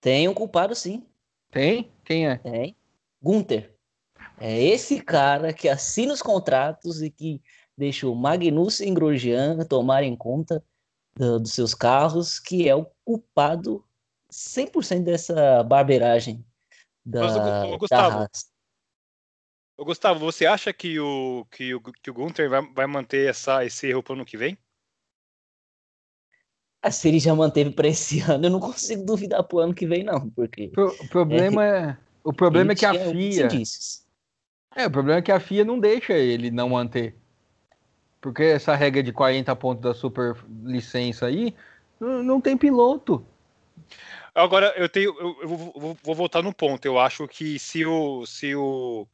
Tem 0.00 0.28
um 0.28 0.34
culpado, 0.34 0.74
sim. 0.74 1.04
Tem? 1.50 1.90
Quem 2.04 2.28
é? 2.28 2.36
Tem. 2.36 2.76
Gunter. 3.20 3.74
É 4.38 4.62
esse 4.62 5.00
cara 5.00 5.52
que 5.52 5.68
assina 5.68 6.12
os 6.12 6.22
contratos 6.22 7.02
e 7.02 7.10
que 7.10 7.42
deixa 7.76 8.06
o 8.06 8.14
Magnussen 8.14 8.90
e 8.90 8.94
Grosjean 8.94 9.58
tomarem 9.64 10.14
conta 10.14 10.62
do, 11.16 11.40
dos 11.40 11.52
seus 11.52 11.74
carros, 11.74 12.38
que 12.38 12.68
é 12.68 12.74
o 12.74 12.86
culpado 13.04 13.84
100% 14.30 15.02
dessa 15.02 15.62
barbeiragem 15.64 16.44
da, 17.04 17.20
Mas, 17.22 17.36
o, 17.36 17.74
o 17.74 17.78
Gustavo, 17.78 18.18
da 18.20 18.28
Ô, 19.78 19.84
Gustavo, 19.84 20.18
você 20.18 20.44
acha 20.44 20.72
que 20.72 20.98
o, 20.98 21.46
que 21.52 21.72
o, 21.72 21.80
que 21.80 22.10
o 22.10 22.14
Gunter 22.14 22.50
vai, 22.50 22.60
vai 22.74 22.86
manter 22.88 23.30
essa, 23.30 23.64
esse 23.64 23.86
erro 23.86 24.02
para 24.02 24.12
o 24.12 24.16
ano 24.16 24.24
que 24.24 24.36
vem? 24.36 24.58
Ah, 26.82 26.90
se 26.90 27.06
ele 27.06 27.20
já 27.20 27.32
manteve 27.32 27.70
para 27.70 27.86
esse 27.86 28.18
ano, 28.28 28.46
eu 28.46 28.50
não 28.50 28.58
consigo 28.58 29.04
duvidar 29.04 29.44
para 29.44 29.56
o 29.56 29.60
ano 29.60 29.72
que 29.72 29.86
vem, 29.86 30.02
não. 30.02 30.28
Porque 30.30 30.72
o 30.76 31.08
problema 31.08 31.64
é, 31.64 31.90
é 31.90 31.96
o 32.24 32.32
problema 32.32 32.72
é 32.72 32.74
que 32.74 32.84
a 32.84 32.92
FIA. 32.92 33.48
É, 34.74 34.86
o 34.86 34.90
problema 34.90 35.20
é 35.20 35.22
que 35.22 35.30
a 35.30 35.38
FIA 35.38 35.64
não 35.64 35.78
deixa 35.78 36.12
ele 36.12 36.50
não 36.50 36.70
manter. 36.70 37.14
Porque 38.20 38.42
essa 38.42 38.74
regra 38.74 39.00
de 39.00 39.12
40 39.12 39.54
pontos 39.54 39.82
da 39.82 39.94
super 39.94 40.34
licença 40.64 41.26
aí 41.26 41.54
não, 42.00 42.20
não 42.24 42.40
tem 42.40 42.56
piloto. 42.56 43.24
Agora, 44.34 44.74
eu 44.76 44.88
tenho. 44.88 45.14
Eu, 45.20 45.36
eu 45.42 45.48
vou, 45.48 45.96
vou, 46.02 46.14
voltar 46.16 46.42
no 46.42 46.52
ponto. 46.52 46.84
Eu 46.84 46.98
acho 46.98 47.28
que 47.28 47.60
se 47.60 47.86
o, 47.86 48.26
se 48.26 48.56
o, 48.56 49.06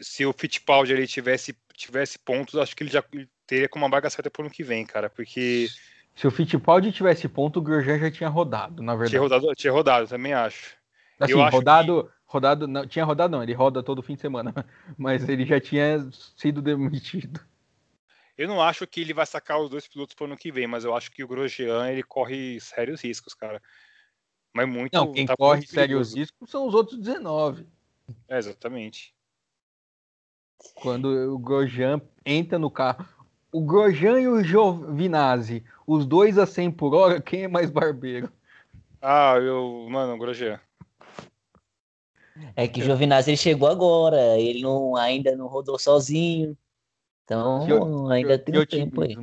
se 0.00 0.24
o 0.24 0.32
Fittipaldi 0.32 0.92
ele 0.92 1.06
tivesse, 1.06 1.56
tivesse 1.74 2.18
pontos, 2.18 2.56
acho 2.56 2.76
que 2.76 2.82
ele 2.82 2.90
já 2.90 3.02
teria 3.46 3.68
com 3.68 3.78
uma 3.78 3.88
vaga 3.88 4.10
certa 4.10 4.30
para 4.30 4.42
o 4.42 4.44
ano 4.44 4.54
que 4.54 4.62
vem, 4.62 4.84
cara, 4.84 5.08
porque... 5.10 5.68
Se 6.14 6.26
o 6.26 6.30
Fittipaldi 6.30 6.90
tivesse 6.90 7.28
ponto, 7.28 7.58
o 7.58 7.62
Grosjean 7.62 7.98
já 7.98 8.10
tinha 8.10 8.28
rodado, 8.28 8.82
na 8.82 8.92
verdade. 8.92 9.10
Tinha 9.10 9.22
rodado, 9.22 9.54
tinha 9.54 9.72
rodado 9.72 10.08
também 10.08 10.32
acho. 10.32 10.76
Assim, 11.18 11.32
eu 11.32 11.48
rodado, 11.48 12.04
que... 12.04 12.10
rodado, 12.26 12.68
não, 12.68 12.86
tinha 12.86 13.04
rodado 13.04 13.36
não, 13.36 13.42
ele 13.42 13.52
roda 13.52 13.82
todo 13.82 14.02
fim 14.02 14.14
de 14.14 14.20
semana, 14.20 14.52
mas 14.98 15.28
ele 15.28 15.44
já 15.44 15.60
tinha 15.60 16.08
sido 16.36 16.60
demitido. 16.60 17.40
Eu 18.36 18.46
não 18.46 18.62
acho 18.62 18.86
que 18.86 19.00
ele 19.00 19.12
vai 19.12 19.26
sacar 19.26 19.60
os 19.60 19.68
dois 19.68 19.88
pilotos 19.88 20.14
para 20.14 20.24
o 20.24 20.26
ano 20.26 20.36
que 20.36 20.52
vem, 20.52 20.66
mas 20.66 20.84
eu 20.84 20.94
acho 20.94 21.10
que 21.10 21.24
o 21.24 21.28
Grosjean 21.28 21.90
ele 21.90 22.04
corre 22.04 22.60
sérios 22.60 23.02
riscos, 23.02 23.34
cara. 23.34 23.60
Mas 24.54 24.68
muito. 24.68 24.94
Não, 24.94 25.12
quem 25.12 25.26
tá 25.26 25.36
corre 25.36 25.66
sérios 25.66 26.14
riscos 26.14 26.48
são 26.48 26.66
os 26.66 26.74
outros 26.74 26.98
19. 26.98 27.66
É, 28.28 28.38
exatamente. 28.38 29.12
Quando 30.74 31.06
o 31.34 31.38
Grosjean 31.38 32.00
entra 32.24 32.58
no 32.58 32.70
carro. 32.70 33.06
O 33.50 33.60
Grosjean 33.62 34.20
e 34.20 34.28
o 34.28 34.42
Giovinazzi, 34.42 35.64
os 35.86 36.04
dois 36.04 36.38
a 36.38 36.46
100 36.46 36.70
por 36.72 36.94
hora, 36.94 37.20
quem 37.22 37.44
é 37.44 37.48
mais 37.48 37.70
barbeiro? 37.70 38.30
Ah, 39.00 39.36
eu. 39.36 39.86
Mano, 39.88 40.14
o 40.14 40.18
Grosjean. 40.18 40.60
É 42.54 42.68
que 42.68 42.80
o 42.80 42.84
Giovinazzi 42.84 43.30
ele 43.30 43.36
chegou 43.36 43.68
agora, 43.68 44.38
ele 44.38 44.62
não, 44.62 44.94
ainda 44.96 45.34
não 45.34 45.46
rodou 45.46 45.78
sozinho. 45.78 46.56
Então, 47.24 48.08
ainda 48.10 48.38
Que 48.38 48.52
tem 48.52 48.60
um 48.60 48.66
tempo 48.66 49.02
aí. 49.02 49.16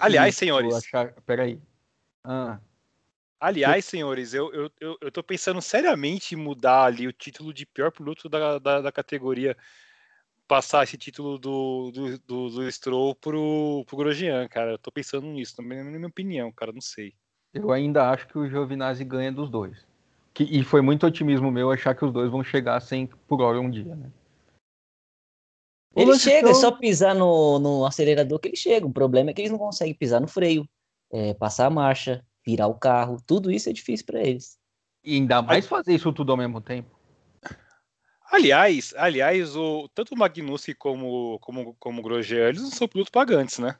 Aliás, 0.00 0.34
otimismo 0.36 0.60
senhores. 0.60 0.74
Achar... 0.74 1.14
Peraí. 1.24 1.60
Ah, 2.24 2.58
Aliás, 3.42 3.84
senhores, 3.84 4.34
eu, 4.34 4.54
eu, 4.54 4.70
eu, 4.78 4.98
eu 5.00 5.10
tô 5.10 5.20
pensando 5.20 5.60
seriamente 5.60 6.36
em 6.36 6.38
mudar 6.38 6.84
ali 6.84 7.08
o 7.08 7.12
título 7.12 7.52
de 7.52 7.66
pior 7.66 7.90
piloto 7.90 8.28
da, 8.28 8.56
da, 8.60 8.80
da 8.80 8.92
categoria. 8.92 9.56
Passar 10.48 10.82
esse 10.84 10.96
título 10.98 11.38
do, 11.38 11.90
do, 11.90 12.18
do, 12.18 12.50
do 12.50 12.72
Stroll 12.72 13.14
pro, 13.14 13.84
pro 13.86 13.96
Grosjean, 13.96 14.46
cara. 14.48 14.72
Eu 14.72 14.78
tô 14.78 14.90
pensando 14.90 15.26
nisso, 15.26 15.56
também 15.56 15.82
na 15.82 15.90
minha 15.90 16.06
opinião, 16.06 16.52
cara, 16.52 16.72
não 16.72 16.80
sei. 16.80 17.14
eu 17.54 17.72
ainda 17.72 18.10
acho 18.10 18.26
que 18.28 18.38
o 18.38 18.48
Giovinazzi 18.48 19.04
ganha 19.04 19.32
dos 19.32 19.48
dois. 19.48 19.86
Que, 20.34 20.44
e 20.44 20.64
foi 20.64 20.80
muito 20.80 21.06
otimismo 21.06 21.50
meu 21.50 21.70
achar 21.70 21.94
que 21.94 22.04
os 22.04 22.12
dois 22.12 22.30
vão 22.30 22.42
chegar 22.42 22.76
a 22.76 22.80
100 22.80 23.06
por 23.28 23.40
hora 23.40 23.60
um 23.60 23.70
dia, 23.70 23.94
né? 23.94 24.10
O 25.94 26.00
Ele 26.00 26.10
lance 26.10 26.22
chega, 26.22 26.50
é 26.50 26.54
só 26.54 26.70
pisar 26.72 27.14
no, 27.14 27.58
no 27.58 27.84
acelerador 27.84 28.38
que 28.38 28.48
ele 28.48 28.56
chega. 28.56 28.86
O 28.86 28.92
problema 28.92 29.30
é 29.30 29.34
que 29.34 29.42
eles 29.42 29.50
não 29.50 29.58
conseguem 29.58 29.94
pisar 29.94 30.20
no 30.20 30.28
freio, 30.28 30.66
é, 31.12 31.34
passar 31.34 31.66
a 31.66 31.70
marcha, 31.70 32.24
virar 32.46 32.66
o 32.66 32.74
carro. 32.74 33.18
Tudo 33.26 33.50
isso 33.50 33.68
é 33.68 33.72
difícil 33.72 34.06
para 34.06 34.22
eles. 34.22 34.58
E 35.04 35.16
ainda 35.16 35.42
mais 35.42 35.66
fazer 35.66 35.94
isso 35.94 36.12
tudo 36.12 36.32
ao 36.32 36.38
mesmo 36.38 36.60
tempo. 36.60 36.88
Aliás, 38.32 38.94
aliás, 38.96 39.54
o, 39.54 39.88
tanto 39.94 40.14
o 40.14 40.18
Magnussen 40.18 40.74
como, 40.74 41.38
como, 41.40 41.74
como 41.74 42.00
o 42.00 42.02
Grosjean, 42.02 42.48
eles 42.48 42.62
não 42.62 42.70
são 42.70 42.88
pilotos 42.88 43.10
pagantes, 43.10 43.58
né? 43.58 43.76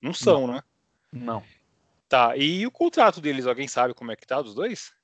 Não 0.00 0.14
são, 0.14 0.46
né? 0.46 0.62
Não. 1.12 1.42
Tá, 2.08 2.34
e 2.36 2.66
o 2.66 2.70
contrato 2.70 3.20
deles, 3.20 3.46
alguém 3.46 3.68
sabe 3.68 3.92
como 3.92 4.10
é 4.10 4.16
que 4.16 4.26
tá 4.26 4.40
dos 4.40 4.54
dois? 4.54 4.94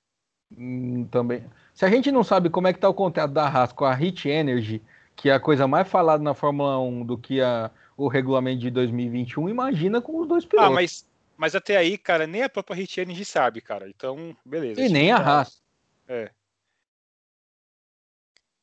Hum, 0.57 1.07
também. 1.11 1.45
Se 1.75 1.85
a 1.85 1.91
gente 1.91 2.11
não 2.11 2.25
sabe 2.25 2.49
como 2.49 2.67
é 2.67 2.73
que 2.73 2.79
tá 2.79 2.89
o 2.89 2.95
contrato 2.95 3.31
da 3.31 3.47
Haas 3.47 3.73
com 3.73 3.85
a 3.85 3.95
Hit 3.95 4.27
Energy, 4.27 4.83
que 5.15 5.29
é 5.29 5.35
a 5.35 5.41
coisa 5.41 5.69
mais 5.69 5.87
falada 5.87 6.23
na 6.23 6.33
Fórmula 6.33 6.79
1 6.81 7.05
do 7.05 7.19
que 7.19 7.43
a, 7.43 7.71
o 7.95 8.09
regulamento 8.09 8.61
de 8.61 8.71
2021, 8.71 9.51
imagina 9.51 10.01
com 10.01 10.19
os 10.19 10.27
dois 10.27 10.45
Ah, 10.45 10.49
pilotos. 10.49 10.75
mas, 10.75 11.07
mas 11.37 11.55
até 11.55 11.77
aí, 11.77 11.99
cara, 11.99 12.27
nem 12.27 12.43
a 12.43 12.49
própria 12.49 12.75
Hit 12.77 13.01
Energy 13.01 13.27
sabe, 13.27 13.61
cara. 13.61 13.87
Então, 13.87 14.35
beleza. 14.45 14.81
E 14.81 14.89
nem 14.89 15.13
a 15.13 15.19
Haas. 15.19 15.63
É. 16.09 16.31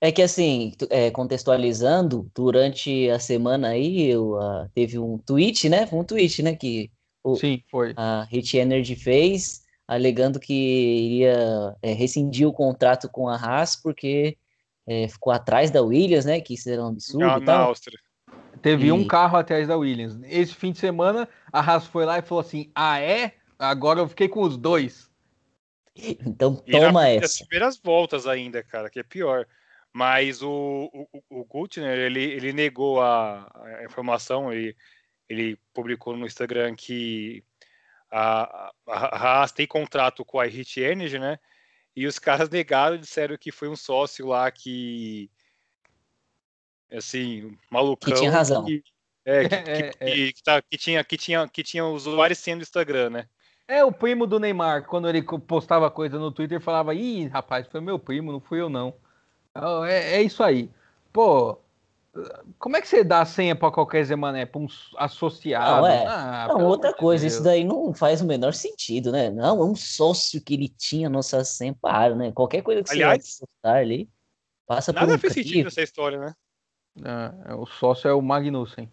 É 0.01 0.11
que 0.11 0.21
assim, 0.21 0.73
é, 0.89 1.09
contextualizando, 1.09 2.29
durante 2.35 3.09
a 3.09 3.17
semana 3.17 3.69
aí, 3.69 4.03
eu, 4.09 4.39
ah, 4.39 4.67
teve 4.73 4.99
um 4.99 5.17
tweet, 5.17 5.69
né? 5.69 5.87
Foi 5.87 5.99
um 5.99 6.03
tweet, 6.03 6.43
né? 6.43 6.55
Que 6.55 6.91
o- 7.23 7.35
Sim, 7.35 7.63
foi. 7.71 7.93
a 7.95 8.23
Hit 8.29 8.57
Energy 8.57 8.95
fez, 8.95 9.63
alegando 9.87 10.39
que 10.39 10.53
iria 10.53 11.75
é, 11.81 11.93
rescindir 11.93 12.47
o 12.47 12.53
contrato 12.53 13.09
com 13.09 13.27
a 13.29 13.35
Haas 13.35 13.75
porque 13.75 14.37
é, 14.87 15.07
ficou 15.07 15.31
atrás 15.33 15.71
da 15.71 15.81
Williams, 15.81 16.25
né? 16.25 16.39
Que 16.41 16.53
isso 16.53 16.69
era 16.69 16.83
um 16.83 16.87
absurdo 16.87 17.25
Na, 17.25 17.37
e 17.37 17.39
na 17.39 17.45
tal. 17.45 17.67
Áustria. 17.69 17.97
Teve 18.61 18.87
E- 18.87 18.91
um 18.91 19.07
carro 19.07 19.37
atrás 19.37 19.67
da 19.67 19.77
Williams. 19.77 20.19
Esse 20.23 20.53
fim 20.53 20.71
de 20.71 20.77
semana, 20.79 21.27
a 21.51 21.59
Haas 21.59 21.87
foi 21.87 22.05
lá 22.05 22.19
e 22.19 22.21
falou 22.21 22.41
assim: 22.41 22.69
Ah, 22.75 22.99
é? 22.99 23.33
Agora 23.57 24.01
eu 24.01 24.07
fiquei 24.09 24.27
com 24.27 24.41
os 24.41 24.57
dois. 24.57 25.09
Então 25.95 26.61
E 26.67 26.71
na- 26.73 26.87
toma 26.87 27.07
essa. 27.07 27.45
primeiras 27.45 27.79
voltas 27.81 28.27
ainda, 28.27 28.61
cara, 28.61 28.89
que 28.89 28.99
é 28.99 29.03
pior. 29.03 29.47
Mas 29.97 30.41
o, 30.41 30.89
o, 30.93 31.23
o 31.29 31.45
Gutner, 31.45 31.97
ele, 31.97 32.21
ele 32.21 32.51
negou 32.51 33.01
a, 33.01 33.49
a 33.53 33.85
informação, 33.85 34.51
ele, 34.51 34.75
ele 35.29 35.57
publicou 35.73 36.17
no 36.17 36.25
Instagram 36.25 36.75
que 36.75 37.41
a, 38.11 38.73
a, 38.85 39.39
Haas 39.39 39.53
tem 39.53 39.65
contrato 39.65 40.25
com 40.25 40.37
a 40.37 40.43
Hit 40.43 40.81
Energy, 40.81 41.17
né? 41.17 41.39
E 41.95 42.05
os 42.05 42.19
caras 42.19 42.49
negaram, 42.49 42.97
disseram 42.97 43.37
que 43.37 43.53
foi 43.53 43.69
um 43.69 43.75
sócio 43.77 44.27
lá 44.27 44.51
que, 44.51 45.31
assim, 46.91 47.57
malucão. 47.71 48.11
Que 48.11 48.19
tinha 48.19 48.31
razão. 48.31 48.65
que- 48.65 48.83
é, 49.23 49.47
que, 49.47 49.55
É, 49.55 49.91
que, 49.91 49.97
que, 49.97 50.33
que 50.33 50.43
tá- 50.43 50.61
que 50.61 50.77
tinha, 50.77 51.03
que, 51.05 51.17
tinha, 51.17 51.47
que 51.47 51.63
tinha 51.63 51.85
usuários 51.85 52.39
sendo 52.39 52.61
Instagram, 52.63 53.11
né? 53.11 53.29
É 53.65 53.81
o 53.81 53.93
primo 53.93 54.27
do 54.27 54.41
Neymar, 54.41 54.87
quando 54.87 55.07
ele 55.07 55.23
postava 55.23 55.89
coisa 55.89 56.19
no 56.19 56.33
Twitter, 56.33 56.59
falava: 56.59 56.93
Ih, 56.93 57.27
rapaz, 57.27 57.65
foi 57.67 57.79
meu 57.79 57.97
primo, 57.97 58.33
não 58.33 58.41
fui 58.41 58.59
eu 58.59 58.67
não. 58.67 58.93
É, 59.87 60.17
é 60.17 60.21
isso 60.21 60.43
aí. 60.43 60.69
Pô, 61.13 61.57
como 62.59 62.77
é 62.77 62.81
que 62.81 62.87
você 62.87 63.03
dá 63.03 63.21
a 63.21 63.25
senha 63.25 63.55
pra 63.55 63.71
qualquer 63.71 64.03
Zé 64.03 64.15
Mané? 64.15 64.45
Pra 64.45 64.59
um 64.59 64.67
associado? 64.97 65.81
Não, 65.81 65.87
é. 65.87 66.05
Ah, 66.07 66.47
Não, 66.49 66.61
outra 66.65 66.93
coisa, 66.93 67.23
Deus. 67.23 67.33
isso 67.33 67.43
daí 67.43 67.63
não 67.63 67.93
faz 67.93 68.21
o 68.21 68.25
menor 68.25 68.53
sentido, 68.53 69.11
né? 69.11 69.29
Não, 69.29 69.61
é 69.61 69.65
um 69.65 69.75
sócio 69.75 70.41
que 70.41 70.53
ele 70.53 70.69
tinha 70.69 71.09
nossa 71.09 71.43
senha, 71.43 71.75
para, 71.81 72.15
né? 72.15 72.31
Qualquer 72.31 72.61
coisa 72.61 72.83
que 72.83 72.91
Aliás, 72.91 73.25
você 73.25 73.45
postar 73.45 73.77
ali, 73.77 74.09
passa 74.65 74.93
por 74.93 75.01
Nada 75.01 75.13
um 75.15 75.17
fez 75.17 75.33
sentido 75.33 75.49
crivo. 75.51 75.65
nessa 75.65 75.81
história, 75.81 76.19
né? 76.19 76.33
Ah, 77.03 77.55
o 77.57 77.65
sócio 77.65 78.07
é 78.07 78.13
o 78.13 78.21
Magnussen. 78.21 78.89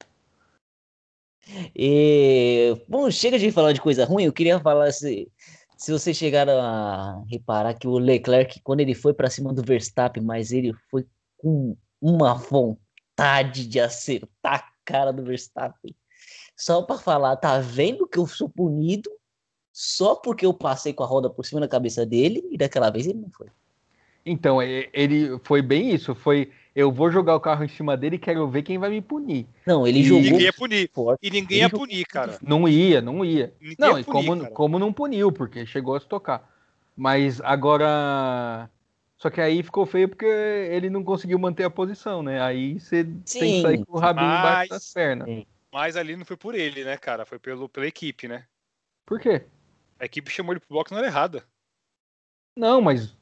E, 1.74 2.76
bom, 2.88 3.10
chega 3.10 3.38
de 3.38 3.50
falar 3.50 3.72
de 3.72 3.80
coisa 3.80 4.04
ruim, 4.04 4.24
eu 4.24 4.32
queria 4.32 4.60
falar 4.60 4.92
se, 4.92 5.30
se 5.76 5.92
vocês 5.92 6.16
chegaram 6.16 6.60
a 6.60 7.24
reparar 7.28 7.74
que 7.74 7.88
o 7.88 7.98
Leclerc, 7.98 8.60
quando 8.62 8.80
ele 8.80 8.94
foi 8.94 9.12
para 9.12 9.30
cima 9.30 9.52
do 9.52 9.62
Verstappen, 9.62 10.22
mas 10.22 10.52
ele 10.52 10.72
foi 10.90 11.06
com 11.36 11.76
uma 12.00 12.34
vontade 12.34 13.66
de 13.66 13.80
acertar 13.80 14.54
a 14.60 14.72
cara 14.84 15.12
do 15.12 15.24
Verstappen, 15.24 15.94
só 16.56 16.82
para 16.82 16.98
falar, 16.98 17.36
tá 17.36 17.58
vendo 17.58 18.06
que 18.06 18.18
eu 18.18 18.26
sou 18.26 18.48
punido 18.48 19.10
só 19.72 20.14
porque 20.14 20.44
eu 20.44 20.52
passei 20.52 20.92
com 20.92 21.02
a 21.02 21.06
roda 21.06 21.30
por 21.30 21.44
cima 21.44 21.60
da 21.60 21.68
cabeça 21.68 22.04
dele 22.04 22.46
e 22.50 22.58
daquela 22.58 22.90
vez 22.90 23.06
ele 23.06 23.18
não 23.20 23.30
foi. 23.30 23.48
Então, 24.24 24.62
e- 24.62 24.88
ele 24.92 25.38
foi 25.42 25.62
bem 25.62 25.90
isso. 25.94 26.14
Foi 26.14 26.52
eu 26.74 26.90
vou 26.90 27.10
jogar 27.10 27.34
o 27.36 27.40
carro 27.40 27.64
em 27.64 27.68
cima 27.68 27.96
dele 27.96 28.16
e 28.16 28.18
quero 28.18 28.48
ver 28.48 28.62
quem 28.62 28.78
vai 28.78 28.88
me 28.90 29.00
punir. 29.02 29.46
Não, 29.66 29.86
ele 29.86 30.00
E 30.00 30.04
jogou 30.04 30.22
Ninguém 30.22 30.40
ia 30.42 30.52
punir. 30.52 30.90
forte. 30.92 31.18
E 31.22 31.30
ninguém 31.30 31.58
Ele 31.58 31.64
ia 31.64 31.68
jogou 31.68 31.86
punir, 31.86 32.04
cara. 32.06 32.38
Não 32.42 32.68
ia, 32.68 33.00
não 33.00 33.24
ia. 33.24 33.52
Ninguém 33.60 33.76
Não, 33.78 33.96
ia 33.96 34.00
e 34.00 34.04
punir, 34.04 34.26
como, 34.26 34.40
cara. 34.42 34.54
como 34.54 34.78
não 34.78 34.92
puniu, 34.92 35.30
porque 35.30 35.66
chegou 35.66 35.94
a 35.94 36.00
se 36.00 36.06
tocar. 36.06 36.50
Mas 36.96 37.40
agora. 37.42 38.68
Só 39.18 39.30
que 39.30 39.40
aí 39.40 39.62
ficou 39.62 39.86
feio 39.86 40.08
porque 40.08 40.24
ele 40.26 40.90
não 40.90 41.04
conseguiu 41.04 41.38
manter 41.38 41.62
a 41.64 41.70
posição, 41.70 42.22
né? 42.22 42.42
Aí 42.42 42.80
você 42.80 43.04
tem 43.04 43.22
que 43.24 43.62
sair 43.62 43.84
com 43.84 43.96
o 43.96 44.00
rabinho 44.00 44.26
embaixo 44.26 44.56
mas- 44.58 44.68
das 44.68 44.92
pernas. 44.92 45.28
Sim. 45.28 45.46
Mas 45.72 45.96
ali 45.96 46.16
não 46.16 46.24
foi 46.24 46.36
por 46.36 46.54
ele, 46.54 46.84
né, 46.84 46.96
cara? 46.98 47.24
Foi 47.24 47.38
pelo, 47.38 47.68
pela 47.68 47.86
equipe, 47.86 48.26
né? 48.28 48.44
Por 49.06 49.18
quê? 49.20 49.42
A 49.98 50.04
equipe 50.04 50.30
chamou 50.30 50.52
ele 50.52 50.60
pro 50.60 50.74
box 50.74 50.90
na 50.90 50.98
hora 50.98 51.06
errada. 51.06 51.44
Não, 52.56 52.80
mas 52.82 53.16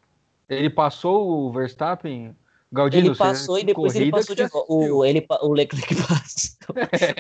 ele 0.49 0.71
passou 0.71 1.29
o 1.47 1.53
Verstappen. 1.53 2.35
Galdino, 2.73 3.09
Ele 3.09 3.17
passou 3.17 3.59
e 3.59 3.65
depois 3.65 3.97
ele 3.97 4.13
passou 4.13 4.35
de 4.35 4.47
volta. 4.47 4.73
O, 4.73 5.05
ele, 5.05 5.27
o 5.43 5.53
Leclerc 5.53 5.93
passou. 6.07 6.75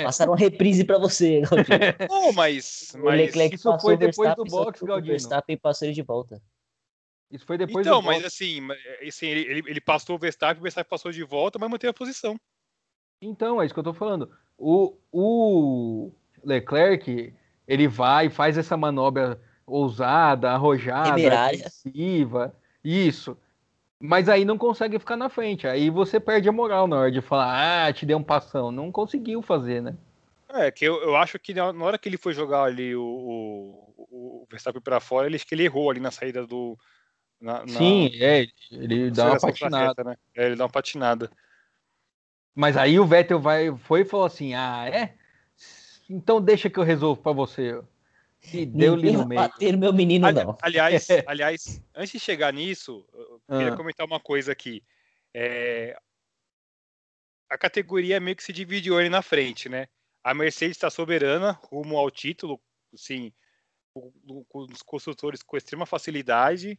Passaram 0.05 0.32
uma 0.32 0.38
reprise 0.38 0.84
para 0.84 0.96
você, 0.96 1.40
Galdino. 1.40 1.78
Não, 2.09 2.32
mas. 2.32 2.92
O 2.94 3.05
mas... 3.05 3.16
Leclerc 3.20 3.57
isso 3.57 3.64
passou 3.64 3.80
foi 3.80 3.94
o 3.94 3.98
depois 3.98 4.16
do 4.36 4.44
Verstappen, 4.44 4.51
box, 4.51 4.78
que 4.78 4.84
o 4.84 4.86
Galdino. 4.86 5.12
Verstappen 5.12 5.57
passou 5.57 5.88
ele 5.88 5.94
de 5.94 6.03
volta. 6.03 6.40
Isso 7.32 7.44
foi 7.44 7.59
depois 7.59 7.84
Então, 7.84 8.01
do 8.01 8.07
mas 8.07 8.22
box. 8.22 8.26
assim, 8.26 8.61
mas, 8.61 8.78
assim 9.07 9.26
ele, 9.26 9.40
ele, 9.40 9.62
ele 9.66 9.80
passou 9.80 10.14
o 10.14 10.18
Verstappen, 10.18 10.61
o 10.61 10.62
Verstappen 10.62 10.88
passou 10.88 11.11
de 11.11 11.24
volta, 11.24 11.59
mas 11.59 11.68
manteve 11.68 11.90
a 11.90 11.94
posição. 11.94 12.38
Então, 13.20 13.61
é 13.61 13.66
isso 13.66 13.74
que 13.74 13.80
eu 13.80 13.84
tô 13.84 13.92
falando. 13.92 14.30
O, 14.57 14.96
o 15.12 16.12
Leclerc, 16.44 17.34
ele 17.66 17.88
vai, 17.88 18.30
faz 18.30 18.57
essa 18.57 18.76
manobra 18.76 19.40
ousada, 19.66 20.51
arrojada, 20.51 21.12
agressiva, 21.12 22.55
isso. 22.84 23.36
Mas 24.01 24.30
aí 24.30 24.46
não 24.46 24.57
consegue 24.57 24.98
ficar 24.98 25.16
na 25.16 25.28
frente. 25.28 25.66
Aí 25.66 25.90
você 25.90 26.18
perde 26.18 26.48
a 26.48 26.53
moral 26.53 26.86
na 26.86 26.96
hora 26.96 27.12
de 27.12 27.20
falar, 27.20 27.86
ah, 27.86 27.92
te 27.92 28.07
dei 28.07 28.16
um 28.16 28.22
passão. 28.22 28.72
Não 28.72 28.90
conseguiu 28.90 29.42
fazer, 29.42 29.82
né? 29.82 29.94
É, 30.48 30.70
que 30.70 30.84
eu, 30.84 31.01
eu 31.03 31.14
acho 31.16 31.38
que 31.38 31.53
na, 31.53 31.72
na 31.72 31.84
hora 31.84 31.98
que 31.98 32.09
ele 32.09 32.16
foi 32.16 32.32
jogar 32.32 32.64
ali 32.64 32.96
o, 32.96 33.05
o, 33.05 34.42
o 34.42 34.46
Verstappen 34.51 34.80
pra 34.80 34.98
fora, 35.01 35.26
ele, 35.26 35.36
acho 35.36 35.46
que 35.46 35.55
ele 35.55 35.64
errou 35.64 35.90
ali 35.90 36.01
na 36.01 36.11
saída 36.11 36.46
do. 36.46 36.78
Na, 37.40 37.61
na- 37.61 37.66
Sim, 37.68 38.11
é, 38.20 38.46
ele 38.70 39.11
dá 39.11 39.26
uma 39.26 39.38
patinada. 39.40 39.86
reta, 39.88 40.05
né? 40.05 40.16
É, 40.34 40.46
ele 40.46 40.57
dá 40.57 40.64
uma 40.64 40.70
patinada. 40.70 41.30
Mas 42.55 42.76
aí 42.76 42.98
o 42.98 43.07
Vettel 43.07 43.38
vai, 43.38 43.74
foi 43.76 44.01
e 44.01 44.05
falou 44.05 44.26
assim, 44.26 44.55
ah, 44.55 44.88
é? 44.88 45.14
Então 46.09 46.40
deixa 46.42 46.68
que 46.68 46.78
eu 46.78 46.82
resolvo 46.84 47.22
pra 47.22 47.32
você. 47.32 47.80
E 48.53 48.64
deu-lhe 48.64 49.12
no 49.12 49.26
meio. 49.26 49.41
bater 49.41 49.76
meu 49.76 49.93
menino, 49.93 50.26
Ali- 50.26 50.45
não. 50.45 50.57
aliás, 50.62 51.07
aliás, 51.28 51.82
antes 51.95 52.12
de 52.12 52.18
chegar 52.20 52.53
nisso, 52.53 53.07
eu 53.12 53.41
queria 53.49 53.72
Ah. 53.72 53.76
comentar 53.76 54.07
uma 54.07 54.18
coisa 54.20 54.53
aqui. 54.53 54.82
É, 55.34 55.97
a 57.49 57.59
categoria 57.59 58.18
meio 58.20 58.36
que 58.36 58.43
se 58.43 58.53
dividiu 58.53 58.97
ali 58.99 59.09
na 59.09 59.22
frente, 59.22 59.68
né? 59.68 59.88
a 60.22 60.34
Mercedes 60.34 60.76
está 60.76 60.91
soberana 60.91 61.53
rumo 61.64 61.97
ao 61.97 62.11
título, 62.11 62.61
sim, 62.95 63.32
com 63.95 64.12
os 64.70 64.82
construtores 64.82 65.43
com 65.43 65.57
extrema 65.57 65.86
facilidade. 65.86 66.78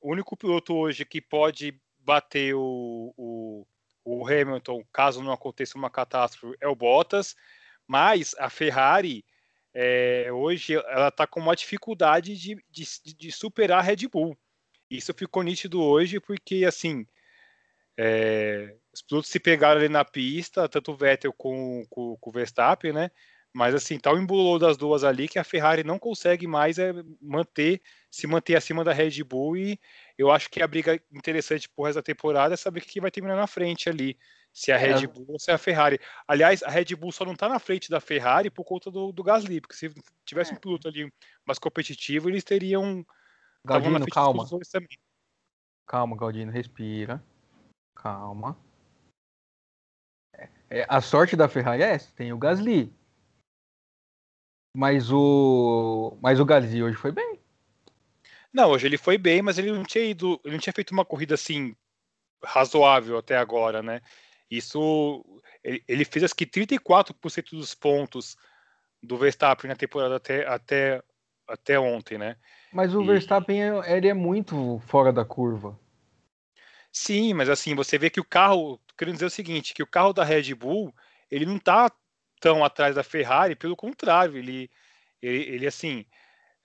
O 0.00 0.12
único 0.12 0.36
piloto 0.36 0.74
hoje 0.74 1.04
que 1.06 1.20
pode 1.20 1.80
bater 1.98 2.54
o, 2.54 3.14
o, 3.16 3.66
o 4.04 4.26
Hamilton, 4.26 4.84
caso 4.92 5.22
não 5.22 5.32
aconteça 5.32 5.78
uma 5.78 5.88
catástrofe, 5.90 6.56
é 6.60 6.68
o 6.68 6.76
Bottas. 6.76 7.34
Mas 7.86 8.34
a 8.38 8.50
Ferrari 8.50 9.24
é, 9.80 10.32
hoje 10.32 10.74
ela 10.74 11.06
está 11.06 11.24
com 11.24 11.38
uma 11.38 11.54
dificuldade 11.54 12.36
de, 12.36 12.56
de, 12.68 12.84
de, 13.16 13.30
superar 13.30 13.78
a 13.78 13.82
Red 13.82 14.08
Bull. 14.10 14.36
Isso 14.90 15.14
ficou 15.14 15.40
nítido 15.44 15.80
hoje 15.80 16.18
porque 16.18 16.64
assim 16.64 17.06
é, 17.96 18.74
os 18.92 19.00
pilotos 19.02 19.30
se 19.30 19.38
pegaram 19.38 19.78
ali 19.78 19.88
na 19.88 20.04
pista, 20.04 20.68
tanto 20.68 20.90
o 20.90 20.96
Vettel 20.96 21.32
com, 21.32 21.86
com, 21.88 22.16
com 22.16 22.30
o 22.30 22.32
Verstappen, 22.32 22.92
né? 22.92 23.08
Mas 23.52 23.72
assim, 23.72 24.00
tá 24.00 24.12
o 24.12 24.18
embolou 24.18 24.58
das 24.58 24.76
duas 24.76 25.04
ali 25.04 25.28
que 25.28 25.38
a 25.38 25.44
Ferrari 25.44 25.84
não 25.84 25.96
consegue 25.96 26.48
mais 26.48 26.76
é, 26.80 26.92
manter, 27.22 27.80
se 28.10 28.26
manter 28.26 28.56
acima 28.56 28.82
da 28.82 28.92
Red 28.92 29.22
Bull 29.22 29.56
e 29.56 29.78
eu 30.18 30.32
acho 30.32 30.50
que 30.50 30.60
a 30.60 30.66
briga 30.66 31.00
interessante 31.12 31.68
por 31.68 31.92
da 31.92 32.02
temporada 32.02 32.54
é 32.54 32.56
saber 32.56 32.80
quem 32.80 33.00
vai 33.00 33.12
terminar 33.12 33.36
na 33.36 33.46
frente 33.46 33.88
ali. 33.88 34.18
Se 34.58 34.72
é 34.72 34.74
a 34.74 34.76
Red 34.78 35.04
é. 35.04 35.06
Bull 35.06 35.26
ou 35.28 35.38
se 35.38 35.52
é 35.52 35.54
a 35.54 35.58
Ferrari. 35.58 36.00
Aliás, 36.26 36.64
a 36.64 36.68
Red 36.68 36.96
Bull 36.96 37.12
só 37.12 37.24
não 37.24 37.36
tá 37.36 37.48
na 37.48 37.60
frente 37.60 37.88
da 37.88 38.00
Ferrari 38.00 38.50
por 38.50 38.64
conta 38.64 38.90
do, 38.90 39.12
do 39.12 39.22
Gasly, 39.22 39.60
porque 39.60 39.76
se 39.76 39.88
tivesse 40.24 40.52
é. 40.52 40.56
um 40.56 40.58
piloto 40.58 40.88
ali 40.88 41.08
mais 41.46 41.60
competitivo, 41.60 42.28
eles 42.28 42.42
teriam. 42.42 43.06
Galdino, 43.64 44.04
calma. 44.06 44.44
Calma, 45.86 46.16
Galdino, 46.16 46.50
respira. 46.50 47.22
Calma. 47.94 48.58
É, 50.34 50.48
é, 50.70 50.86
a 50.88 51.00
sorte 51.00 51.36
da 51.36 51.48
Ferrari 51.48 51.84
é 51.84 51.90
essa, 51.92 52.12
tem 52.16 52.32
o 52.32 52.38
Gasly. 52.38 52.92
Mas 54.76 55.12
o. 55.12 56.18
Mas 56.20 56.40
o 56.40 56.44
Gasly 56.44 56.82
hoje 56.82 56.96
foi 56.96 57.12
bem. 57.12 57.38
Não, 58.52 58.70
hoje 58.70 58.88
ele 58.88 58.98
foi 58.98 59.16
bem, 59.16 59.40
mas 59.40 59.56
ele 59.56 59.70
não 59.70 59.84
tinha 59.84 60.02
ido. 60.02 60.40
Ele 60.44 60.54
não 60.54 60.60
tinha 60.60 60.72
feito 60.72 60.90
uma 60.90 61.04
corrida 61.04 61.34
assim 61.34 61.76
razoável 62.42 63.18
até 63.18 63.36
agora, 63.36 63.84
né? 63.84 64.02
Isso. 64.50 65.24
Ele, 65.62 65.82
ele 65.86 66.04
fez 66.04 66.24
acho 66.24 66.34
que 66.34 66.46
34% 66.46 67.50
dos 67.50 67.74
pontos 67.74 68.36
do 69.02 69.16
Verstappen 69.16 69.68
na 69.68 69.76
temporada 69.76 70.16
até, 70.16 70.46
até, 70.46 71.02
até 71.46 71.78
ontem, 71.78 72.18
né? 72.18 72.36
Mas 72.72 72.94
o 72.94 73.02
e... 73.02 73.06
Verstappen 73.06 73.60
ele 73.86 74.08
é 74.08 74.14
muito 74.14 74.80
fora 74.86 75.12
da 75.12 75.24
curva. 75.24 75.78
Sim, 76.90 77.34
mas 77.34 77.48
assim, 77.48 77.74
você 77.74 77.98
vê 77.98 78.10
que 78.10 78.20
o 78.20 78.24
carro, 78.24 78.80
querendo 78.96 79.14
dizer 79.14 79.26
o 79.26 79.30
seguinte, 79.30 79.74
que 79.74 79.82
o 79.82 79.86
carro 79.86 80.12
da 80.12 80.24
Red 80.24 80.54
Bull, 80.54 80.92
ele 81.30 81.46
não 81.46 81.58
tá 81.58 81.90
tão 82.40 82.64
atrás 82.64 82.94
da 82.94 83.02
Ferrari, 83.02 83.54
pelo 83.54 83.76
contrário, 83.76 84.36
ele, 84.36 84.70
ele, 85.20 85.54
ele 85.54 85.66
assim, 85.66 86.06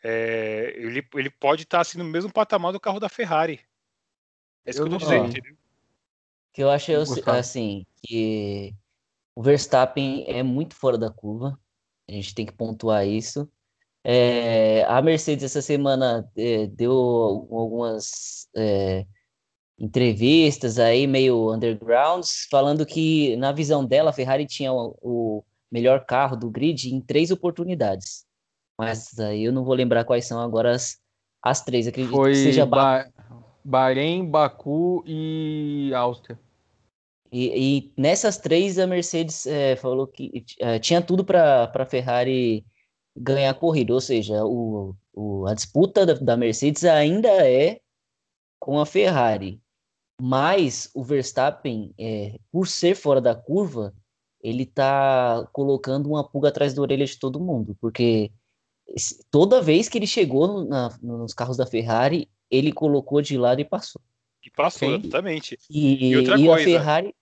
é, 0.04 0.74
ele, 0.76 1.08
ele 1.16 1.30
pode 1.30 1.64
estar 1.64 1.78
tá, 1.78 1.82
assim, 1.82 1.98
no 1.98 2.04
mesmo 2.04 2.32
patamar 2.32 2.72
do 2.72 2.80
carro 2.80 3.00
da 3.00 3.10
Ferrari. 3.10 3.60
É 4.66 4.72
isso 4.72 4.82
eu 4.82 4.88
que 4.88 4.94
eu 4.94 5.00
tô 5.00 5.06
dizendo, 5.06 5.28
entendeu? 5.28 5.58
Que 6.54 6.64
eu 6.64 6.70
acho 6.70 6.92
assim, 7.26 7.86
que 8.04 8.76
o 9.36 9.42
Verstappen 9.42 10.26
é 10.28 10.44
muito 10.44 10.76
fora 10.76 10.98
da 10.98 11.10
curva, 11.10 11.60
a 12.08 12.12
gente 12.12 12.36
tem 12.36 12.46
que 12.46 12.54
pontuar 12.54 13.08
isso. 13.08 13.50
É, 14.04 14.84
a 14.84 15.02
Mercedes 15.02 15.46
essa 15.46 15.62
semana 15.62 16.30
é, 16.36 16.68
deu 16.68 16.92
algumas 16.92 18.48
é, 18.56 19.06
entrevistas 19.80 20.78
aí 20.78 21.08
meio 21.08 21.54
undergrounds, 21.54 22.48
falando 22.52 22.86
que 22.86 23.36
na 23.38 23.52
visão 23.52 23.86
dela 23.86 24.10
a 24.10 24.14
Ferrari 24.14 24.46
tinha 24.46 24.74
o, 24.74 24.96
o 25.02 25.44
melhor 25.72 26.06
carro 26.06 26.36
do 26.36 26.52
grid 26.52 26.94
em 26.94 27.00
três 27.00 27.32
oportunidades. 27.32 28.26
Mas 28.78 29.18
aí 29.20 29.46
eu 29.46 29.54
não 29.54 29.64
vou 29.64 29.74
lembrar 29.74 30.04
quais 30.04 30.26
são 30.26 30.40
agora 30.40 30.72
as, 30.72 31.00
as 31.42 31.64
três. 31.64 31.88
Acredito 31.88 32.16
Foi 32.16 32.32
que 32.32 32.38
seja 32.38 32.66
ba 32.66 33.10
Bahrein, 33.64 34.30
Baku 34.30 35.04
e 35.06 35.92
Áustria. 35.96 36.40
E, 37.32 37.48
e, 37.78 37.94
nessas 37.98 38.38
três 38.38 38.78
a 38.78 38.86
Mercedes 38.86 39.48
é, 39.48 39.76
falou 39.76 40.06
que 40.06 40.46
é, 40.60 40.78
tinha 40.78 41.02
tudo 41.02 41.26
para 41.26 41.72
a 41.74 41.86
Ferrari 41.86 42.64
ganhar 43.16 43.50
a 43.50 43.56
corrida, 43.56 43.94
ou 43.94 44.02
seja, 44.02 44.46
o, 44.46 44.96
o, 45.14 45.48
a 45.48 45.54
disputa 45.56 46.06
da, 46.06 46.14
da 46.14 46.38
Mercedes 46.38 46.84
ainda 46.84 47.30
é 47.30 47.80
com 48.60 48.80
a 48.80 48.86
Ferrari. 48.86 49.60
Mas 50.22 50.92
o 50.94 51.04
Verstappen, 51.04 51.94
é, 51.98 52.40
por 52.52 52.68
ser 52.68 52.96
fora 52.96 53.20
da 53.20 53.36
curva, 53.36 53.94
ele 54.42 54.66
tá 54.66 55.48
colocando 55.52 56.10
uma 56.10 56.24
pulga 56.24 56.50
atrás 56.50 56.74
da 56.74 56.82
orelha 56.82 57.06
de 57.06 57.18
todo 57.18 57.40
mundo, 57.40 57.76
porque 57.82 58.32
toda 59.32 59.62
vez 59.62 59.90
que 59.90 59.98
ele 59.98 60.08
chegou 60.08 60.66
na, 60.66 60.90
nos 61.02 61.34
carros 61.34 61.58
da 61.58 61.66
Ferrari, 61.66 62.30
ele 62.50 62.72
colocou 62.72 63.22
de 63.22 63.38
lado 63.38 63.62
e 63.62 63.66
passou. 63.66 64.02
E 64.44 64.50
passou, 64.50 64.90
okay? 64.90 65.00
exatamente. 65.00 65.58
E, 65.70 66.10
e, 66.10 66.18
outra 66.18 66.40
e 66.40 66.46
coisa. 66.46 66.54
A 66.54 66.64
Ferrari, 66.64 67.16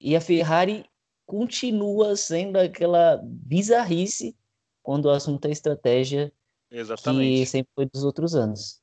e 0.00 0.16
a 0.16 0.20
Ferrari 0.20 0.84
continua 1.26 2.16
sendo 2.16 2.56
aquela 2.56 3.20
bizarrice 3.22 4.36
quando 4.82 5.06
o 5.06 5.10
assunto 5.10 5.46
é 5.46 5.50
estratégia 5.50 6.32
exatamente. 6.70 7.40
que 7.40 7.46
sempre 7.46 7.70
foi 7.74 7.86
dos 7.86 8.02
outros 8.02 8.34
anos. 8.34 8.80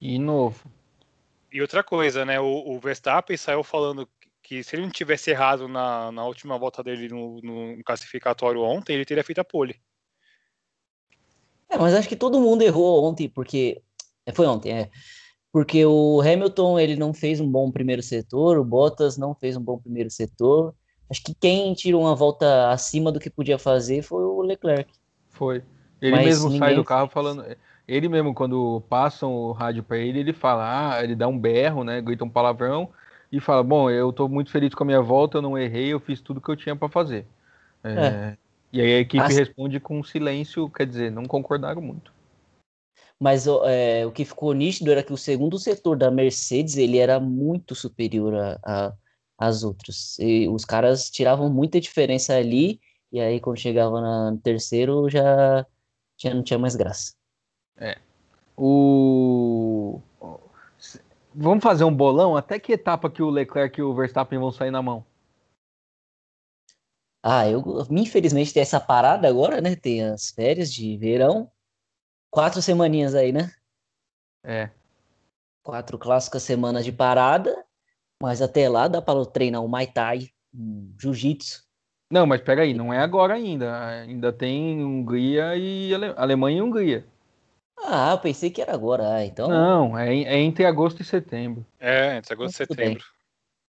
E 0.00 0.18
novo. 0.18 0.70
E 1.52 1.60
outra 1.60 1.82
coisa, 1.82 2.24
né? 2.24 2.40
O, 2.40 2.74
o 2.74 2.78
Verstappen 2.78 3.36
saiu 3.36 3.62
falando 3.62 4.08
que 4.42 4.62
se 4.62 4.76
ele 4.76 4.82
não 4.82 4.90
tivesse 4.90 5.30
errado 5.30 5.66
na, 5.66 6.12
na 6.12 6.24
última 6.24 6.56
volta 6.58 6.82
dele 6.82 7.08
no, 7.08 7.40
no 7.40 7.82
classificatório 7.84 8.62
ontem, 8.62 8.94
ele 8.94 9.04
teria 9.04 9.24
feito 9.24 9.40
a 9.40 9.44
pole. 9.44 9.80
É, 11.70 11.78
mas 11.78 11.94
acho 11.94 12.08
que 12.08 12.16
todo 12.16 12.40
mundo 12.40 12.62
errou 12.62 13.04
ontem, 13.04 13.28
porque. 13.28 13.80
É, 14.24 14.32
foi 14.32 14.46
ontem, 14.46 14.72
é. 14.72 14.90
Porque 15.52 15.84
o 15.86 16.20
Hamilton 16.20 16.78
ele 16.78 16.96
não 16.96 17.14
fez 17.14 17.40
um 17.40 17.50
bom 17.50 17.70
primeiro 17.70 18.02
setor, 18.02 18.58
o 18.58 18.64
Bottas 18.64 19.16
não 19.16 19.34
fez 19.34 19.56
um 19.56 19.62
bom 19.62 19.78
primeiro 19.78 20.10
setor. 20.10 20.74
Acho 21.08 21.22
que 21.22 21.34
quem 21.34 21.72
tirou 21.72 22.02
uma 22.02 22.14
volta 22.14 22.70
acima 22.70 23.12
do 23.12 23.20
que 23.20 23.30
podia 23.30 23.58
fazer 23.58 24.02
foi 24.02 24.24
o 24.24 24.42
Leclerc. 24.42 24.90
Foi. 25.30 25.62
Ele 26.02 26.12
mas 26.12 26.24
mesmo 26.26 26.58
sai 26.58 26.74
do 26.74 26.84
carro 26.84 27.08
falando. 27.08 27.44
Ele 27.88 28.08
mesmo, 28.08 28.34
quando 28.34 28.82
passam 28.88 29.32
o 29.32 29.52
rádio 29.52 29.82
para 29.82 29.96
ele, 29.96 30.18
ele 30.18 30.32
fala, 30.32 30.96
ah, 30.96 31.04
ele 31.04 31.14
dá 31.14 31.28
um 31.28 31.38
berro, 31.38 31.84
né? 31.84 32.00
Grita 32.00 32.24
um 32.24 32.28
palavrão 32.28 32.90
e 33.30 33.40
fala: 33.40 33.62
Bom, 33.62 33.90
eu 33.90 34.10
estou 34.10 34.28
muito 34.28 34.50
feliz 34.50 34.74
com 34.74 34.82
a 34.82 34.86
minha 34.86 35.00
volta, 35.00 35.38
eu 35.38 35.42
não 35.42 35.58
errei, 35.58 35.92
eu 35.92 36.00
fiz 36.00 36.20
tudo 36.20 36.40
que 36.40 36.48
eu 36.48 36.56
tinha 36.56 36.74
para 36.74 36.88
fazer. 36.88 37.26
É, 37.82 37.92
é. 37.92 38.36
E 38.72 38.80
aí 38.80 38.94
a 38.94 39.00
equipe 39.00 39.22
As... 39.22 39.36
responde 39.36 39.80
com 39.80 40.02
silêncio, 40.02 40.68
quer 40.68 40.86
dizer, 40.86 41.10
não 41.10 41.24
concordaram 41.24 41.80
muito. 41.80 42.12
Mas 43.18 43.46
é, 43.64 44.04
o 44.04 44.12
que 44.12 44.24
ficou 44.24 44.52
nítido 44.52 44.90
era 44.92 45.02
que 45.02 45.12
o 45.12 45.16
segundo 45.16 45.58
setor 45.58 45.96
da 45.96 46.10
Mercedes 46.10 46.76
ele 46.76 46.98
era 46.98 47.18
muito 47.18 47.74
superior 47.74 48.34
a, 48.34 48.60
a 48.62 48.92
às 49.38 49.62
outras. 49.62 50.18
E 50.18 50.48
os 50.48 50.64
caras 50.64 51.10
tiravam 51.10 51.48
muita 51.50 51.80
diferença 51.80 52.34
ali, 52.34 52.80
e 53.12 53.20
aí 53.20 53.40
quando 53.40 53.58
chegava 53.58 54.00
no 54.00 54.38
terceiro 54.38 55.08
já, 55.08 55.66
já 56.16 56.32
não 56.32 56.42
tinha 56.42 56.58
mais 56.58 56.74
graça. 56.74 57.14
É. 57.76 57.98
O 58.56 60.00
Vamos 61.34 61.62
fazer 61.62 61.84
um 61.84 61.94
bolão? 61.94 62.34
Até 62.34 62.58
que 62.58 62.72
etapa 62.72 63.10
que 63.10 63.22
o 63.22 63.28
Leclerc 63.28 63.78
e 63.78 63.82
o 63.82 63.94
Verstappen 63.94 64.38
vão 64.38 64.50
sair 64.50 64.70
na 64.70 64.80
mão? 64.80 65.04
Ah, 67.28 67.48
eu 67.50 67.60
infelizmente 67.90 68.54
tem 68.54 68.62
essa 68.62 68.78
parada 68.78 69.26
agora, 69.26 69.60
né? 69.60 69.74
Tem 69.74 70.00
as 70.00 70.30
férias 70.30 70.72
de 70.72 70.96
verão. 70.96 71.50
Quatro 72.30 72.62
semaninhas 72.62 73.16
aí, 73.16 73.32
né? 73.32 73.50
É. 74.44 74.70
Quatro 75.60 75.98
clássicas 75.98 76.44
semanas 76.44 76.84
de 76.84 76.92
parada. 76.92 77.64
Mas 78.22 78.40
até 78.40 78.68
lá 78.68 78.86
dá 78.86 79.02
para 79.02 79.26
treinar 79.26 79.64
o 79.64 79.68
Muay 79.68 79.88
Thai, 79.88 80.28
um 80.54 80.94
Jiu-Jitsu. 81.00 81.64
Não, 82.12 82.26
mas 82.26 82.40
peraí, 82.42 82.72
não 82.72 82.94
é 82.94 82.98
agora 82.98 83.34
ainda. 83.34 83.88
Ainda 83.88 84.32
tem 84.32 84.84
Hungria 84.84 85.56
e 85.56 85.92
Ale... 85.92 86.14
Alemanha 86.16 86.58
e 86.58 86.62
Hungria. 86.62 87.04
Ah, 87.76 88.12
eu 88.12 88.18
pensei 88.18 88.50
que 88.50 88.62
era 88.62 88.72
agora. 88.72 89.16
Ah, 89.16 89.26
então. 89.26 89.48
Não, 89.48 89.98
é, 89.98 90.14
é, 90.14 90.38
entre 90.38 90.64
agosto 90.64 91.02
e 91.02 91.04
setembro. 91.04 91.66
É, 91.80 92.18
entre 92.18 92.32
agosto 92.32 92.54
e 92.54 92.56
setembro. 92.58 92.84
Bem. 92.84 92.98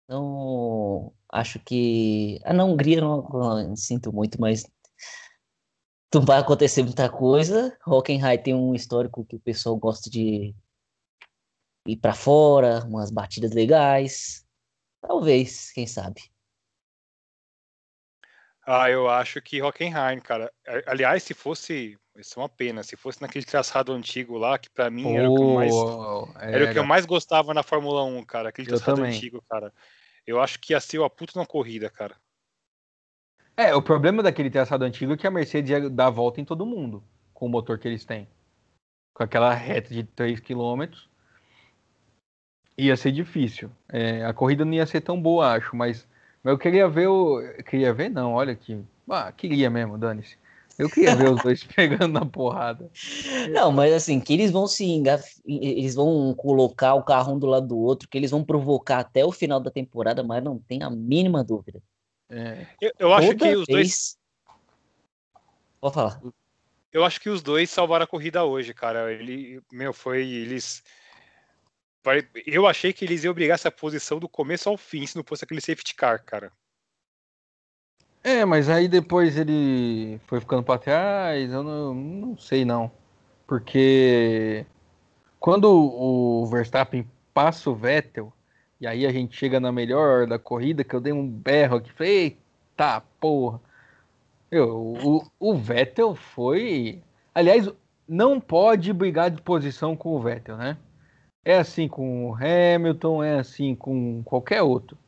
Então, 0.05 1.11
acho 1.37 1.59
que. 1.61 2.41
Ah, 2.45 2.53
na 2.53 2.65
Hungria 2.65 3.01
não, 3.01 3.23
não, 3.23 3.77
sinto 3.77 4.13
muito, 4.13 4.41
mas 4.41 4.65
não 6.15 6.25
vai 6.25 6.39
acontecer 6.39 6.83
muita 6.83 7.09
coisa. 7.11 7.77
Hockenheim 7.87 8.43
tem 8.43 8.55
um 8.55 8.75
histórico 8.75 9.25
que 9.25 9.37
o 9.37 9.41
pessoal 9.41 9.77
gosta 9.77 10.09
de 10.09 10.55
ir 11.87 11.97
para 11.97 12.15
fora, 12.15 12.85
umas 12.85 13.11
batidas 13.11 13.53
legais. 13.53 14.45
Talvez, 15.01 15.71
quem 15.73 15.87
sabe. 15.87 16.23
Ah, 18.67 18.91
eu 18.91 19.09
acho 19.09 19.41
que 19.41 19.63
Hockenheim, 19.63 20.21
cara. 20.21 20.53
Aliás, 20.87 21.23
se 21.23 21.35
fosse 21.35 21.97
isso 22.19 22.39
é 22.39 22.43
uma 22.43 22.49
pena. 22.49 22.83
Se 22.83 22.97
fosse 22.97 23.21
naquele 23.21 23.45
traçado 23.45 23.93
antigo 23.93 24.39
lá, 24.39 24.59
que 24.59 24.71
para 24.71 24.91
mim 24.91 25.05
oh, 25.07 25.19
era, 25.19 25.31
o 25.31 25.35
que 25.35 25.43
eu 25.43 25.55
mais, 25.55 25.75
era. 26.37 26.57
era 26.57 26.65
o 26.65 26.73
que 26.73 26.79
eu 26.79 26.85
mais 26.85 27.07
gostava 27.07 27.55
na 27.55 27.63
Fórmula 27.63 28.03
1, 28.05 28.25
cara. 28.25 28.49
Aquele 28.49 28.69
traçado 28.69 29.03
antigo, 29.03 29.45
cara. 29.49 29.73
Eu 30.27 30.41
acho 30.41 30.59
que 30.59 30.73
ia 30.73 30.81
ser 30.81 30.99
uma 30.99 31.09
puta 31.09 31.39
na 31.39 31.47
corrida, 31.47 31.89
cara. 31.89 32.17
É, 33.57 33.75
o 33.75 33.81
problema 33.81 34.23
daquele 34.23 34.51
traçado 34.51 34.85
antigo 34.85 35.15
é 35.15 35.17
que 35.17 35.27
a 35.27 35.31
Mercedes 35.31 35.71
ia 35.71 35.89
dar 35.89 36.09
a 36.09 36.11
volta 36.11 36.41
em 36.41 36.45
todo 36.45 36.67
mundo 36.67 37.03
com 37.33 37.47
o 37.47 37.49
motor 37.49 37.79
que 37.79 37.87
eles 37.87 38.05
têm. 38.05 38.29
Com 39.15 39.23
aquela 39.23 39.53
reta 39.55 39.95
de 39.95 40.05
3 40.05 40.41
km. 40.41 40.85
Ia 42.77 42.97
ser 42.97 43.13
difícil. 43.13 43.71
É, 43.89 44.25
a 44.25 44.35
corrida 44.35 44.65
não 44.65 44.75
ia 44.75 44.85
ser 44.85 45.01
tão 45.01 45.21
boa, 45.21 45.55
acho, 45.55 45.75
mas, 45.75 46.07
mas 46.43 46.53
eu 46.53 46.59
queria 46.59 46.89
ver 46.89 47.07
o. 47.07 47.41
Queria 47.65 47.95
ver, 47.95 48.11
não, 48.11 48.35
olha 48.35 48.53
aqui. 48.53 48.85
Ah, 49.09 49.33
queria 49.33 49.71
mesmo, 49.71 49.97
dane-se. 49.97 50.37
Eu 50.79 50.91
queria 50.91 51.17
ver 51.17 51.31
os 51.31 51.43
dois 51.43 51.65
pegando 51.75 52.09
na 52.09 52.27
porrada. 52.27 52.91
Não, 53.51 53.73
mas 53.73 53.93
assim, 53.93 54.21
que 54.21 54.35
eles 54.35 54.51
vão 54.51 54.67
se 54.67 54.85
engaf... 54.85 55.41
eles 55.47 55.95
vão 55.95 56.35
colocar 56.35 56.95
o 56.95 57.03
carro 57.03 57.35
um 57.35 57.39
do 57.39 57.47
lado 57.47 57.67
do 57.67 57.79
outro, 57.79 58.09
que 58.09 58.19
eles 58.19 58.31
vão 58.31 58.45
provocar 58.45 58.99
até 58.99 59.25
o 59.25 59.33
final 59.33 59.61
da 59.61 59.71
temporada, 59.71 60.23
mas 60.23 60.43
não 60.43 60.59
tem 60.59 60.83
a 60.83 60.91
mínima 60.91 61.43
dúvida. 61.43 61.83
É. 62.29 62.67
Eu, 62.81 62.93
eu 62.99 63.13
acho 63.13 63.35
que 63.35 63.45
os 63.45 63.67
vez... 63.67 63.67
dois. 63.69 64.19
Pode 65.81 65.95
falar. 65.95 66.21
Eu 66.93 67.05
acho 67.05 67.21
que 67.21 67.29
os 67.29 67.43
dois 67.43 67.71
salvaram 67.71 68.05
a 68.05 68.09
corrida 68.09 68.45
hoje, 68.45 68.75
cara. 68.75 69.13
Ele, 69.13 69.61
meu, 69.73 69.93
foi. 69.93 70.27
Eles. 70.27 70.83
Eu 72.47 72.67
achei 72.67 72.93
que 72.93 73.05
eles 73.05 73.25
iam 73.25 73.35
brigar 73.35 73.57
essa 73.57 73.71
posição 73.71 74.19
do 74.19 74.29
começo 74.29 74.69
ao 74.69 74.77
fim, 74.77 75.05
se 75.07 75.17
não 75.17 75.25
fosse 75.25 75.45
aquele 75.45 75.61
safety 75.61 75.95
car, 75.95 76.25
cara. 76.25 76.53
É, 78.27 78.45
mas 78.45 78.69
aí 78.69 78.89
depois 78.89 79.39
ele 79.39 80.19
foi 80.27 80.41
ficando 80.41 80.65
para 80.65 80.81
trás, 80.81 81.53
eu 81.53 81.63
não, 81.63 81.95
não 81.95 82.37
sei 82.37 82.65
não. 82.65 82.91
Porque 83.47 84.67
quando 85.39 85.67
o 85.71 86.45
Verstappen 86.47 87.09
passa 87.33 87.71
o 87.71 87.75
Vettel, 87.77 88.33
e 88.81 88.87
aí 88.87 89.07
a 89.07 89.13
gente 89.13 89.37
chega 89.37 89.61
na 89.61 89.71
melhor 89.71 90.27
da 90.27 90.41
corrida, 90.41 90.83
que 90.83 90.97
eu 90.97 91.01
dei 91.01 91.13
um 91.13 91.25
berro 91.25 91.77
aqui, 91.77 91.93
falei, 91.93 92.13
eita 92.13 93.01
porra. 93.21 93.61
Eu, 94.51 94.77
o, 94.77 95.23
o 95.39 95.55
Vettel 95.55 96.17
foi. 96.17 97.03
Aliás, 97.33 97.71
não 98.09 98.41
pode 98.41 98.93
brigar 98.93 99.31
de 99.31 99.41
posição 99.41 99.97
com 99.97 100.17
o 100.17 100.21
Vettel, 100.21 100.57
né? 100.57 100.77
É 101.45 101.59
assim 101.59 101.87
com 101.87 102.29
o 102.31 102.35
Hamilton, 102.35 103.23
é 103.23 103.39
assim 103.39 103.77
com 103.77 104.21
qualquer 104.25 104.63
outro 104.63 104.99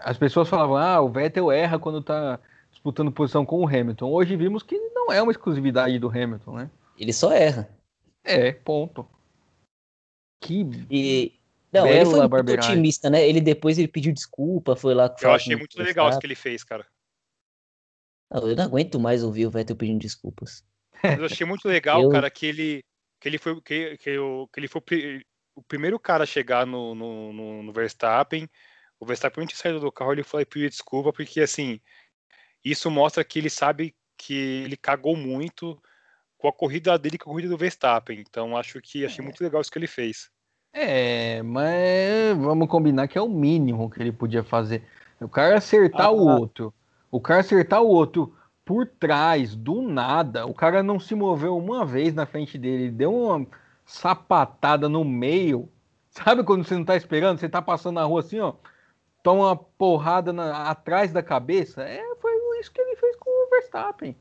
as 0.00 0.18
pessoas 0.18 0.48
falavam, 0.48 0.76
ah, 0.76 1.00
o 1.00 1.08
Vettel 1.08 1.50
erra 1.50 1.78
quando 1.78 1.98
está 1.98 2.38
disputando 2.70 3.12
posição 3.12 3.44
com 3.44 3.60
o 3.60 3.66
Hamilton. 3.66 4.10
Hoje 4.10 4.36
vimos 4.36 4.62
que 4.62 4.78
não 4.94 5.12
é 5.12 5.22
uma 5.22 5.32
exclusividade 5.32 5.98
do 5.98 6.08
Hamilton, 6.08 6.56
né? 6.56 6.70
Ele 6.98 7.12
só 7.12 7.32
erra. 7.32 7.68
É, 8.22 8.52
ponto. 8.52 9.08
Que 10.42 10.66
e... 10.90 11.32
Não, 11.72 11.86
ele 11.86 12.06
foi 12.06 12.28
muito 12.28 12.52
otimista, 12.52 13.10
né? 13.10 13.26
Ele 13.26 13.40
depois 13.40 13.78
ele 13.78 13.88
pediu 13.88 14.12
desculpa, 14.12 14.76
foi 14.76 14.94
lá. 14.94 15.14
Eu 15.20 15.32
achei 15.32 15.56
muito 15.56 15.78
legal 15.82 16.08
isso 16.08 16.18
que 16.18 16.26
ele 16.26 16.34
fez, 16.34 16.64
cara. 16.64 16.86
Não, 18.32 18.48
eu 18.48 18.56
não 18.56 18.64
aguento 18.64 18.98
mais 18.98 19.22
ouvir 19.22 19.46
o 19.46 19.50
Vettel 19.50 19.76
pedindo 19.76 20.00
desculpas. 20.00 20.64
Mas 21.02 21.18
eu 21.18 21.26
achei 21.26 21.46
muito 21.46 21.68
legal, 21.68 22.00
eu... 22.02 22.10
cara, 22.10 22.30
que 22.30 22.46
ele 22.46 22.84
que 23.20 23.28
ele 23.28 23.38
foi 23.38 23.60
que, 23.60 23.96
que, 23.98 24.10
eu, 24.10 24.48
que 24.52 24.60
ele 24.60 24.68
foi 24.68 24.82
o 25.54 25.62
primeiro 25.62 25.98
cara 25.98 26.24
a 26.24 26.26
chegar 26.26 26.66
no, 26.66 26.94
no, 26.94 27.32
no, 27.32 27.62
no 27.62 27.72
Verstappen 27.72 28.48
o 28.98 29.06
Verstappen 29.06 29.44
antes 29.44 29.56
de 29.56 29.62
sair 29.62 29.78
do 29.78 29.92
carro, 29.92 30.12
ele 30.12 30.22
foi 30.22 30.44
pedir 30.44 30.70
desculpa, 30.70 31.12
porque 31.12 31.40
assim, 31.40 31.80
isso 32.64 32.90
mostra 32.90 33.24
que 33.24 33.38
ele 33.38 33.50
sabe 33.50 33.94
que 34.16 34.34
ele 34.64 34.76
cagou 34.76 35.16
muito 35.16 35.80
com 36.38 36.48
a 36.48 36.52
corrida 36.52 36.98
dele 36.98 37.18
com 37.18 37.30
a 37.30 37.32
corrida 37.32 37.50
do 37.50 37.58
Verstappen. 37.58 38.20
Então 38.20 38.56
acho 38.56 38.80
que 38.80 39.04
achei 39.04 39.22
muito 39.22 39.42
legal 39.42 39.60
isso 39.60 39.70
que 39.70 39.78
ele 39.78 39.86
fez. 39.86 40.30
É, 40.72 41.42
mas 41.42 42.36
vamos 42.38 42.68
combinar 42.68 43.08
que 43.08 43.16
é 43.16 43.22
o 43.22 43.28
mínimo 43.28 43.90
que 43.90 44.00
ele 44.00 44.12
podia 44.12 44.42
fazer. 44.42 44.82
O 45.20 45.28
cara 45.28 45.56
acertar 45.56 46.06
ah, 46.06 46.10
o 46.10 46.26
outro. 46.26 46.72
O 47.10 47.20
cara 47.20 47.40
acertar 47.40 47.82
o 47.82 47.88
outro 47.88 48.34
por 48.64 48.86
trás, 48.86 49.54
do 49.54 49.80
nada. 49.80 50.44
O 50.44 50.52
cara 50.52 50.82
não 50.82 50.98
se 50.98 51.14
moveu 51.14 51.56
uma 51.56 51.84
vez 51.86 52.14
na 52.14 52.26
frente 52.26 52.58
dele, 52.58 52.90
deu 52.90 53.14
uma 53.14 53.46
sapatada 53.84 54.88
no 54.88 55.04
meio. 55.04 55.70
Sabe 56.10 56.42
quando 56.42 56.64
você 56.64 56.74
não 56.74 56.84
tá 56.84 56.96
esperando? 56.96 57.38
Você 57.38 57.48
tá 57.48 57.62
passando 57.62 57.94
na 57.94 58.04
rua 58.04 58.20
assim, 58.20 58.40
ó 58.40 58.54
toma 59.26 59.46
uma 59.46 59.56
porrada 59.56 60.32
na, 60.32 60.70
atrás 60.70 61.12
da 61.12 61.20
cabeça. 61.20 61.82
É, 61.82 62.00
foi 62.20 62.32
isso 62.60 62.70
que 62.70 62.80
ele 62.80 62.94
fez 62.94 63.16
com 63.16 63.28
o 63.28 63.50
Verstappen. 63.50 64.16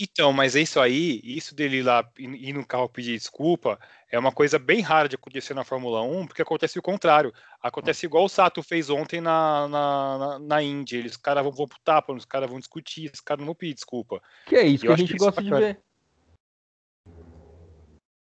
Então, 0.00 0.32
mas 0.32 0.56
é 0.56 0.62
isso 0.62 0.80
aí, 0.80 1.20
isso 1.22 1.54
dele 1.54 1.82
lá 1.82 2.06
ir 2.18 2.54
no 2.54 2.66
carro 2.66 2.88
pedir 2.88 3.16
desculpa, 3.16 3.78
é 4.10 4.18
uma 4.18 4.32
coisa 4.32 4.58
bem 4.58 4.80
rara 4.80 5.08
de 5.08 5.14
acontecer 5.14 5.52
na 5.52 5.64
Fórmula 5.64 6.02
1, 6.02 6.26
porque 6.26 6.40
acontece 6.40 6.78
o 6.78 6.82
contrário. 6.82 7.34
Acontece 7.62 8.06
igual 8.06 8.24
o 8.24 8.28
Sato 8.28 8.62
fez 8.62 8.88
ontem 8.88 9.20
na, 9.20 9.68
na, 9.68 10.18
na, 10.18 10.38
na 10.38 10.62
Indy. 10.62 10.96
Eles, 10.96 11.12
os 11.12 11.18
caras 11.18 11.42
vão, 11.42 11.52
vão 11.52 11.68
pro 11.68 11.78
tapa, 11.84 12.14
os 12.14 12.24
caras 12.24 12.48
vão 12.48 12.58
discutir, 12.58 13.10
os 13.12 13.20
caras 13.20 13.40
não 13.40 13.46
vão 13.46 13.54
pedir 13.54 13.74
desculpa. 13.74 14.22
Que 14.46 14.56
é 14.56 14.66
isso 14.66 14.86
que 14.86 14.92
a 14.92 14.96
gente 14.96 15.16
gosta 15.16 15.42
de 15.42 15.50
ver. 15.50 15.80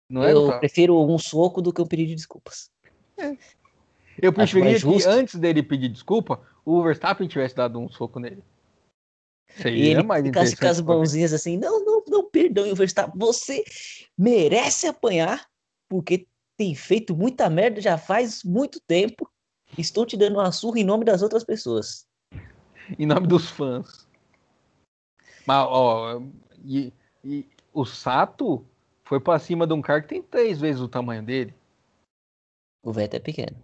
Não 0.10 0.24
é, 0.24 0.34
Eu 0.34 0.60
prefiro 0.60 1.02
um 1.02 1.18
soco 1.18 1.62
do 1.62 1.74
que 1.74 1.82
um 1.82 1.88
pedido 1.88 2.10
de 2.10 2.16
desculpas. 2.16 2.70
É. 3.18 3.38
Eu 4.22 4.32
preferia 4.32 4.80
que 4.80 5.08
antes 5.08 5.36
dele 5.36 5.62
pedir 5.62 5.90
desculpa, 5.90 6.42
o 6.64 6.82
Verstappen 6.82 7.28
tivesse 7.28 7.56
dado 7.56 7.80
um 7.80 7.90
soco 7.90 8.20
nele. 8.20 8.44
Seria 9.50 9.84
e 9.84 9.88
ele 9.90 10.04
mais 10.04 10.26
ficasse 10.26 10.56
com 10.56 10.68
as 10.68 10.82
mãozinhas 10.82 11.34
assim, 11.34 11.58
não, 11.58 11.84
não, 11.86 12.04
não, 12.08 12.30
perdão, 12.30 12.70
o 12.70 12.76
Verstappen, 12.76 13.18
você 13.18 13.64
merece 14.18 14.88
apanhar, 14.88 15.48
porque 15.88 16.28
tem 16.58 16.74
feito 16.76 17.16
muita 17.16 17.50
merda 17.50 17.80
já 17.82 17.98
faz 17.98 18.44
muito 18.44 18.80
tempo. 18.82 19.30
Estou 19.78 20.06
te 20.06 20.16
dando 20.16 20.36
uma 20.36 20.52
surra 20.52 20.80
em 20.80 20.84
nome 20.84 21.04
das 21.04 21.22
outras 21.22 21.44
pessoas. 21.44 22.08
Em 22.98 23.06
nome 23.06 23.28
dos 23.28 23.50
fãs. 23.50 24.08
Mas, 25.46 25.68
ó, 25.70 26.22
e, 26.64 26.94
e 27.24 27.48
o 27.74 27.86
Sato 27.86 28.66
foi 29.04 29.20
para 29.20 29.40
cima 29.40 29.68
de 29.68 29.74
um 29.74 29.82
cara 29.82 30.02
que 30.02 30.08
tem 30.08 30.22
três 30.22 30.60
vezes 30.60 30.82
o 30.82 30.88
tamanho 30.88 31.24
dele. 31.24 31.54
O 32.84 32.92
Vettel 32.92 33.18
é 33.18 33.22
pequeno. 33.22 33.64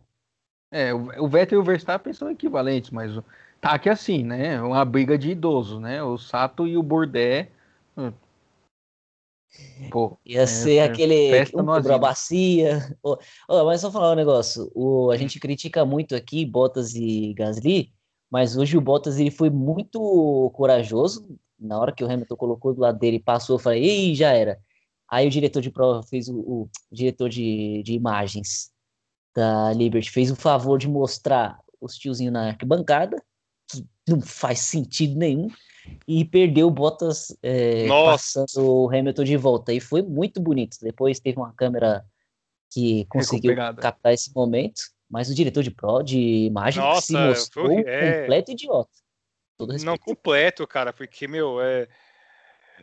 É, 0.71 0.93
o 0.93 1.27
Vettel 1.27 1.59
e 1.59 1.61
o 1.61 1.65
Verstappen 1.65 2.13
são 2.13 2.31
equivalentes, 2.31 2.91
mas 2.91 3.11
tá 3.59 3.71
aqui 3.71 3.89
assim, 3.89 4.23
né? 4.23 4.61
Uma 4.61 4.85
briga 4.85 5.17
de 5.17 5.31
idosos, 5.31 5.81
né? 5.81 6.01
O 6.01 6.17
Sato 6.17 6.65
e 6.65 6.77
o 6.77 6.83
Bordé. 6.83 7.49
Hum. 7.97 8.13
Pô, 9.89 10.17
Ia 10.25 10.43
é, 10.43 10.45
ser 10.45 10.75
é, 10.75 10.83
aquele 10.83 11.41
um 11.53 11.65
quebrou 11.73 11.93
a 11.93 11.99
bacia. 11.99 12.97
Oh, 13.03 13.17
oh, 13.49 13.65
mas 13.65 13.81
só 13.81 13.91
falar 13.91 14.13
um 14.13 14.15
negócio. 14.15 14.71
O, 14.73 15.11
a 15.11 15.17
gente 15.17 15.41
critica 15.41 15.85
muito 15.85 16.15
aqui 16.15 16.45
Bottas 16.45 16.95
e 16.95 17.33
Gasly, 17.33 17.91
mas 18.29 18.55
hoje 18.55 18.77
o 18.77 18.81
Bottas 18.81 19.19
ele 19.19 19.29
foi 19.29 19.49
muito 19.49 20.49
corajoso. 20.55 21.37
Na 21.59 21.77
hora 21.77 21.91
que 21.91 22.03
o 22.03 22.09
Hamilton 22.09 22.35
colocou 22.37 22.73
do 22.73 22.81
lado 22.81 22.97
dele, 22.97 23.19
passou, 23.19 23.55
eu 23.55 23.59
falei, 23.59 23.83
ei, 23.83 24.15
já 24.15 24.31
era. 24.31 24.57
Aí 25.09 25.27
o 25.27 25.29
diretor 25.29 25.61
de 25.61 25.69
prova 25.69 26.01
fez 26.01 26.29
o, 26.29 26.39
o 26.39 26.69
diretor 26.89 27.27
de, 27.27 27.83
de 27.83 27.93
imagens 27.93 28.71
da 29.33 29.71
Liberty 29.73 30.09
fez 30.09 30.31
o 30.31 30.35
favor 30.35 30.77
de 30.77 30.87
mostrar 30.87 31.59
os 31.79 31.97
tiozinhos 31.97 32.33
na 32.33 32.49
arquibancada, 32.49 33.21
que 33.69 33.85
não 34.07 34.21
faz 34.21 34.59
sentido 34.59 35.17
nenhum, 35.17 35.49
e 36.07 36.23
perdeu 36.23 36.67
o 36.67 36.71
Bottas 36.71 37.35
é, 37.41 37.87
passando 37.87 38.59
o 38.59 38.89
Hamilton 38.89 39.23
de 39.23 39.37
volta. 39.37 39.73
E 39.73 39.79
foi 39.79 40.01
muito 40.01 40.39
bonito. 40.39 40.77
Depois 40.81 41.19
teve 41.19 41.37
uma 41.37 41.53
câmera 41.53 42.05
que 42.71 43.05
conseguiu 43.05 43.55
captar 43.55 44.13
esse 44.13 44.33
momento, 44.33 44.81
mas 45.09 45.29
o 45.29 45.35
diretor 45.35 45.63
de 45.63 45.71
pro 45.71 46.03
de 46.03 46.45
imagem 46.45 46.81
Nossa, 46.81 47.07
se 47.07 47.13
mostrou 47.13 47.65
foi, 47.67 47.83
é... 47.85 48.21
completo 48.21 48.51
idiota. 48.51 48.89
Não 49.83 49.97
completo, 49.97 50.65
cara, 50.65 50.91
porque, 50.91 51.27
meu, 51.27 51.61
é 51.61 51.87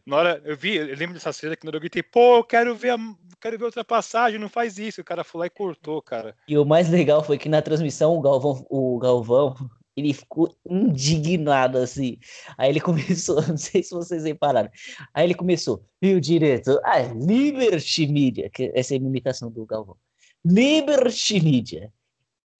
na 0.07 0.16
hora, 0.16 0.42
eu 0.44 0.57
vi, 0.57 0.76
eu 0.76 0.96
lembro 0.96 1.14
dessa 1.14 1.32
cena 1.32 1.57
que 1.57 1.64
na 1.64 1.70
hora 1.70 1.76
eu 1.76 1.80
gritei, 1.80 2.03
pô, 2.03 2.38
eu 2.38 2.44
quero 2.44 2.74
ver, 2.74 2.90
a, 2.90 2.99
quero 3.40 3.59
ver 3.59 3.64
outra 3.64 3.84
passagem, 3.84 4.38
não 4.38 4.49
faz 4.49 4.78
isso. 4.78 5.01
O 5.01 5.05
cara 5.05 5.24
foi 5.24 5.40
lá 5.40 5.46
e 5.46 5.51
cortou, 5.51 6.01
cara. 6.03 6.36
E 6.46 6.57
o 6.57 6.64
mais 6.64 6.88
legal 6.88 7.22
foi 7.22 7.38
que 7.38 7.49
na 7.49 7.62
transmissão 7.62 8.16
o 8.16 8.20
Galvão, 8.20 8.66
o 8.68 8.99
Galvão 8.99 9.55
ele 9.99 10.12
ficou 10.14 10.55
indignado 10.68 11.78
assim. 11.78 12.18
Aí 12.57 12.70
ele 12.70 12.80
começou, 12.80 13.42
não 13.46 13.57
sei 13.57 13.82
se 13.82 13.94
vocês 13.94 14.24
repararam. 14.24 14.70
Aí 15.12 15.24
ele 15.24 15.34
começou, 15.34 15.84
e 16.01 16.14
o 16.14 16.20
diretor, 16.20 16.80
ah, 16.84 17.01
Liberty 17.03 18.07
Media, 18.07 18.49
que 18.49 18.70
essa 18.74 18.94
é 18.94 18.96
a 18.96 19.01
imitação 19.01 19.51
do 19.51 19.66
Galvão. 19.66 19.96
Liberty 20.44 21.40
Media 21.40 21.92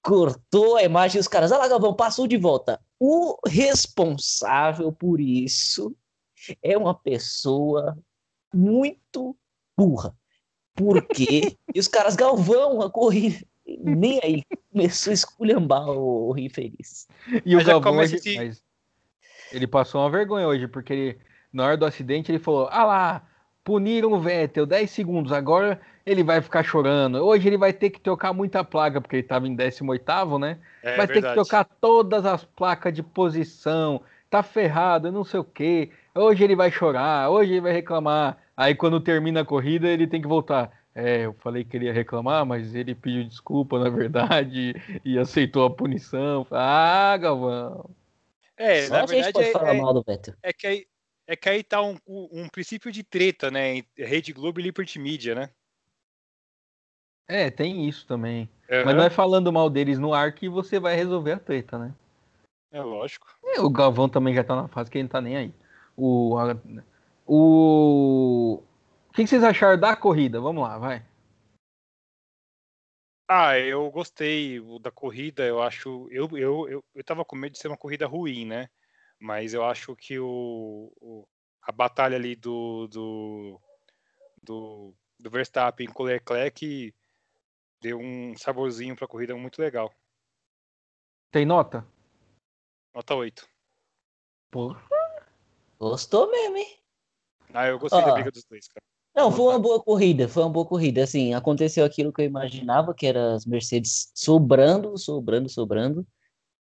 cortou 0.01 0.77
a 0.77 0.83
imagem 0.83 1.17
e 1.17 1.21
os 1.21 1.27
caras, 1.27 1.51
olha 1.51 1.61
lá, 1.61 1.67
Galvão, 1.67 1.93
passou 1.93 2.27
de 2.27 2.37
volta. 2.37 2.79
O 2.99 3.37
responsável 3.47 4.91
por 4.91 5.19
isso 5.19 5.95
é 6.61 6.77
uma 6.77 6.93
pessoa 6.93 7.97
muito 8.53 9.35
burra. 9.77 10.15
Porque 10.75 11.57
e 11.73 11.79
os 11.79 11.87
caras 11.87 12.15
Galvão 12.15 12.81
a 12.81 12.89
corrida, 12.89 13.45
nem 13.65 14.19
aí 14.23 14.43
começou 14.71 15.11
a 15.11 15.13
esculhambar 15.13 15.89
o, 15.89 16.31
o 16.31 16.37
infeliz. 16.37 17.07
E 17.45 17.55
mas 17.55 17.63
o 17.63 17.67
Galvão 17.67 17.97
hoje, 17.97 18.19
mas 18.35 18.63
ele 19.51 19.67
passou 19.67 20.01
uma 20.01 20.09
vergonha 20.09 20.47
hoje, 20.47 20.67
porque 20.67 20.93
ele, 20.93 21.19
na 21.51 21.65
hora 21.65 21.77
do 21.77 21.85
acidente 21.85 22.31
ele 22.31 22.39
falou: 22.39 22.67
"Ah 22.71 22.85
lá, 22.85 23.27
puniram 23.63 24.13
o 24.13 24.21
Vettel 24.21 24.65
10 24.65 24.89
segundos, 24.89 25.31
agora 25.31 25.79
ele 26.05 26.23
vai 26.23 26.41
ficar 26.41 26.63
chorando. 26.63 27.15
Hoje 27.17 27.47
ele 27.47 27.57
vai 27.57 27.71
ter 27.71 27.89
que 27.89 27.99
trocar 27.99 28.33
muita 28.33 28.63
placa, 28.63 28.99
porque 28.99 29.17
ele 29.17 29.23
estava 29.23 29.47
em 29.47 29.55
18º, 29.55 30.39
né? 30.39 30.57
É, 30.81 30.97
vai 30.97 31.05
verdade. 31.05 31.13
ter 31.13 31.27
que 31.27 31.33
trocar 31.33 31.65
todas 31.79 32.25
as 32.25 32.43
placas 32.43 32.93
de 32.93 33.03
posição 33.03 34.01
tá 34.29 34.43
ferrado, 34.43 35.11
não 35.11 35.23
sei 35.23 35.39
o 35.39 35.43
quê. 35.43 35.91
Hoje 36.13 36.43
ele 36.43 36.55
vai 36.55 36.71
chorar, 36.71 37.29
hoje 37.29 37.53
ele 37.53 37.61
vai 37.61 37.71
reclamar. 37.71 38.37
Aí 38.55 38.75
quando 38.75 38.99
termina 38.99 39.41
a 39.41 39.45
corrida, 39.45 39.87
ele 39.87 40.07
tem 40.07 40.21
que 40.21 40.27
voltar. 40.27 40.71
É, 40.93 41.25
eu 41.25 41.33
falei 41.39 41.63
que 41.63 41.77
ele 41.77 41.85
ia 41.85 41.93
reclamar, 41.93 42.45
mas 42.45 42.75
ele 42.75 42.95
pediu 42.95 43.23
desculpa, 43.23 43.79
na 43.79 43.89
verdade, 43.89 44.73
e 45.05 45.17
aceitou 45.17 45.65
a 45.65 45.69
punição. 45.69 46.45
Ah, 46.51 47.15
Galvão. 47.17 47.89
É, 48.57 48.87
Só 48.87 48.95
na 48.95 49.05
verdade, 49.05 49.33
pode 49.33 49.47
é, 49.47 49.51
falar 49.51 49.75
é, 49.75 49.77
mal. 49.77 50.05
É 50.43 50.51
que 50.51 50.67
aí, 50.67 50.87
é 51.25 51.35
que 51.35 51.47
aí 51.47 51.63
tá 51.63 51.81
um, 51.81 51.97
um 52.07 52.49
princípio 52.49 52.91
de 52.91 53.03
treta, 53.03 53.49
né? 53.49 53.81
Rede 53.97 54.33
Globo 54.33 54.59
e 54.59 54.63
Liberty 54.63 54.99
Media, 54.99 55.35
né? 55.35 55.49
É, 57.29 57.51
tem 57.51 57.87
isso 57.87 58.07
também. 58.07 58.49
Uhum. 58.69 58.85
Mas 58.85 58.95
não 58.95 59.03
é 59.03 59.09
falando 59.09 59.53
mal 59.53 59.69
deles 59.69 59.99
no 59.99 60.13
ar 60.13 60.33
que 60.33 60.49
você 60.49 60.79
vai 60.79 60.95
resolver 60.95 61.33
a 61.33 61.39
treta, 61.39 61.77
né? 61.77 61.93
É 62.71 62.81
lógico. 62.81 63.27
É, 63.43 63.61
o 63.61 63.69
Galvão 63.69 64.09
também 64.09 64.33
já 64.33 64.43
tá 64.43 64.55
na 64.55 64.67
fase 64.67 64.89
que 64.89 64.97
ele 64.97 65.03
não 65.03 65.09
tá 65.09 65.21
nem 65.21 65.37
aí. 65.37 65.53
O, 66.01 66.37
a, 66.37 66.55
o, 67.27 68.63
o 69.09 69.13
que 69.13 69.27
vocês 69.27 69.43
acharam 69.43 69.77
da 69.77 69.97
corrida? 69.97 70.39
Vamos 70.39 70.63
lá, 70.63 70.77
vai. 70.77 71.05
Ah, 73.27 73.59
eu 73.59 73.91
gostei 73.91 74.61
da 74.79 74.89
corrida. 74.89 75.45
Eu 75.45 75.61
acho. 75.61 76.07
Eu, 76.09 76.29
eu, 76.37 76.69
eu, 76.69 76.85
eu 76.95 77.03
tava 77.03 77.25
com 77.25 77.35
medo 77.35 77.51
de 77.51 77.59
ser 77.59 77.67
uma 77.67 77.77
corrida 77.77 78.07
ruim, 78.07 78.45
né? 78.45 78.69
Mas 79.19 79.53
eu 79.53 79.65
acho 79.65 79.93
que 79.93 80.17
o, 80.17 80.91
o 81.01 81.27
a 81.61 81.71
batalha 81.73 82.15
ali 82.15 82.35
do, 82.35 82.87
do, 82.87 83.61
do, 84.41 84.95
do 85.19 85.29
Verstappen 85.29 85.87
com 85.87 86.03
o 86.03 86.05
Leclerc 86.05 86.95
deu 87.81 87.99
um 87.99 88.35
saborzinho 88.37 88.95
para 88.95 89.03
a 89.03 89.07
corrida 89.07 89.35
muito 89.35 89.61
legal. 89.61 89.93
Tem 91.29 91.45
nota? 91.45 91.85
Nota 92.95 93.13
8. 93.13 93.47
Porra. 94.49 94.98
Gostou 95.79 96.29
mesmo, 96.29 96.57
hein? 96.57 96.67
Ah, 97.53 97.67
eu 97.67 97.79
gostei 97.79 98.03
da 98.03 98.13
briga 98.13 98.31
dos 98.31 98.43
dois, 98.43 98.67
cara. 98.67 98.83
Não, 99.15 99.31
foi 99.31 99.45
uma 99.45 99.59
boa 99.59 99.81
corrida, 99.81 100.27
foi 100.27 100.43
uma 100.43 100.49
boa 100.51 100.65
corrida. 100.65 101.03
Assim, 101.03 101.33
aconteceu 101.33 101.83
aquilo 101.83 102.13
que 102.13 102.21
eu 102.21 102.25
imaginava, 102.25 102.93
que 102.93 103.07
era 103.07 103.33
as 103.33 103.45
Mercedes 103.45 104.11
sobrando, 104.13 104.97
sobrando, 104.97 105.49
sobrando. 105.49 106.05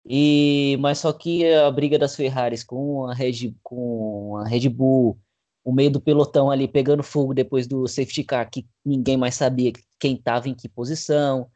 E 0.06 0.78
mas 0.80 1.00
só 1.00 1.14
que 1.14 1.46
a 1.54 1.72
briga 1.72 1.98
das 1.98 2.16
Ferraris 2.16 2.64
com 2.64 3.08
a 3.08 3.14
Red, 3.14 3.56
com 3.62 4.38
a 4.38 4.48
Red 4.48 4.68
Bull, 4.68 5.18
o 5.64 5.72
meio 5.72 5.92
do 5.92 6.02
pelotão 6.02 6.52
ali 6.52 6.68
pegando 6.68 7.04
fogo 7.04 7.34
depois 7.34 7.68
do 7.68 7.88
safety 7.88 8.24
car, 8.24 8.50
que 8.50 8.68
ninguém 8.86 9.16
mais 9.16 9.36
sabia 9.36 9.72
quem 10.00 10.16
estava 10.16 10.50
em 10.50 10.56
que 10.56 10.68
posição. 10.68 11.50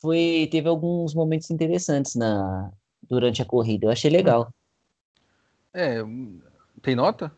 Foi, 0.00 0.48
teve 0.50 0.68
alguns 0.68 1.14
momentos 1.14 1.50
interessantes 1.50 2.14
na 2.14 2.70
durante 3.02 3.42
a 3.42 3.44
corrida. 3.44 3.86
Eu 3.86 3.90
achei 3.90 4.10
legal. 4.10 4.52
É, 5.74 6.02
tem 6.82 6.96
nota? 6.96 7.32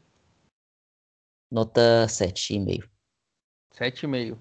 Nota 1.51 2.07
7,5. 2.09 2.89
7,5. 3.79 4.37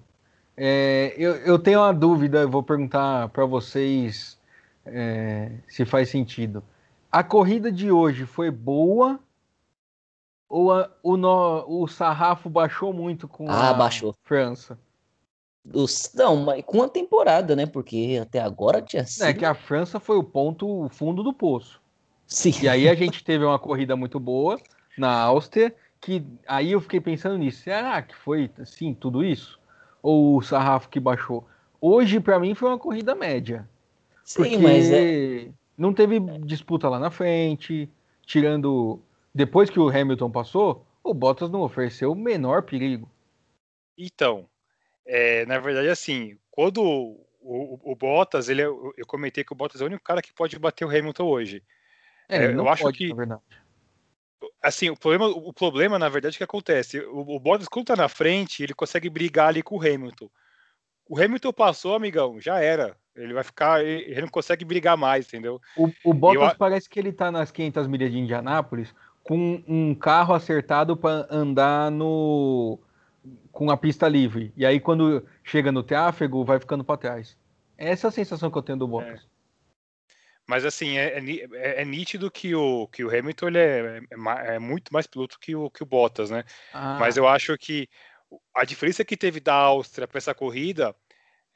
É, 0.56 1.14
eu, 1.18 1.34
eu 1.36 1.58
tenho 1.58 1.80
uma 1.80 1.92
dúvida, 1.92 2.40
eu 2.40 2.50
vou 2.50 2.62
perguntar 2.62 3.28
para 3.28 3.44
vocês 3.44 4.38
é, 4.86 5.50
se 5.68 5.84
faz 5.84 6.08
sentido. 6.08 6.62
A 7.10 7.22
corrida 7.22 7.70
de 7.70 7.90
hoje 7.90 8.24
foi 8.26 8.50
boa 8.50 9.20
ou 10.48 10.72
a, 10.72 10.90
o, 11.02 11.16
no, 11.16 11.64
o 11.68 11.86
sarrafo 11.86 12.48
baixou 12.48 12.92
muito 12.92 13.28
com 13.28 13.48
ah, 13.50 13.70
a 13.70 13.74
baixou. 13.74 14.14
França? 14.24 14.78
Os, 15.72 16.12
não, 16.14 16.36
mas 16.36 16.62
com 16.64 16.82
a 16.82 16.88
temporada, 16.88 17.56
né? 17.56 17.66
Porque 17.66 18.18
até 18.20 18.40
agora 18.40 18.82
tinha 18.82 19.02
é 19.02 19.06
sido... 19.06 19.24
É 19.24 19.34
que 19.34 19.44
a 19.44 19.54
França 19.54 19.98
foi 19.98 20.16
o 20.16 20.24
ponto, 20.24 20.84
o 20.84 20.88
fundo 20.88 21.22
do 21.22 21.32
poço. 21.32 21.80
Sim. 22.26 22.52
E 22.62 22.68
aí 22.68 22.88
a 22.88 22.94
gente 22.94 23.24
teve 23.24 23.44
uma 23.44 23.58
corrida 23.58 23.96
muito 23.96 24.20
boa 24.20 24.58
na 24.96 25.10
Áustria, 25.10 25.74
que 26.00 26.24
aí 26.46 26.72
eu 26.72 26.80
fiquei 26.80 27.00
pensando 27.00 27.38
nisso. 27.38 27.62
Será 27.62 28.02
que 28.02 28.14
foi, 28.14 28.50
assim, 28.58 28.94
tudo 28.94 29.24
isso? 29.24 29.58
Ou 30.02 30.36
o 30.36 30.42
sarrafo 30.42 30.88
que 30.88 31.00
baixou? 31.00 31.46
Hoje, 31.80 32.20
para 32.20 32.38
mim, 32.38 32.54
foi 32.54 32.68
uma 32.68 32.78
corrida 32.78 33.14
média. 33.14 33.68
Sim, 34.24 34.42
porque 34.42 34.58
mas 34.58 34.90
é... 34.90 35.48
não 35.76 35.92
teve 35.92 36.20
disputa 36.44 36.88
lá 36.88 36.98
na 36.98 37.10
frente, 37.10 37.88
tirando 38.24 39.00
depois 39.34 39.68
que 39.68 39.80
o 39.80 39.88
Hamilton 39.88 40.30
passou, 40.30 40.86
o 41.02 41.12
Bottas 41.12 41.50
não 41.50 41.60
ofereceu 41.60 42.12
o 42.12 42.16
menor 42.16 42.62
perigo. 42.62 43.10
Então, 43.98 44.48
é, 45.06 45.44
na 45.46 45.58
verdade, 45.58 45.88
assim, 45.88 46.38
quando 46.50 46.82
o, 46.82 47.26
o, 47.40 47.92
o, 47.92 47.96
Bottas, 47.96 48.48
ele, 48.48 48.62
é, 48.62 48.66
eu 48.66 49.06
comentei 49.06 49.44
que 49.44 49.52
o 49.52 49.56
Bottas 49.56 49.80
é 49.80 49.84
o 49.84 49.86
único 49.86 50.02
cara 50.02 50.22
que 50.22 50.32
pode 50.32 50.58
bater 50.58 50.84
o 50.84 50.88
Hamilton 50.88 51.26
hoje. 51.26 51.62
É, 52.28 52.46
eu 52.46 52.68
acho 52.68 52.82
pode, 52.82 52.98
que 52.98 53.08
na 53.08 53.14
verdade. 53.14 53.42
Assim, 54.62 54.90
o 54.90 54.96
problema, 54.96 55.26
o 55.26 55.52
problema, 55.52 55.98
na 55.98 56.08
verdade, 56.08 56.36
que 56.36 56.44
acontece, 56.44 57.00
o, 57.00 57.36
o 57.36 57.40
Bottas 57.40 57.68
quando 57.68 57.86
tá 57.86 57.96
na 57.96 58.08
frente, 58.08 58.62
ele 58.62 58.74
consegue 58.74 59.08
brigar 59.08 59.48
ali 59.48 59.62
com 59.62 59.76
o 59.76 59.80
Hamilton. 59.80 60.28
O 61.08 61.20
Hamilton 61.20 61.52
passou, 61.52 61.94
amigão, 61.94 62.40
já 62.40 62.60
era. 62.60 62.96
Ele 63.14 63.32
vai 63.32 63.44
ficar, 63.44 63.84
ele 63.84 64.20
não 64.22 64.28
consegue 64.28 64.64
brigar 64.64 64.96
mais, 64.96 65.26
entendeu? 65.26 65.60
O, 65.76 65.90
o 66.04 66.14
Bottas 66.14 66.52
eu... 66.52 66.58
parece 66.58 66.88
que 66.88 66.98
ele 66.98 67.12
tá 67.12 67.30
nas 67.30 67.50
500 67.50 67.86
milhas 67.86 68.10
de 68.10 68.18
Indianápolis 68.18 68.94
com 69.22 69.62
um 69.66 69.94
carro 69.94 70.34
acertado 70.34 70.96
para 70.96 71.26
andar 71.30 71.90
no 71.90 72.78
com 73.50 73.70
a 73.70 73.76
pista 73.76 74.06
livre. 74.06 74.52
E 74.56 74.66
aí 74.66 74.78
quando 74.78 75.24
chega 75.42 75.72
no 75.72 75.82
tráfego, 75.82 76.44
vai 76.44 76.58
ficando 76.58 76.84
para 76.84 76.98
trás. 76.98 77.36
Essa 77.78 78.06
é 78.06 78.08
a 78.08 78.12
sensação 78.12 78.50
que 78.50 78.58
eu 78.58 78.62
tenho 78.62 78.78
do 78.78 78.88
Bottas. 78.88 79.20
É. 79.20 79.33
Mas 80.46 80.64
assim, 80.64 80.98
é, 80.98 81.18
é, 81.18 81.82
é, 81.82 81.84
nítido 81.84 82.30
que 82.30 82.54
o, 82.54 82.86
que 82.88 83.02
o 83.02 83.08
Hamilton 83.08 83.48
ele 83.48 83.58
é, 83.58 84.00
é, 84.10 84.54
é 84.54 84.58
muito 84.58 84.92
mais 84.92 85.06
piloto 85.06 85.38
que 85.40 85.56
o, 85.56 85.70
que 85.70 85.82
o 85.82 85.86
Bottas, 85.86 86.30
né? 86.30 86.44
Ah. 86.72 86.98
Mas 87.00 87.16
eu 87.16 87.26
acho 87.26 87.56
que 87.56 87.88
a 88.54 88.64
diferença 88.64 89.04
que 89.04 89.16
teve 89.16 89.40
da 89.40 89.54
Áustria 89.54 90.06
para 90.06 90.18
essa 90.18 90.34
corrida 90.34 90.94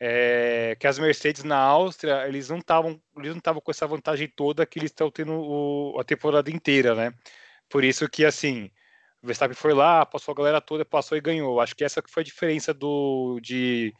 é 0.01 0.77
que 0.79 0.87
as 0.87 0.99
Mercedes 0.99 1.43
na 1.45 1.59
Áustria 1.59 2.27
eles 2.29 2.49
não 2.49 2.59
estavam 2.59 3.01
eles 3.17 3.31
não 3.31 3.39
estavam 3.39 3.61
com 3.61 3.71
essa 3.71 3.87
vantagem 3.87 4.29
toda 4.29 4.65
que 4.65 4.79
eles 4.79 4.91
estão 4.91 5.11
tendo 5.11 5.33
o, 5.33 5.99
a 6.01 6.05
temporada 6.05 6.51
inteira, 6.51 6.95
né? 6.95 7.13
Por 7.69 7.85
isso 7.85 8.09
que, 8.09 8.25
assim, 8.25 8.71
o 9.23 9.27
Verstappen 9.27 9.55
foi 9.55 9.75
lá, 9.75 10.07
passou 10.07 10.33
a 10.33 10.37
galera 10.37 10.61
toda, 10.61 10.85
passou 10.85 11.19
e 11.19 11.21
ganhou. 11.21 11.61
Acho 11.61 11.75
que 11.75 11.85
essa 11.85 12.03
que 12.03 12.11
foi 12.11 12.23
a 12.23 12.25
diferença 12.25 12.73
do, 12.73 13.39
de, 13.43 13.93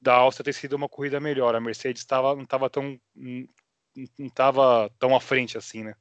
da 0.00 0.14
Áustria 0.14 0.44
ter 0.44 0.52
sido 0.52 0.74
uma 0.74 0.88
corrida 0.88 1.18
melhor. 1.20 1.54
A 1.54 1.60
Mercedes 1.60 2.04
tava, 2.04 2.34
não 2.36 2.44
estava 2.44 2.70
tão, 2.70 2.98
não 4.18 4.26
estava 4.26 4.90
tão 4.98 5.14
à 5.14 5.20
frente 5.20 5.56
assim, 5.56 5.84
né? 5.84 5.94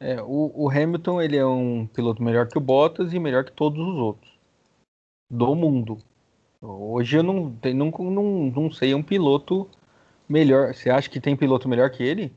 É, 0.00 0.20
o, 0.20 0.50
o, 0.54 0.68
Hamilton 0.68 1.22
ele 1.22 1.36
é 1.36 1.46
um 1.46 1.86
piloto 1.86 2.22
melhor 2.22 2.48
que 2.48 2.58
o 2.58 2.60
Bottas 2.60 3.12
e 3.12 3.20
melhor 3.20 3.44
que 3.44 3.52
todos 3.52 3.78
os 3.78 3.96
outros 3.96 4.32
do 5.30 5.54
mundo. 5.54 6.02
Hoje 6.60 7.16
eu 7.16 7.22
não, 7.22 7.56
não, 7.74 7.90
não, 7.90 8.24
não 8.50 8.70
sei 8.70 8.94
um 8.94 9.02
piloto 9.02 9.70
melhor. 10.28 10.74
Você 10.74 10.90
acha 10.90 11.08
que 11.08 11.20
tem 11.20 11.36
piloto 11.36 11.68
melhor 11.68 11.90
que 11.90 12.02
ele? 12.02 12.32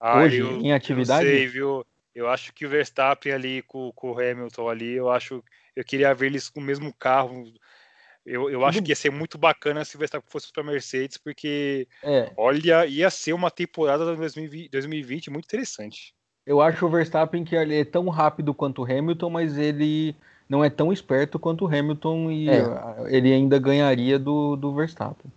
Ah, 0.00 0.22
Hoje, 0.22 0.40
eu, 0.40 0.60
em 0.60 0.72
atividade? 0.72 1.26
Eu 1.26 1.32
sei, 1.32 1.46
viu? 1.46 1.86
Eu 2.14 2.28
acho 2.28 2.52
que 2.54 2.64
o 2.64 2.68
Verstappen 2.68 3.32
ali 3.32 3.62
com, 3.62 3.92
com 3.92 4.12
o 4.12 4.18
Hamilton 4.18 4.68
ali, 4.68 4.92
eu 4.92 5.10
acho. 5.10 5.44
Eu 5.74 5.84
queria 5.84 6.14
ver 6.14 6.26
eles 6.26 6.48
com 6.48 6.60
o 6.60 6.62
mesmo 6.62 6.92
carro. 6.94 7.44
Eu, 8.26 8.50
eu 8.50 8.64
acho 8.64 8.82
que 8.82 8.90
ia 8.90 8.96
ser 8.96 9.10
muito 9.10 9.38
bacana 9.38 9.84
se 9.84 9.94
o 9.94 9.98
Verstappen 9.98 10.28
fosse 10.28 10.52
para 10.52 10.64
Mercedes, 10.64 11.16
porque 11.16 11.86
é. 12.02 12.32
olha, 12.36 12.84
ia 12.86 13.08
ser 13.08 13.32
uma 13.32 13.50
temporada 13.50 14.04
de 14.04 14.16
2020, 14.16 14.70
2020 14.70 15.30
muito 15.30 15.44
interessante. 15.44 16.12
Eu 16.44 16.60
acho 16.60 16.84
o 16.84 16.90
Verstappen 16.90 17.44
que 17.44 17.54
ele 17.54 17.78
é 17.78 17.84
tão 17.84 18.08
rápido 18.08 18.52
quanto 18.52 18.82
o 18.82 18.84
Hamilton, 18.84 19.30
mas 19.30 19.56
ele 19.56 20.14
não 20.48 20.64
é 20.64 20.68
tão 20.68 20.92
esperto 20.92 21.38
quanto 21.38 21.64
o 21.64 21.68
Hamilton 21.68 22.30
e 22.30 22.48
é. 22.48 22.64
ele 23.08 23.32
ainda 23.32 23.58
ganharia 23.58 24.18
do, 24.18 24.56
do 24.56 24.74
Verstappen. 24.74 25.30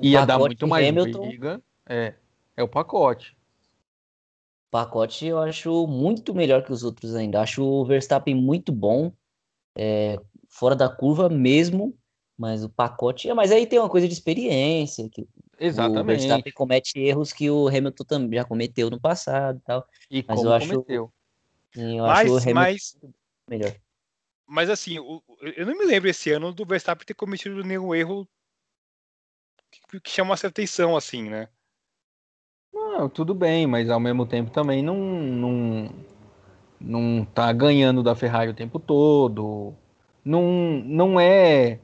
Ia 0.00 0.26
dar 0.26 0.38
muito 0.38 0.66
mais 0.66 0.88
Hamilton... 0.88 1.28
briga. 1.28 1.62
É, 1.88 2.14
é 2.56 2.62
o 2.62 2.68
pacote 2.68 3.36
pacote 4.72 5.26
eu 5.26 5.38
acho 5.38 5.86
muito 5.86 6.34
melhor 6.34 6.64
que 6.64 6.72
os 6.72 6.82
outros 6.82 7.14
ainda. 7.14 7.42
Acho 7.42 7.62
o 7.62 7.84
Verstappen 7.84 8.34
muito 8.34 8.72
bom, 8.72 9.12
é, 9.76 10.18
fora 10.48 10.74
da 10.74 10.88
curva 10.88 11.28
mesmo, 11.28 11.94
mas 12.42 12.64
o 12.64 12.68
pacote. 12.68 13.32
Mas 13.32 13.52
aí 13.52 13.68
tem 13.68 13.78
uma 13.78 13.88
coisa 13.88 14.08
de 14.08 14.12
experiência. 14.12 15.08
Que 15.08 15.28
Exatamente. 15.60 16.02
O 16.02 16.04
Verstappen 16.04 16.52
comete 16.52 16.98
erros 16.98 17.32
que 17.32 17.48
o 17.48 17.68
Hamilton 17.68 18.04
também 18.04 18.40
já 18.40 18.44
cometeu 18.44 18.90
no 18.90 19.00
passado 19.00 19.58
e 19.58 19.60
tal. 19.60 19.86
E 20.10 20.24
mas 20.26 20.36
como 20.36 20.48
eu 20.48 20.52
acho, 20.52 20.68
cometeu. 20.68 21.12
Sim, 21.72 21.98
eu 21.98 22.04
mas, 22.04 22.18
acho 22.18 22.32
o 22.32 22.36
Hamilton 22.36 22.54
mas, 22.54 22.98
melhor. 23.48 23.74
Mas 24.44 24.68
assim, 24.68 24.96
eu 24.96 25.64
não 25.64 25.78
me 25.78 25.84
lembro 25.84 26.10
esse 26.10 26.32
ano 26.32 26.52
do 26.52 26.66
Verstappen 26.66 27.06
ter 27.06 27.14
cometido 27.14 27.62
nenhum 27.62 27.94
erro 27.94 28.28
que, 29.70 30.00
que 30.00 30.10
chama 30.10 30.34
a 30.34 30.46
atenção, 30.46 30.96
assim, 30.96 31.30
né? 31.30 31.48
Não, 32.74 33.08
tudo 33.08 33.34
bem, 33.34 33.68
mas 33.68 33.88
ao 33.88 34.00
mesmo 34.00 34.26
tempo 34.26 34.50
também 34.50 34.82
não, 34.82 34.96
não, 34.96 35.90
não 36.80 37.24
tá 37.24 37.52
ganhando 37.52 38.02
da 38.02 38.16
Ferrari 38.16 38.50
o 38.50 38.54
tempo 38.54 38.80
todo. 38.80 39.74
Não, 40.24 40.42
não 40.84 41.20
é. 41.20 41.78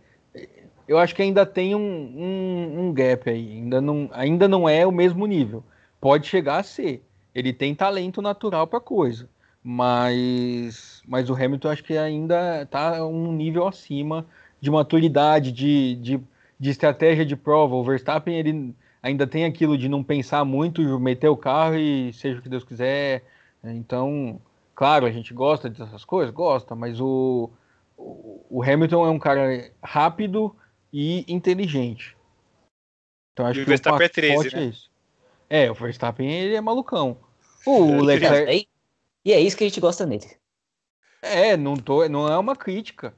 Eu 0.88 0.98
acho 0.98 1.14
que 1.14 1.22
ainda 1.22 1.44
tem 1.46 1.74
um, 1.74 1.80
um, 1.80 2.88
um 2.88 2.92
gap 2.94 3.28
aí. 3.30 3.52
Ainda 3.52 3.80
não, 3.80 4.08
ainda 4.12 4.48
não 4.48 4.68
é 4.68 4.86
o 4.86 4.90
mesmo 4.92 5.26
nível. 5.26 5.62
Pode 6.00 6.26
chegar 6.26 6.58
a 6.58 6.62
ser. 6.62 7.04
Ele 7.34 7.52
tem 7.52 7.74
talento 7.74 8.22
natural 8.22 8.66
para 8.66 8.80
coisa. 8.80 9.28
mas, 9.62 11.02
mas 11.06 11.28
o 11.28 11.34
Hamilton 11.34 11.68
acho 11.68 11.84
que 11.84 11.96
ainda 11.96 12.62
está 12.62 13.06
um 13.06 13.32
nível 13.32 13.66
acima 13.68 14.26
de 14.60 14.70
maturidade, 14.70 15.52
de, 15.52 15.96
de, 15.96 16.20
de 16.58 16.70
estratégia 16.70 17.24
de 17.26 17.36
prova. 17.36 17.76
O 17.76 17.84
Verstappen 17.84 18.34
ele 18.38 18.74
ainda 19.02 19.26
tem 19.26 19.44
aquilo 19.44 19.76
de 19.76 19.88
não 19.88 20.02
pensar 20.02 20.44
muito, 20.44 20.98
meter 20.98 21.28
o 21.28 21.36
carro 21.36 21.76
e 21.76 22.12
seja 22.14 22.38
o 22.38 22.42
que 22.42 22.48
Deus 22.48 22.64
quiser. 22.64 23.24
Então, 23.62 24.40
claro, 24.74 25.06
a 25.06 25.10
gente 25.10 25.34
gosta 25.34 25.68
dessas 25.68 26.04
coisas, 26.04 26.34
gosta, 26.34 26.74
mas 26.74 27.00
o, 27.00 27.50
o 27.96 28.62
Hamilton 28.62 29.06
é 29.06 29.10
um 29.10 29.18
cara 29.18 29.70
rápido 29.82 30.54
e 30.92 31.24
inteligente. 31.32 32.16
Então 33.32 33.46
acho 33.46 33.60
e 33.60 33.64
que 33.64 33.68
o 33.68 33.70
Verstappen 33.70 34.04
é 34.04 34.08
13, 34.08 34.56
né? 34.56 34.62
é 34.62 34.64
isso. 34.66 34.90
É, 35.50 35.70
o 35.70 35.74
Verstappen 35.74 36.30
ele 36.30 36.54
é 36.54 36.60
malucão. 36.60 37.18
O 37.66 38.02
Leclerc... 38.02 38.68
E 39.24 39.32
é 39.32 39.40
isso 39.40 39.56
que 39.56 39.64
a 39.64 39.68
gente 39.68 39.80
gosta 39.80 40.06
nele. 40.06 40.26
É, 41.20 41.56
não, 41.56 41.76
tô, 41.76 42.08
não 42.08 42.28
é 42.28 42.38
uma 42.38 42.56
crítica. 42.56 43.14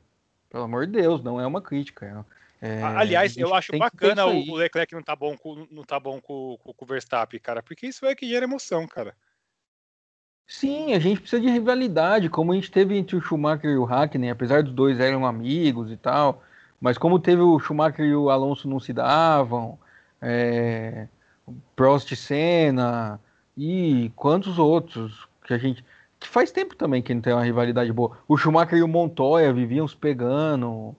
Pelo 0.48 0.64
amor 0.64 0.86
de 0.86 1.00
Deus, 1.00 1.22
não 1.22 1.40
é 1.40 1.46
uma 1.46 1.62
crítica. 1.62 2.26
É, 2.60 2.82
Aliás, 2.82 3.36
eu 3.36 3.54
acho 3.54 3.76
bacana 3.78 4.26
o 4.26 4.54
Leclerc 4.54 4.92
não 4.94 5.02
tá 5.02 5.16
bom, 5.16 5.36
com, 5.36 5.66
não 5.70 5.82
tá 5.82 5.98
bom 5.98 6.20
com, 6.20 6.58
com, 6.62 6.72
com 6.74 6.84
o 6.84 6.88
Verstappen, 6.88 7.40
cara, 7.40 7.62
porque 7.62 7.86
isso 7.86 8.04
é 8.04 8.14
que 8.14 8.28
gera 8.28 8.44
emoção, 8.44 8.86
cara. 8.86 9.14
Sim, 10.46 10.92
a 10.92 10.98
gente 10.98 11.20
precisa 11.20 11.40
de 11.40 11.48
rivalidade, 11.48 12.28
como 12.28 12.52
a 12.52 12.54
gente 12.56 12.70
teve 12.70 12.96
entre 12.96 13.16
o 13.16 13.20
Schumacher 13.20 13.70
e 13.70 13.76
o 13.76 13.84
Hackney, 13.84 14.30
apesar 14.30 14.62
dos 14.62 14.74
dois 14.74 14.98
eram 14.98 15.24
amigos 15.24 15.90
e 15.92 15.96
tal, 15.96 16.42
mas 16.80 16.96
como 16.96 17.18
teve 17.18 17.42
o 17.42 17.58
Schumacher 17.58 18.04
e 18.04 18.14
o 18.14 18.30
Alonso 18.30 18.68
não 18.68 18.80
se 18.80 18.92
davam, 18.92 19.78
é, 20.20 21.06
Prost 21.76 22.10
e 22.12 22.16
Senna 22.16 23.20
e 23.56 24.10
quantos 24.16 24.58
outros 24.58 25.28
que 25.44 25.52
a 25.52 25.58
gente 25.58 25.84
que 26.18 26.28
faz 26.28 26.52
tempo 26.52 26.76
também 26.76 27.00
que 27.00 27.14
não 27.14 27.22
tem 27.22 27.32
uma 27.32 27.42
rivalidade 27.42 27.90
boa. 27.92 28.18
O 28.28 28.36
Schumacher 28.36 28.78
e 28.78 28.82
o 28.82 28.88
Montoya 28.88 29.52
viviam 29.52 29.88
se 29.88 29.96
pegando. 29.96 30.94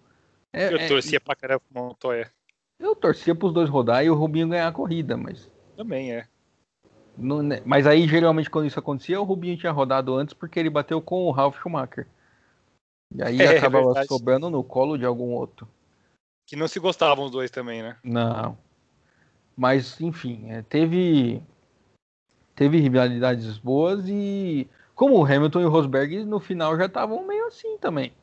É, 0.51 0.73
eu 0.73 0.77
é, 0.77 0.87
torcia 0.87 1.17
é, 1.17 1.19
pra 1.19 1.35
caramba 1.35 1.61
pro 1.71 1.83
Montoya. 1.83 2.31
Eu 2.79 2.95
torcia 2.95 3.35
pros 3.35 3.53
dois 3.53 3.69
rodar 3.69 4.03
e 4.03 4.09
o 4.09 4.15
Rubinho 4.15 4.49
ganhar 4.49 4.67
a 4.67 4.71
corrida, 4.71 5.15
mas. 5.15 5.49
Também 5.77 6.11
é. 6.11 6.25
Não, 7.15 7.43
né, 7.43 7.61
mas 7.63 7.85
aí, 7.85 8.07
geralmente, 8.07 8.49
quando 8.49 8.65
isso 8.65 8.79
acontecia, 8.79 9.21
o 9.21 9.23
Rubinho 9.23 9.57
tinha 9.57 9.71
rodado 9.71 10.15
antes 10.15 10.33
porque 10.33 10.59
ele 10.59 10.69
bateu 10.69 10.99
com 10.99 11.25
o 11.25 11.31
Ralf 11.31 11.59
Schumacher. 11.61 12.07
E 13.13 13.21
aí 13.21 13.41
é, 13.41 13.57
acabava 13.57 13.99
é 13.99 14.05
sobrando 14.05 14.49
no 14.49 14.63
colo 14.63 14.97
de 14.97 15.05
algum 15.05 15.31
outro. 15.33 15.67
Que 16.45 16.55
não 16.55 16.67
se 16.67 16.79
gostavam 16.79 17.25
os 17.25 17.31
dois 17.31 17.51
também, 17.51 17.81
né? 17.81 17.97
Não. 18.03 18.57
Mas, 19.55 19.99
enfim, 19.99 20.49
é, 20.49 20.61
teve. 20.61 21.41
Teve 22.55 22.79
rivalidades 22.79 23.57
boas 23.57 24.07
e. 24.07 24.69
Como 24.95 25.17
o 25.17 25.25
Hamilton 25.25 25.61
e 25.61 25.65
o 25.65 25.69
Rosberg 25.69 26.23
no 26.25 26.39
final 26.39 26.77
já 26.77 26.85
estavam 26.85 27.25
meio 27.25 27.47
assim 27.47 27.77
também. 27.77 28.13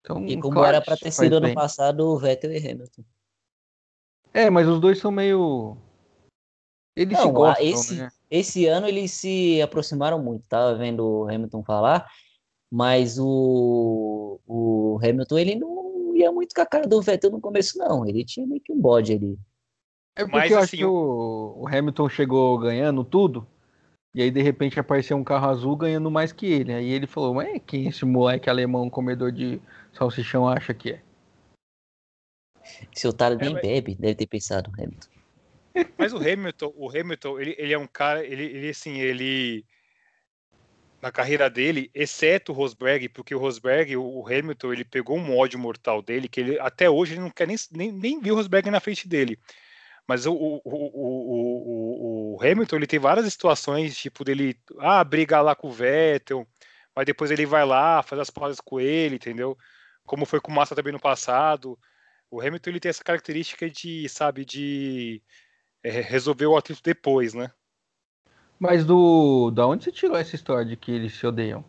Então, 0.00 0.26
e 0.26 0.38
como 0.38 0.54
claro, 0.54 0.76
era 0.76 0.84
para 0.84 0.96
ter 0.96 1.10
sido 1.10 1.36
ano 1.36 1.54
passado 1.54 2.00
o 2.06 2.18
Vettel 2.18 2.52
e 2.52 2.58
Hamilton. 2.58 3.02
É, 4.32 4.50
mas 4.50 4.68
os 4.68 4.78
dois 4.80 4.98
são 4.98 5.10
meio 5.10 5.78
eles 6.96 7.18
Não, 7.18 7.26
se 7.26 7.32
gostam, 7.32 7.66
esse, 7.66 7.94
né? 7.96 8.08
esse 8.30 8.66
ano 8.66 8.86
eles 8.86 9.10
se 9.10 9.60
aproximaram 9.60 10.22
muito, 10.22 10.44
tava 10.46 10.76
vendo 10.76 11.04
o 11.04 11.28
Hamilton 11.28 11.64
falar, 11.64 12.08
mas 12.74 13.20
o, 13.20 14.40
o 14.48 14.98
Hamilton 15.00 15.38
ele 15.38 15.54
não 15.54 16.12
ia 16.16 16.32
muito 16.32 16.52
com 16.52 16.60
a 16.60 16.66
cara 16.66 16.88
do 16.88 17.00
Vettel 17.00 17.30
no 17.30 17.40
começo, 17.40 17.78
não. 17.78 18.04
Ele 18.04 18.24
tinha 18.24 18.44
meio 18.44 18.60
que 18.60 18.72
um 18.72 18.80
bode 18.80 19.12
ali. 19.12 19.38
É 20.16 20.24
porque 20.24 20.36
mas, 20.36 20.50
eu 20.50 20.58
assim, 20.58 20.64
acho 20.64 20.76
que 20.78 20.84
o, 20.84 21.54
o 21.56 21.68
Hamilton 21.68 22.08
chegou 22.08 22.58
ganhando 22.58 23.04
tudo, 23.04 23.46
e 24.12 24.20
aí 24.20 24.28
de 24.28 24.42
repente 24.42 24.80
apareceu 24.80 25.16
um 25.16 25.22
carro 25.22 25.50
azul 25.50 25.76
ganhando 25.76 26.10
mais 26.10 26.32
que 26.32 26.46
ele. 26.46 26.74
Aí 26.74 26.90
ele 26.90 27.06
falou, 27.06 27.34
mas 27.34 27.62
quem 27.64 27.86
esse 27.86 28.04
moleque 28.04 28.50
alemão 28.50 28.90
comedor 28.90 29.30
de 29.30 29.60
salsichão 29.92 30.48
acha 30.48 30.74
que 30.74 30.94
é? 30.94 31.02
Esse 32.92 33.06
otário 33.06 33.38
nem 33.38 33.50
é, 33.50 33.52
mas... 33.52 33.62
bebe, 33.62 33.94
deve 33.94 34.16
ter 34.16 34.26
pensado, 34.26 34.72
Hamilton. 34.76 35.08
Mas 35.96 36.12
o 36.12 36.16
Hamilton, 36.16 36.72
o 36.76 36.90
Hamilton, 36.90 37.38
ele, 37.38 37.54
ele 37.56 37.72
é 37.72 37.78
um 37.78 37.86
cara, 37.86 38.26
ele, 38.26 38.42
ele 38.42 38.70
assim, 38.70 38.98
ele 38.98 39.64
na 41.04 41.12
carreira 41.12 41.50
dele, 41.50 41.90
exceto 41.92 42.50
o 42.50 42.54
Rosberg, 42.54 43.10
porque 43.10 43.34
o 43.34 43.38
Rosberg, 43.38 43.94
o 43.94 44.26
Hamilton, 44.26 44.72
ele 44.72 44.86
pegou 44.86 45.18
um 45.18 45.36
ódio 45.36 45.58
mortal 45.58 46.00
dele, 46.00 46.26
que 46.26 46.40
ele 46.40 46.58
até 46.58 46.88
hoje 46.88 47.12
ele 47.12 47.20
não 47.20 47.28
quer 47.28 47.46
nem, 47.46 47.58
nem, 47.72 47.92
nem 47.92 48.18
ver 48.18 48.32
o 48.32 48.36
Rosberg 48.36 48.70
na 48.70 48.80
frente 48.80 49.06
dele. 49.06 49.38
Mas 50.08 50.24
o, 50.24 50.32
o, 50.32 50.62
o, 50.64 52.36
o, 52.36 52.42
Hamilton, 52.42 52.76
ele 52.76 52.86
tem 52.86 52.98
várias 52.98 53.30
situações, 53.30 53.98
tipo, 53.98 54.24
dele 54.24 54.58
ah, 54.78 55.04
brigar 55.04 55.44
lá 55.44 55.54
com 55.54 55.68
o 55.68 55.72
Vettel, 55.72 56.48
mas 56.96 57.04
depois 57.04 57.30
ele 57.30 57.44
vai 57.44 57.66
lá, 57.66 58.02
faz 58.02 58.22
as 58.22 58.30
pazes 58.30 58.60
com 58.60 58.80
ele, 58.80 59.16
entendeu? 59.16 59.58
Como 60.06 60.24
foi 60.24 60.40
com 60.40 60.50
o 60.50 60.54
Massa 60.54 60.74
também 60.74 60.92
no 60.94 61.00
passado. 61.00 61.78
O 62.30 62.40
Hamilton, 62.40 62.70
ele 62.70 62.80
tem 62.80 62.88
essa 62.88 63.04
característica 63.04 63.68
de, 63.68 64.08
sabe, 64.08 64.42
de 64.46 65.22
é, 65.82 66.00
resolver 66.00 66.46
o 66.46 66.56
atrito 66.56 66.80
depois, 66.82 67.34
né? 67.34 67.50
Mas 68.64 68.82
do 68.82 69.50
da 69.50 69.66
onde 69.66 69.84
você 69.84 69.92
tirou 69.92 70.16
essa 70.16 70.34
história 70.34 70.64
de 70.64 70.74
que 70.74 70.90
eles 70.90 71.12
se 71.12 71.26
odeiam? 71.26 71.62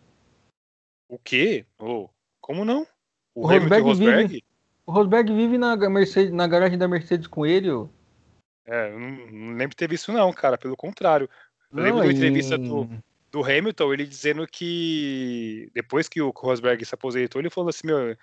O 1.09 1.19
quê? 1.19 1.65
Oh, 1.77 2.07
como 2.39 2.63
não? 2.63 2.87
O, 3.35 3.41
o 3.41 3.47
Rosberg, 3.47 3.81
Rosberg? 3.81 4.27
Vive, 4.27 4.43
o 4.85 4.91
Rosberg 4.93 5.33
vive 5.33 5.57
na, 5.57 5.75
Mercedes, 5.75 6.31
na 6.31 6.47
garagem 6.47 6.77
da 6.77 6.87
Mercedes 6.87 7.27
com 7.27 7.45
ele? 7.45 7.67
É, 8.65 8.93
eu 8.93 8.97
não, 8.97 9.09
não 9.09 9.57
lembro 9.57 9.71
de 9.71 9.75
ter 9.75 9.89
visto 9.89 10.13
não, 10.13 10.31
cara. 10.31 10.57
Pelo 10.57 10.77
contrário. 10.77 11.29
Eu 11.69 11.77
não, 11.79 11.83
lembro 11.83 11.99
de 11.99 12.07
uma 12.07 12.13
entrevista 12.13 12.57
do, 12.57 12.89
do 13.29 13.43
Hamilton, 13.43 13.93
ele 13.93 14.05
dizendo 14.05 14.47
que 14.47 15.69
depois 15.73 16.07
que 16.07 16.21
o 16.21 16.29
Rosberg 16.29 16.85
se 16.85 16.95
aposentou, 16.95 17.41
ele 17.41 17.49
falou 17.49 17.71
assim, 17.71 17.87
meu, 17.87 18.15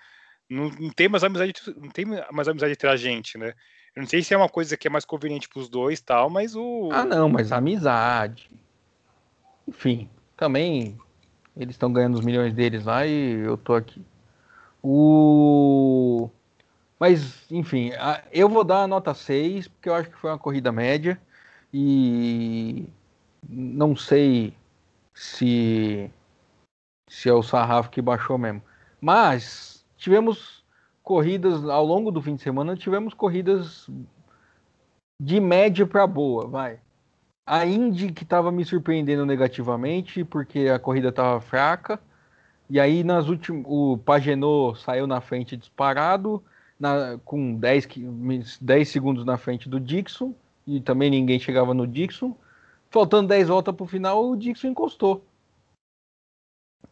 não, 0.49 0.69
não 0.79 0.89
tem 0.89 1.07
mais 1.07 1.23
amizade, 1.23 1.53
não 1.77 1.89
tem 1.89 2.05
mais 2.05 2.47
amizade 2.47 2.73
entre 2.73 2.89
a 2.89 2.95
gente, 2.95 3.37
né? 3.37 3.53
Eu 3.95 4.01
não 4.01 4.09
sei 4.09 4.23
se 4.23 4.33
é 4.33 4.37
uma 4.37 4.49
coisa 4.49 4.75
que 4.75 4.87
é 4.87 4.89
mais 4.89 5.05
conveniente 5.05 5.47
para 5.47 5.59
os 5.59 5.69
dois 5.69 6.01
tal, 6.01 6.27
mas 6.27 6.55
o. 6.55 6.89
Ah, 6.91 7.05
não, 7.05 7.29
mas 7.29 7.51
amizade. 7.51 8.49
Enfim, 9.67 10.09
também 10.35 10.97
eles 11.55 11.75
estão 11.75 11.91
ganhando 11.93 12.15
os 12.15 12.25
milhões 12.25 12.53
deles 12.53 12.85
lá 12.85 13.05
e 13.05 13.39
eu 13.39 13.57
tô 13.57 13.73
aqui. 13.75 14.03
O. 14.81 16.29
Mas, 16.99 17.49
enfim, 17.51 17.91
eu 18.31 18.49
vou 18.49 18.63
dar 18.63 18.83
a 18.83 18.87
nota 18.87 19.13
6, 19.13 19.67
porque 19.67 19.89
eu 19.89 19.93
acho 19.93 20.09
que 20.09 20.17
foi 20.17 20.29
uma 20.31 20.39
corrida 20.39 20.71
média. 20.71 21.19
E 21.73 22.87
não 23.47 23.95
sei 23.95 24.55
se, 25.13 26.09
se 27.07 27.29
é 27.29 27.33
o 27.33 27.43
sarrafo 27.43 27.89
que 27.89 28.01
baixou 28.01 28.37
mesmo. 28.37 28.61
Mas 29.01 29.85
tivemos 29.97 30.63
corridas 31.01 31.63
ao 31.65 31.85
longo 31.85 32.11
do 32.11 32.21
fim 32.21 32.35
de 32.35 32.41
semana, 32.41 32.75
tivemos 32.75 33.13
corridas 33.13 33.89
de 35.21 35.39
média 35.39 35.85
para 35.85 36.07
boa, 36.07 36.47
vai. 36.47 36.79
A 37.45 37.65
Indy 37.65 38.11
que 38.11 38.23
estava 38.23 38.51
me 38.51 38.63
surpreendendo 38.63 39.25
negativamente 39.25 40.23
porque 40.23 40.69
a 40.69 40.79
corrida 40.79 41.09
estava 41.09 41.41
fraca. 41.41 41.99
E 42.69 42.79
aí 42.79 43.03
nas 43.03 43.27
últimas 43.27 43.63
o 43.67 43.97
Pagenot 43.97 44.79
saiu 44.81 45.05
na 45.05 45.19
frente 45.19 45.57
disparado, 45.57 46.43
na, 46.79 47.19
com 47.25 47.55
10, 47.55 48.59
10 48.61 48.89
segundos 48.89 49.25
na 49.25 49.37
frente 49.37 49.67
do 49.67 49.79
Dixon, 49.79 50.33
e 50.65 50.79
também 50.79 51.09
ninguém 51.09 51.39
chegava 51.39 51.73
no 51.73 51.85
Dixon. 51.85 52.35
Faltando 52.89 53.27
10 53.29 53.47
voltas 53.49 53.75
para 53.75 53.83
o 53.83 53.87
final, 53.87 54.29
o 54.29 54.37
Dixon 54.37 54.67
encostou. 54.67 55.25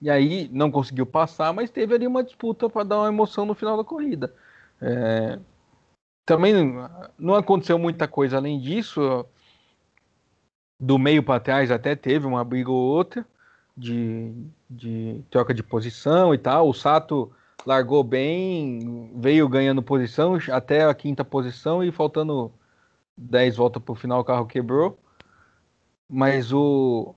E 0.01 0.09
aí 0.09 0.49
não 0.51 0.71
conseguiu 0.71 1.05
passar, 1.05 1.53
mas 1.53 1.69
teve 1.69 1.93
ali 1.93 2.07
uma 2.07 2.23
disputa 2.23 2.69
para 2.69 2.83
dar 2.83 2.99
uma 2.99 3.07
emoção 3.07 3.45
no 3.45 3.53
final 3.53 3.77
da 3.77 3.83
corrida. 3.83 4.33
É... 4.81 5.39
Também 6.25 6.53
não 7.17 7.35
aconteceu 7.35 7.77
muita 7.77 8.07
coisa 8.07 8.37
além 8.37 8.59
disso. 8.59 9.25
Do 10.81 10.97
meio 10.97 11.21
para 11.21 11.39
trás 11.39 11.69
até 11.69 11.95
teve 11.95 12.25
uma 12.25 12.43
briga 12.43 12.71
ou 12.71 12.81
outra 12.81 13.23
de, 13.77 14.33
de 14.67 15.21
troca 15.29 15.53
de 15.53 15.61
posição 15.61 16.33
e 16.33 16.39
tal. 16.39 16.67
O 16.67 16.73
Sato 16.73 17.31
largou 17.65 18.03
bem, 18.03 19.11
veio 19.15 19.47
ganhando 19.47 19.83
posição 19.83 20.39
até 20.51 20.83
a 20.83 20.93
quinta 20.95 21.23
posição 21.23 21.83
e 21.83 21.91
faltando 21.91 22.51
10 23.15 23.57
voltas 23.57 23.83
para 23.83 23.91
o 23.91 23.95
final 23.95 24.21
o 24.21 24.23
carro 24.23 24.47
quebrou. 24.47 24.97
Mas 26.09 26.51
o 26.51 27.13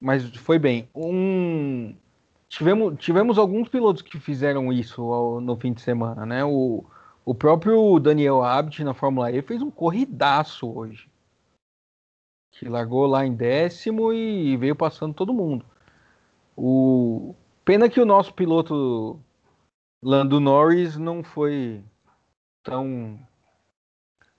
mas 0.00 0.24
foi 0.36 0.58
bem. 0.58 0.88
Um 0.94 1.94
tivemos, 2.48 2.94
tivemos 2.98 3.38
alguns 3.38 3.68
pilotos 3.68 4.02
que 4.02 4.20
fizeram 4.20 4.72
isso 4.72 5.02
ao, 5.12 5.40
no 5.40 5.56
fim 5.56 5.72
de 5.72 5.80
semana, 5.80 6.24
né? 6.24 6.44
O, 6.44 6.84
o 7.24 7.34
próprio 7.34 7.98
Daniel 7.98 8.42
Abt 8.44 8.84
na 8.84 8.94
Fórmula 8.94 9.32
E 9.32 9.42
fez 9.42 9.62
um 9.62 9.70
corridaço 9.70 10.70
hoje. 10.70 11.08
Que 12.58 12.68
largou 12.68 13.06
lá 13.06 13.24
em 13.26 13.34
décimo 13.34 14.12
e 14.12 14.56
veio 14.56 14.74
passando 14.76 15.14
todo 15.14 15.34
mundo. 15.34 15.64
O 16.56 17.34
pena 17.64 17.88
que 17.88 18.00
o 18.00 18.06
nosso 18.06 18.32
piloto 18.32 19.18
Lando 20.02 20.40
Norris 20.40 20.96
não 20.96 21.22
foi 21.22 21.82
tão 22.62 23.18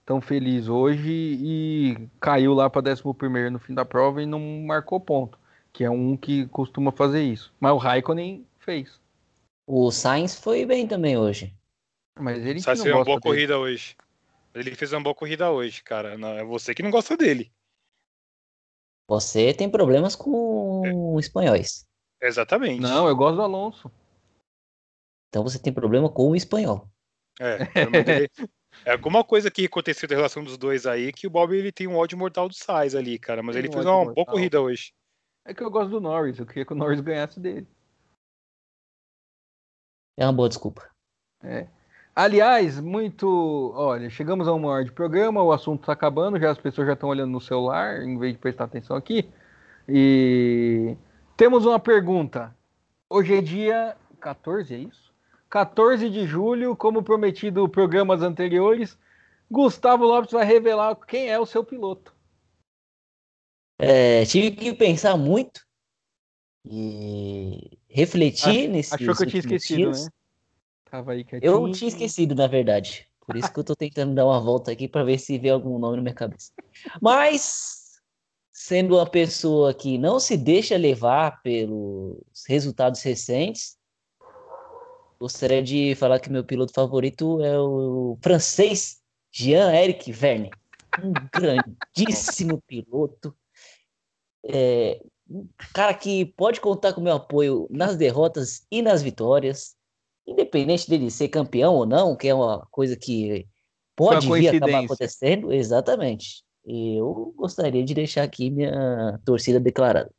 tão 0.06 0.22
feliz 0.22 0.68
hoje 0.68 1.12
e 1.12 2.10
caiu 2.20 2.54
lá 2.54 2.70
para 2.70 2.92
11 2.92 3.02
primeiro 3.18 3.52
no 3.52 3.60
fim 3.60 3.74
da 3.74 3.84
prova 3.84 4.22
e 4.22 4.26
não 4.26 4.40
marcou 4.66 5.00
ponto 5.00 5.38
que 5.76 5.84
é 5.84 5.90
um 5.90 6.16
que 6.16 6.48
costuma 6.48 6.90
fazer 6.90 7.22
isso. 7.22 7.54
Mas 7.60 7.74
o 7.74 7.78
Raikkonen 7.78 8.48
fez. 8.60 8.98
O 9.68 9.92
Sainz 9.92 10.40
foi 10.40 10.66
bem 10.66 10.88
também 10.88 11.18
hoje. 11.18 11.54
Mas 12.18 12.46
ele 12.46 12.62
Sainz 12.62 12.82
fez 12.82 12.96
uma 12.96 13.04
boa 13.04 13.20
dele. 13.20 13.22
corrida 13.22 13.60
hoje. 13.60 13.94
Ele 14.54 14.74
fez 14.74 14.94
uma 14.94 15.02
boa 15.02 15.14
corrida 15.14 15.52
hoje, 15.52 15.84
cara. 15.84 16.18
Não, 16.18 16.30
é 16.30 16.46
você 16.46 16.74
que 16.74 16.82
não 16.82 16.90
gosta 16.90 17.18
dele. 17.18 17.52
Você 19.08 19.54
tem 19.54 19.70
problemas 19.70 20.16
com 20.16 21.18
espanhóis. 21.20 21.86
Exatamente. 22.22 22.82
Não, 22.82 23.08
eu 23.08 23.16
gosto 23.16 23.36
do 23.36 23.44
Alonso. 23.44 23.92
Então 25.30 25.44
você 25.44 25.60
tem 25.60 25.74
problema 25.74 26.10
com 26.10 26.32
o 26.32 26.36
espanhol. 26.36 26.90
É, 27.40 27.58
é 28.86 28.92
alguma 28.92 29.24
coisa 29.24 29.52
que 29.52 29.66
aconteceu 29.66 30.08
da 30.08 30.16
relação 30.16 30.44
dos 30.44 30.58
dois 30.58 30.86
aí 30.86 31.12
que 31.12 31.28
o 31.28 31.30
Bob 31.30 31.56
ele 31.56 31.72
tem 31.72 31.88
um 31.88 31.98
ódio 31.98 32.18
mortal 32.18 32.48
do 32.48 32.56
Sainz 32.56 32.96
ali, 32.96 33.20
cara. 33.20 33.44
Mas 33.44 33.56
Tem 33.56 33.64
ele 33.64 33.70
um 33.70 33.74
fez 33.74 33.86
uma 33.86 33.92
boa 33.92 34.06
mortal. 34.06 34.26
corrida 34.26 34.62
hoje. 34.62 34.94
É 35.46 35.54
que 35.54 35.62
eu 35.62 35.70
gosto 35.70 35.92
do 35.92 36.02
Norris. 36.02 36.40
Eu 36.40 36.46
queria 36.46 36.66
que 36.66 36.74
o 36.74 36.76
Norris 36.76 37.02
ganhasse 37.02 37.40
dele. 37.40 37.68
É 40.18 40.26
uma 40.26 40.34
boa 40.34 40.50
desculpa. 40.50 40.90
É. 41.44 41.68
Aliás, 42.16 42.80
muito. 42.80 43.74
Olha, 43.76 44.10
chegamos 44.10 44.48
a 44.48 44.54
uma 44.54 44.70
hora 44.70 44.86
de 44.86 44.92
programa, 44.92 45.44
o 45.44 45.52
assunto 45.52 45.82
está 45.82 45.92
acabando, 45.92 46.40
já 46.40 46.50
as 46.50 46.58
pessoas 46.58 46.88
já 46.88 46.94
estão 46.94 47.10
olhando 47.10 47.32
no 47.32 47.42
celular, 47.42 48.02
em 48.04 48.18
vez 48.18 48.32
de 48.32 48.40
prestar 48.40 48.64
atenção 48.64 48.96
aqui. 48.96 49.30
E 49.88 50.96
temos 51.36 51.66
uma 51.66 51.78
pergunta. 51.78 52.56
Hoje 53.10 53.36
é 53.36 53.42
dia 53.42 53.98
14, 54.22 54.74
é 54.74 54.78
isso? 54.78 55.14
14 55.50 56.10
de 56.10 56.26
julho, 56.26 56.74
como 56.74 57.04
prometido 57.04 57.68
programas 57.68 58.22
anteriores, 58.22 58.98
Gustavo 59.52 60.06
Lopes 60.06 60.32
vai 60.32 60.46
revelar 60.46 60.96
quem 60.96 61.30
é 61.30 61.38
o 61.38 61.46
seu 61.46 61.66
piloto. 61.66 62.16
É, 63.78 64.24
tive 64.26 64.52
que 64.52 64.74
pensar 64.74 65.18
muito 65.18 65.66
e 66.66 67.78
refletir 67.90 68.70
nesses 68.70 68.94
Achou 68.94 69.14
que 69.14 69.24
eu 69.24 69.28
tinha 69.28 69.40
esquecido, 69.42 69.92
dias. 69.92 70.06
né? 70.06 70.12
Tava 70.96 71.12
aí 71.12 71.26
quietinho. 71.26 71.52
Eu 71.52 71.72
tinha 71.74 71.90
esquecido, 71.90 72.34
na 72.34 72.48
verdade. 72.48 73.06
Por 73.28 73.36
isso 73.36 73.52
que 73.52 73.60
eu 73.60 73.66
tô 73.66 73.76
tentando 73.76 74.16
dar 74.16 74.26
uma 74.26 74.40
volta 74.40 74.72
aqui 74.72 74.88
para 74.88 75.04
ver 75.04 75.20
se 75.20 75.38
vê 75.38 75.50
algum 75.50 75.78
nome 75.78 75.98
na 75.98 76.04
minha 76.04 76.16
cabeça. 76.16 76.54
Mas, 77.02 78.00
sendo 78.54 78.96
uma 78.96 79.06
pessoa 79.06 79.74
que 79.74 79.98
não 79.98 80.22
se 80.22 80.38
deixa 80.38 80.78
levar 80.78 81.42
pelos 81.42 82.24
resultados 82.48 83.02
recentes, 83.02 83.78
gostaria 85.20 85.62
de 85.62 85.96
falar 85.96 86.18
que 86.22 86.32
meu 86.32 86.46
piloto 86.46 86.72
favorito 86.72 87.44
é 87.44 87.60
o 87.60 88.18
francês 88.22 89.02
Jean-Eric 89.34 90.14
Verne. 90.14 90.50
Um 91.04 91.12
grandíssimo 91.34 92.62
piloto. 92.66 93.36
É, 94.46 95.02
um 95.30 95.46
cara 95.74 95.94
que 95.94 96.24
pode 96.38 96.62
contar 96.62 96.94
com 96.94 97.02
meu 97.02 97.16
apoio 97.16 97.68
nas 97.70 97.98
derrotas 97.98 98.66
e 98.72 98.82
nas 98.82 99.02
vitórias 99.02 99.76
independente 100.28 100.90
dele 100.90 101.12
ser 101.12 101.30
campeão 101.30 101.76
ou 101.76 101.86
não, 101.86 102.16
que 102.16 102.28
é 102.28 102.34
uma 102.34 102.66
coisa 102.72 102.96
que 102.96 103.48
pode 103.96 104.28
vir 104.28 104.50
a 104.50 104.58
acabar 104.58 104.84
acontecendo, 104.84 105.54
exatamente. 105.54 106.44
Eu 106.66 107.34
gostaria 107.36 107.84
de 107.84 107.94
deixar 107.94 108.24
aqui 108.24 108.50
minha 108.50 109.20
torcida 109.24 109.60
declarada. 109.60 110.12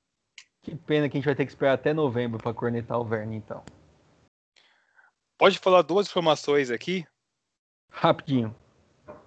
Que 0.62 0.74
pena 0.76 1.08
que 1.08 1.16
a 1.16 1.18
gente 1.18 1.26
vai 1.26 1.34
ter 1.34 1.44
que 1.44 1.52
esperar 1.52 1.74
até 1.74 1.92
novembro 1.92 2.38
para 2.38 2.54
cornetar 2.54 3.00
o 3.00 3.04
Verne, 3.04 3.36
então. 3.36 3.62
Pode 5.38 5.58
falar 5.58 5.82
duas 5.82 6.06
informações 6.06 6.70
aqui. 6.70 7.04
Rapidinho. 7.90 8.54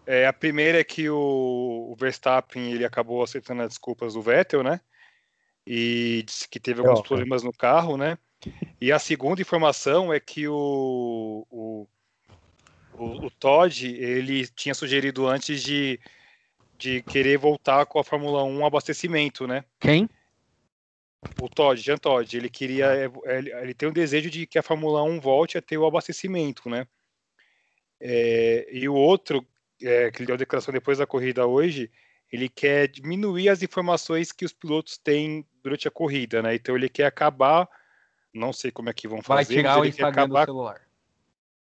É, 0.06 0.26
a 0.26 0.34
primeira 0.34 0.80
é 0.80 0.84
que 0.84 1.10
o, 1.10 1.92
o 1.92 1.96
Verstappen 1.96 2.72
ele 2.72 2.84
acabou 2.84 3.22
aceitando 3.22 3.62
as 3.62 3.70
desculpas 3.70 4.16
do 4.16 4.22
Vettel, 4.22 4.64
né? 4.64 4.82
E 5.68 6.24
disse 6.26 6.50
que 6.50 6.60
teve 6.60 6.80
alguns 6.80 6.96
Troca. 6.96 7.10
problemas 7.10 7.44
no 7.44 7.54
carro, 7.54 7.96
né? 7.96 8.18
E 8.80 8.92
a 8.92 9.00
segunda 9.00 9.42
informação 9.42 10.14
é 10.14 10.20
que 10.20 10.48
o, 10.48 11.46
o, 11.50 11.88
o, 12.94 13.26
o 13.26 13.32
Todd 13.32 13.86
ele 13.88 14.48
tinha 14.48 14.74
sugerido 14.74 15.28
antes 15.28 15.62
de, 15.62 16.00
de 16.78 17.02
querer 17.04 17.38
voltar 17.38 17.86
com 17.86 18.00
a 18.00 18.04
Fórmula 18.04 18.44
1 18.44 18.66
abastecimento, 18.66 19.46
né? 19.46 19.66
Quem? 19.80 20.10
O 21.42 21.50
Todd, 21.50 21.82
Jean 21.82 21.98
Todd, 21.98 22.38
ele 22.38 22.50
queria, 22.50 22.86
é, 22.86 23.38
ele, 23.38 23.54
ele 23.54 23.74
tem 23.74 23.90
o 23.90 23.94
desejo 23.94 24.30
de 24.30 24.48
que 24.48 24.58
a 24.58 24.64
Fórmula 24.64 25.04
1 25.04 25.20
volte 25.20 25.58
a 25.58 25.62
ter 25.62 25.78
o 25.78 25.86
abastecimento, 25.86 26.70
né? 26.70 26.88
É, 28.00 28.68
e 28.72 28.88
o 28.88 28.94
outro, 28.94 29.46
é, 29.82 30.10
que 30.10 30.20
ele 30.20 30.28
deu 30.28 30.36
a 30.36 30.38
declaração 30.38 30.74
depois 30.74 30.98
da 30.98 31.06
corrida 31.06 31.46
hoje, 31.46 31.92
ele 32.32 32.48
quer 32.48 32.88
diminuir 32.88 33.50
as 33.50 33.62
informações 33.62 34.32
que 34.32 34.46
os 34.46 34.54
pilotos 34.54 34.98
têm 34.98 35.46
durante 35.62 35.88
a 35.88 35.92
corrida, 35.92 36.42
né? 36.42 36.56
Então 36.56 36.76
ele 36.76 36.88
quer 36.88 37.06
acabar, 37.06 37.68
não 38.34 38.52
sei 38.54 38.72
como 38.72 38.90
é 38.90 38.94
que 38.94 39.08
vão 39.08 39.22
Vai 39.22 39.44
fazer, 39.44 39.56
tirar 39.56 39.70
mas 39.72 39.78
o 39.78 39.86
ele 39.86 39.92
quer 39.92 40.02
Instagram 40.02 40.24
acabar, 40.24 40.46
do 40.46 40.52
celular. 40.52 40.82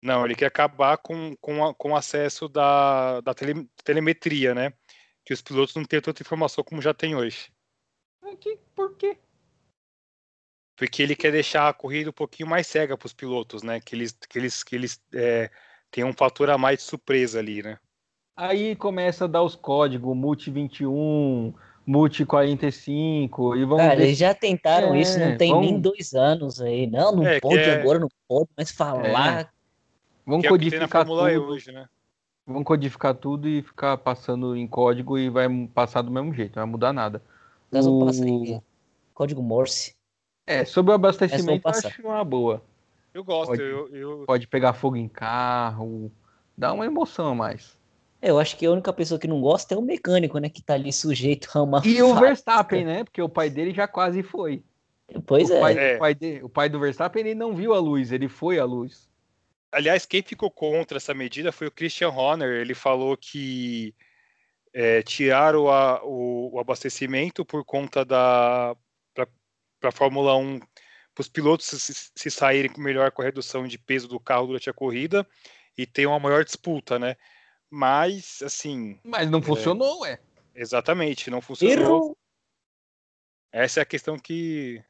não, 0.03 0.25
ele 0.25 0.35
quer 0.35 0.47
acabar 0.47 0.99
com, 0.99 1.37
com, 1.37 1.65
a- 1.65 1.75
com 1.75 1.93
o 1.93 1.97
acesso 1.97 2.49
da, 2.49 3.21
da 3.21 3.35
tele- 3.35 3.69
telemetria, 3.85 4.55
né? 4.55 4.73
Que 5.25 5.33
os 5.35 5.43
pilotos 5.43 5.75
não 5.75 5.85
têm 5.85 6.01
tanta 6.01 6.23
informação 6.23 6.63
como 6.65 6.81
já 6.83 6.95
tem 6.95 7.15
hoje. 7.15 7.51
Que- 8.41 8.59
Por 8.75 8.97
quê? 8.97 9.19
porque 10.77 11.03
ele 11.03 11.17
quer 11.17 11.33
deixar 11.33 11.69
a 11.69 11.73
corrida 11.75 12.11
um 12.11 12.13
pouquinho 12.13 12.49
mais 12.49 12.65
cega 12.69 12.97
para 12.97 13.07
os 13.07 13.13
pilotos, 13.13 13.65
né? 13.65 13.81
Que 13.81 13.97
eles, 13.97 14.13
que 14.13 14.39
eles, 14.39 14.63
que 14.63 14.77
eles 14.77 15.03
é, 15.13 15.51
tenham 15.91 16.11
um 16.11 16.13
fator 16.13 16.49
a 16.51 16.57
mais 16.57 16.79
de 16.79 16.85
surpresa 16.85 17.41
ali, 17.41 17.63
né? 17.65 17.79
Aí 18.37 18.77
começa 18.77 19.25
a 19.25 19.29
dar 19.29 19.43
os 19.43 19.57
códigos 19.57 20.17
multi 20.17 20.53
21, 20.53 21.53
multi 21.89 22.27
45 22.27 23.57
e 23.57 23.65
vamos 23.65 23.79
Cara, 23.83 23.97
ver. 23.97 24.03
eles 24.05 24.19
já 24.19 24.35
tentaram 24.35 24.95
É, 24.95 25.01
isso, 25.01 25.19
não 25.19 25.39
tem 25.39 25.51
vamos- 25.51 25.67
nem 25.71 25.81
dois 25.81 26.13
anos 26.13 26.61
aí. 26.61 26.87
Não, 26.87 27.13
não 27.17 27.27
É, 27.27 27.41
pode 27.41 27.59
é- 27.63 27.81
agora, 27.81 27.99
não 27.99 28.09
pode, 28.29 28.51
mas 28.55 28.71
falar. 28.71 29.51
Vamos 30.27 30.43
Que 30.43 30.49
é 30.49 30.51
o 30.53 30.59
que 30.59 30.65
codificar 30.67 31.07
tudo. 31.07 31.45
hoje, 31.47 31.73
né? 31.73 31.89
Vamos 32.47 32.65
codificar 32.65 33.15
tudo 33.15 33.49
e 33.49 33.63
ficar 33.63 33.97
passando 33.97 34.55
em 34.55 34.67
código 34.67 35.19
e 35.19 35.31
vai 35.31 35.49
passar 35.69 36.03
do 36.03 36.11
mesmo 36.11 36.33
jeito, 36.35 36.57
não 36.57 36.65
vai 36.65 36.71
mudar 36.71 36.93
nada. 36.93 37.23
O- 37.73 38.63
código 39.15 39.43
Morse. 39.43 39.95
É, 40.47 40.65
sobre 40.67 40.93
o 40.93 40.95
abastecimento, 40.95 41.67
eu 41.67 41.71
acho 41.71 42.03
uma 42.03 42.25
boa. 42.25 42.63
Eu 43.15 43.25
gosto, 43.25 43.49
Pode. 43.51 43.63
eu, 43.63 43.89
eu, 43.95 44.25
Pode 44.27 44.47
pegar 44.47 44.75
fogo 44.75 44.97
em 44.97 45.09
carro, 45.09 46.13
dá 46.57 46.73
uma 46.73 46.85
emoção 46.87 47.29
a 47.29 47.35
mais. 47.35 47.78
É, 48.21 48.31
Eu 48.31 48.39
acho 48.39 48.57
que 48.57 48.67
a 48.67 48.71
única 48.71 48.93
pessoa 48.93 49.19
que 49.19 49.29
não 49.29 49.41
gosta 49.41 49.75
é 49.75 49.79
o 49.79 49.83
mecânico, 49.83 50.39
né? 50.39 50.49
Que 50.49 50.63
tá 50.63 50.75
ali 50.75 50.93
sujeito 50.93 51.49
a 51.55 51.63
uma. 51.63 51.83
E 51.85 52.03
o. 52.03 52.15
Verstappen, 52.15 52.85
né? 52.85 53.05
Porque 53.05 53.23
o 53.23 53.29
pai 53.29 53.49
dele 53.51 53.73
já 53.73 53.87
quase 53.87 54.23
foi. 54.23 54.63
Pois 55.27 55.49
o, 55.51 55.55
é. 55.55 55.61
pai, 55.61 55.79
É. 55.79 55.97
o 55.97 55.99
pai 55.99 56.15
de- 56.15 56.43
o 56.45 56.49
pai 56.49 56.69
do 56.69 56.81
Verstappen 56.81 57.21
ele 57.21 57.35
não 57.35 57.55
viu 57.55 57.73
a 57.75 57.79
luz, 57.79 58.13
ele 58.13 58.29
foi 58.29 58.59
a 58.59 58.65
luz. 58.65 59.09
Aliás, 59.73 60.05
quem 60.05 60.23
ficou 60.23 60.51
contra 60.51 60.99
essa 60.99 61.15
medida 61.15 61.53
foi 61.53 61.67
o 61.67 61.71
Christian 61.71 62.11
Horner. 62.11 62.61
Ele 62.61 62.75
falou 62.75 63.17
que 63.17 63.95
é, 64.73 65.03
tiraram 65.03 65.69
a- 65.71 66.03
o, 66.05 66.55
o 66.55 66.59
abastecimento 66.61 67.45
por 67.45 67.65
conta 67.65 68.05
da 68.05 68.77
para 69.81 69.91
a 69.91 69.93
Fórmula 69.93 70.37
1, 70.37 70.59
para 70.59 71.21
os 71.21 71.29
pilotos 71.29 71.67
se, 71.67 72.11
se 72.15 72.31
saírem 72.33 72.69
com 72.71 72.81
melhor 72.81 73.13
com 73.13 73.23
a 73.23 73.25
redução 73.25 73.65
de 73.67 73.79
peso 73.79 74.09
do 74.09 74.19
carro 74.19 74.49
durante 74.49 74.69
a 74.69 74.73
corrida 74.73 75.25
e 75.77 75.87
ter 75.87 76.05
uma 76.07 76.19
maior 76.19 76.45
disputa, 76.45 76.99
né? 76.99 77.15
Mas, 77.71 78.41
assim, 78.43 78.99
Mas 79.05 79.31
não 79.31 79.43
funcionou, 79.43 80.01
ué. 80.01 80.19
exatamente, 80.55 81.31
não 81.31 81.41
funcionou. 81.41 81.77
Errou. 81.77 82.17
Essa 83.53 83.81
é 83.81 83.83
a 83.83 83.87
questão 83.87 84.19
que. 84.19 84.83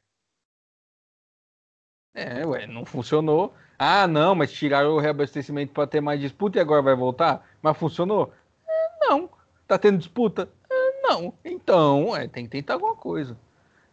É, 2.14 2.44
ué, 2.46 2.66
não 2.66 2.84
funcionou. 2.84 3.54
Ah, 3.78 4.08
não, 4.08 4.34
mas 4.34 4.52
tiraram 4.52 4.90
o 4.90 5.00
reabastecimento 5.00 5.72
para 5.72 5.86
ter 5.86 6.00
mais 6.00 6.20
disputa 6.20 6.58
e 6.58 6.60
agora 6.60 6.82
vai 6.82 6.96
voltar? 6.96 7.48
Mas 7.62 7.76
funcionou? 7.76 8.32
É, 8.66 9.06
não. 9.06 9.30
Tá 9.68 9.78
tendo 9.78 9.98
disputa? 9.98 10.48
É, 10.68 11.00
não. 11.02 11.32
Então, 11.44 12.16
é, 12.16 12.26
tem 12.26 12.44
que 12.44 12.50
tentar 12.50 12.74
alguma 12.74 12.96
coisa. 12.96 13.38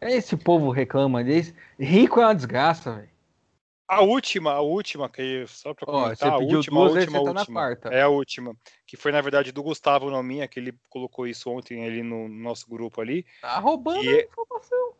É 0.02 0.12
esse 0.12 0.36
povo 0.36 0.72
reclama 0.72 1.24
desse. 1.24 1.56
Rico 1.80 2.20
é 2.20 2.26
uma 2.26 2.36
desgraça, 2.36 2.96
velho. 2.96 3.10
A 3.88 4.02
última, 4.02 4.52
a 4.54 4.62
última, 4.62 5.08
que 5.08 5.46
só 5.48 5.74
para 5.74 5.86
comentar, 5.86 6.16
você 6.18 6.26
a 6.26 6.38
última, 6.38 6.80
duas, 6.80 6.96
a 6.96 7.00
última, 7.00 7.34
tá 7.34 7.40
última. 7.40 7.94
É 7.94 8.02
a 8.02 8.08
última, 8.10 8.56
que 8.88 8.98
foi 8.98 9.12
na 9.12 9.22
verdade 9.22 9.52
do 9.52 9.62
Gustavo, 9.62 10.10
não 10.10 10.24
minha, 10.24 10.48
que 10.48 10.60
ele 10.60 10.74
colocou 10.90 11.28
isso 11.28 11.50
ontem 11.52 11.86
ali 11.86 12.02
no 12.02 12.28
nosso 12.28 12.68
grupo 12.68 13.00
ali. 13.00 13.26
Tá 13.42 13.60
roubando 13.60 14.04
E 14.04 14.08
a 14.08 14.20
é- 14.20 14.24
informação. 14.26 14.94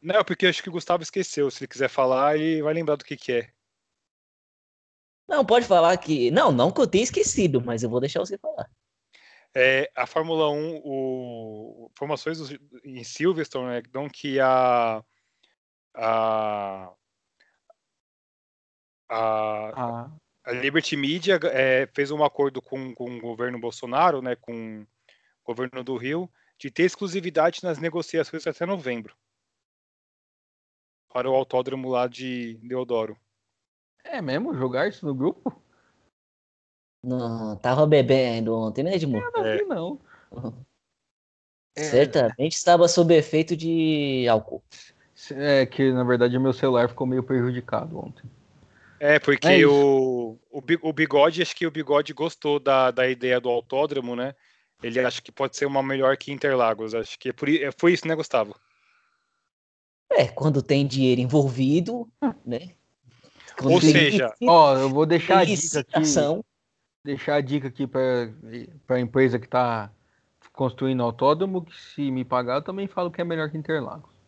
Não, 0.00 0.24
porque 0.24 0.48
acho 0.48 0.60
que 0.60 0.68
o 0.68 0.72
Gustavo 0.72 1.04
esqueceu. 1.04 1.48
Se 1.48 1.62
ele 1.62 1.68
quiser 1.68 1.88
falar, 1.88 2.36
ele 2.36 2.60
vai 2.62 2.74
lembrar 2.74 2.96
do 2.96 3.04
que, 3.04 3.16
que 3.16 3.32
é. 3.32 3.52
Não, 5.28 5.46
pode 5.46 5.64
falar 5.64 5.96
que. 5.96 6.30
Não, 6.32 6.50
não 6.50 6.72
que 6.72 6.80
eu 6.80 6.86
tenha 6.88 7.04
esquecido, 7.04 7.62
mas 7.64 7.84
eu 7.84 7.88
vou 7.90 8.00
deixar 8.00 8.18
você 8.18 8.36
falar. 8.36 8.68
É, 9.54 9.90
a 9.94 10.06
Fórmula 10.06 10.50
1, 10.50 10.80
o, 10.82 11.90
informações 11.92 12.38
dos- 12.38 12.58
em 12.84 13.04
Silverstone, 13.04 13.66
né, 13.68 13.82
que 14.08 14.40
a, 14.40 15.04
a, 15.94 16.92
a, 19.12 19.72
Ah, 19.74 20.10
a 20.44 20.52
Liberty 20.52 20.96
Media 20.96 21.38
é, 21.44 21.86
fez 21.94 22.10
um 22.10 22.24
acordo 22.24 22.60
com, 22.62 22.94
com 22.94 23.16
o 23.16 23.20
governo 23.20 23.60
Bolsonaro, 23.60 24.22
né, 24.22 24.34
com 24.36 24.82
o 24.82 24.86
governo 25.44 25.84
do 25.84 25.96
Rio, 25.96 26.30
de 26.58 26.70
ter 26.70 26.84
exclusividade 26.84 27.62
nas 27.62 27.78
negociações 27.78 28.46
até 28.46 28.64
novembro. 28.64 29.14
para 31.12 31.30
o 31.30 31.34
autódromo 31.34 31.90
lá 31.90 32.06
de 32.06 32.54
Deodoro. 32.62 33.16
É 34.04 34.22
mesmo? 34.22 34.54
Jogar 34.54 34.88
isso 34.88 35.04
no 35.06 35.14
grupo? 35.14 35.52
Não, 37.04 37.56
tava 37.56 37.86
bebendo 37.86 38.54
ontem, 38.54 38.82
né, 38.82 38.94
Edmundo? 38.94 39.30
Não 39.32 39.42
vi, 39.42 39.64
não. 39.64 40.00
É. 41.76 41.82
Certamente 41.82 42.52
estava 42.52 42.86
sob 42.88 43.14
efeito 43.14 43.56
de 43.56 44.26
álcool. 44.28 44.62
É 45.32 45.66
que, 45.66 45.92
na 45.92 46.04
verdade, 46.04 46.38
meu 46.38 46.52
celular 46.52 46.88
ficou 46.88 47.06
meio 47.06 47.22
prejudicado 47.22 47.98
ontem. 47.98 48.28
É, 49.04 49.18
porque 49.18 49.48
é 49.48 49.66
o, 49.66 50.38
o 50.48 50.92
Bigode, 50.92 51.42
acho 51.42 51.56
que 51.56 51.66
o 51.66 51.72
Bigode 51.72 52.12
gostou 52.12 52.60
da, 52.60 52.92
da 52.92 53.10
ideia 53.10 53.40
do 53.40 53.48
autódromo, 53.48 54.14
né? 54.14 54.32
Ele 54.80 55.00
acha 55.00 55.20
que 55.20 55.32
pode 55.32 55.56
ser 55.56 55.66
uma 55.66 55.82
melhor 55.82 56.16
que 56.16 56.30
Interlagos. 56.30 56.94
Acho 56.94 57.18
que 57.18 57.30
é 57.30 57.32
por, 57.32 57.48
é, 57.48 57.72
foi 57.76 57.94
isso, 57.94 58.06
né, 58.06 58.14
Gustavo? 58.14 58.54
É, 60.08 60.28
quando 60.28 60.62
tem 60.62 60.86
dinheiro 60.86 61.20
envolvido, 61.20 62.08
né? 62.46 62.70
Quando 63.58 63.72
Ou 63.72 63.80
seja, 63.80 64.32
ó, 64.46 64.76
eu 64.76 64.88
vou 64.88 65.04
deixar 65.04 65.40
a 65.40 65.44
dica 65.44 65.80
aqui. 65.80 66.02
Deixar 67.04 67.34
a 67.34 67.40
dica 67.40 67.66
aqui 67.66 67.88
para 67.88 68.96
a 68.96 69.00
empresa 69.00 69.36
que 69.36 69.46
está 69.46 69.90
construindo 70.52 71.02
autódromo, 71.02 71.64
que 71.64 71.76
se 71.76 72.08
me 72.12 72.24
pagar, 72.24 72.58
eu 72.58 72.62
também 72.62 72.86
falo 72.86 73.10
que 73.10 73.20
é 73.20 73.24
melhor 73.24 73.50
que 73.50 73.58
Interlagos. 73.58 74.21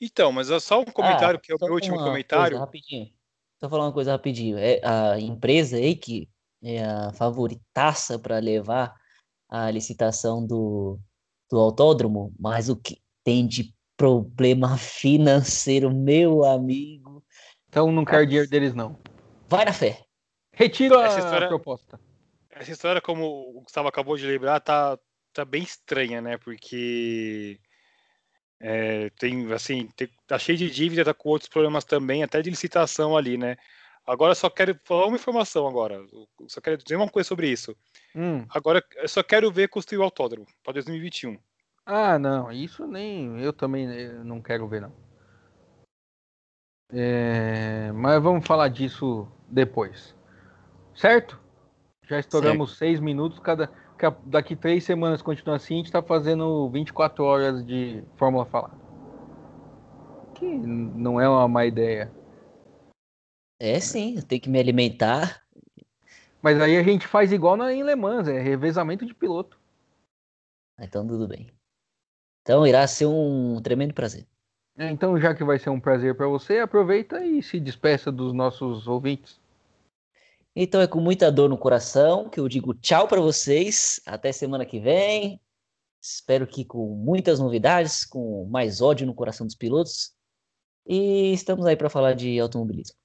Então, 0.00 0.32
mas 0.32 0.50
é 0.50 0.58
só 0.58 0.80
um 0.80 0.84
comentário, 0.84 1.38
ah, 1.38 1.40
que 1.40 1.52
é 1.52 1.54
o 1.54 1.58
meu 1.60 1.74
último 1.74 1.98
comentário. 1.98 2.58
rapidinho. 2.58 3.10
Só 3.58 3.68
falar 3.68 3.84
uma 3.84 3.92
coisa 3.92 4.12
rapidinho. 4.12 4.56
É 4.56 4.80
a 4.82 5.20
empresa 5.20 5.76
aí 5.76 5.94
que 5.94 6.28
é 6.62 6.82
a 6.82 7.12
favoritaça 7.12 8.18
para 8.18 8.38
levar 8.38 8.94
a 9.48 9.70
licitação 9.70 10.46
do, 10.46 10.98
do 11.50 11.58
autódromo, 11.58 12.32
mas 12.38 12.70
o 12.70 12.76
que 12.76 13.02
tem 13.22 13.46
de 13.46 13.74
problema 13.96 14.78
financeiro, 14.78 15.94
meu 15.94 16.44
amigo. 16.44 17.22
Então 17.68 17.92
não 17.92 18.04
quer 18.04 18.24
dinheiro 18.24 18.48
deles, 18.48 18.74
não. 18.74 18.98
Vai 19.46 19.66
na 19.66 19.72
fé. 19.72 20.02
Retiro 20.52 20.98
a 20.98 21.06
história, 21.06 21.48
proposta. 21.48 22.00
Essa 22.50 22.72
história, 22.72 23.00
como 23.00 23.24
o 23.26 23.60
Gustavo 23.60 23.88
acabou 23.88 24.16
de 24.16 24.26
lembrar, 24.26 24.60
tá, 24.60 24.98
tá 25.32 25.44
bem 25.44 25.62
estranha, 25.62 26.20
né? 26.20 26.38
Porque 26.38 27.60
é, 28.60 29.08
tem, 29.18 29.50
assim, 29.52 29.88
tem, 29.96 30.08
tá 30.26 30.38
cheio 30.38 30.58
de 30.58 30.70
dívida, 30.70 31.04
tá 31.04 31.14
com 31.14 31.30
outros 31.30 31.48
problemas 31.48 31.84
também, 31.84 32.22
até 32.22 32.42
de 32.42 32.50
licitação 32.50 33.16
ali, 33.16 33.38
né? 33.38 33.56
Agora 34.06 34.34
só 34.34 34.50
quero 34.50 34.78
falar 34.84 35.06
uma 35.06 35.16
informação 35.16 35.66
agora. 35.66 36.04
Só 36.48 36.60
quero 36.60 36.76
dizer 36.76 36.96
uma 36.96 37.08
coisa 37.08 37.28
sobre 37.28 37.48
isso. 37.48 37.76
Hum. 38.14 38.44
Agora 38.50 38.84
eu 38.96 39.08
só 39.08 39.22
quero 39.22 39.50
ver 39.50 39.68
construir 39.68 39.98
o 39.98 40.02
autódromo 40.02 40.46
para 40.62 40.74
2021. 40.74 41.38
Ah, 41.86 42.18
não, 42.18 42.50
isso 42.52 42.86
nem 42.86 43.40
eu 43.40 43.52
também 43.52 43.86
não 44.24 44.42
quero 44.42 44.68
ver 44.68 44.82
não. 44.82 44.92
É, 46.92 47.92
mas 47.92 48.20
vamos 48.20 48.46
falar 48.46 48.68
disso 48.68 49.28
depois, 49.48 50.14
certo? 50.94 51.40
Já 52.08 52.18
estouramos 52.18 52.70
certo. 52.70 52.78
seis 52.78 53.00
minutos 53.00 53.38
cada 53.38 53.70
daqui 54.24 54.56
três 54.56 54.84
semanas 54.84 55.20
continua 55.22 55.56
assim, 55.56 55.74
a 55.74 55.76
gente 55.78 55.86
está 55.86 56.02
fazendo 56.02 56.68
24 56.70 57.22
horas 57.24 57.64
de 57.64 58.02
Fórmula 58.16 58.44
Falada. 58.46 58.74
Que 60.34 60.46
não 60.46 61.20
é 61.20 61.28
uma 61.28 61.46
má 61.46 61.66
ideia. 61.66 62.10
É 63.58 63.78
sim, 63.78 64.16
eu 64.16 64.22
tenho 64.22 64.40
que 64.40 64.48
me 64.48 64.58
alimentar. 64.58 65.42
Mas 66.40 66.60
aí 66.60 66.76
a 66.76 66.82
gente 66.82 67.06
faz 67.06 67.32
igual 67.32 67.56
na, 67.56 67.72
em 67.72 67.82
Le 67.82 67.94
Mans, 67.94 68.26
é 68.26 68.40
revezamento 68.40 69.04
de 69.04 69.12
piloto. 69.12 69.60
Então 70.78 71.06
tudo 71.06 71.28
bem. 71.28 71.50
Então 72.42 72.66
irá 72.66 72.86
ser 72.86 73.06
um 73.06 73.60
tremendo 73.62 73.92
prazer. 73.92 74.26
É, 74.80 74.90
então, 74.90 75.20
já 75.20 75.34
que 75.34 75.44
vai 75.44 75.58
ser 75.58 75.68
um 75.68 75.78
prazer 75.78 76.14
para 76.14 76.26
você, 76.26 76.58
aproveita 76.58 77.22
e 77.22 77.42
se 77.42 77.60
despeça 77.60 78.10
dos 78.10 78.32
nossos 78.32 78.88
ouvintes. 78.88 79.38
Então 80.54 80.80
é 80.80 80.86
com 80.86 81.00
muita 81.00 81.30
dor 81.30 81.48
no 81.48 81.56
coração 81.56 82.28
que 82.28 82.40
eu 82.40 82.48
digo 82.48 82.74
tchau 82.74 83.06
para 83.06 83.20
vocês. 83.20 84.00
Até 84.04 84.32
semana 84.32 84.66
que 84.66 84.80
vem. 84.80 85.40
Espero 86.02 86.46
que 86.46 86.64
com 86.64 86.94
muitas 86.96 87.38
novidades, 87.38 88.04
com 88.04 88.46
mais 88.46 88.80
ódio 88.80 89.06
no 89.06 89.14
coração 89.14 89.46
dos 89.46 89.54
pilotos. 89.54 90.14
E 90.86 91.32
estamos 91.32 91.66
aí 91.66 91.76
para 91.76 91.90
falar 91.90 92.14
de 92.14 92.40
automobilismo. 92.40 92.96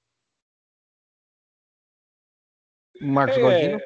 Marcos 3.00 3.36
é... 3.36 3.78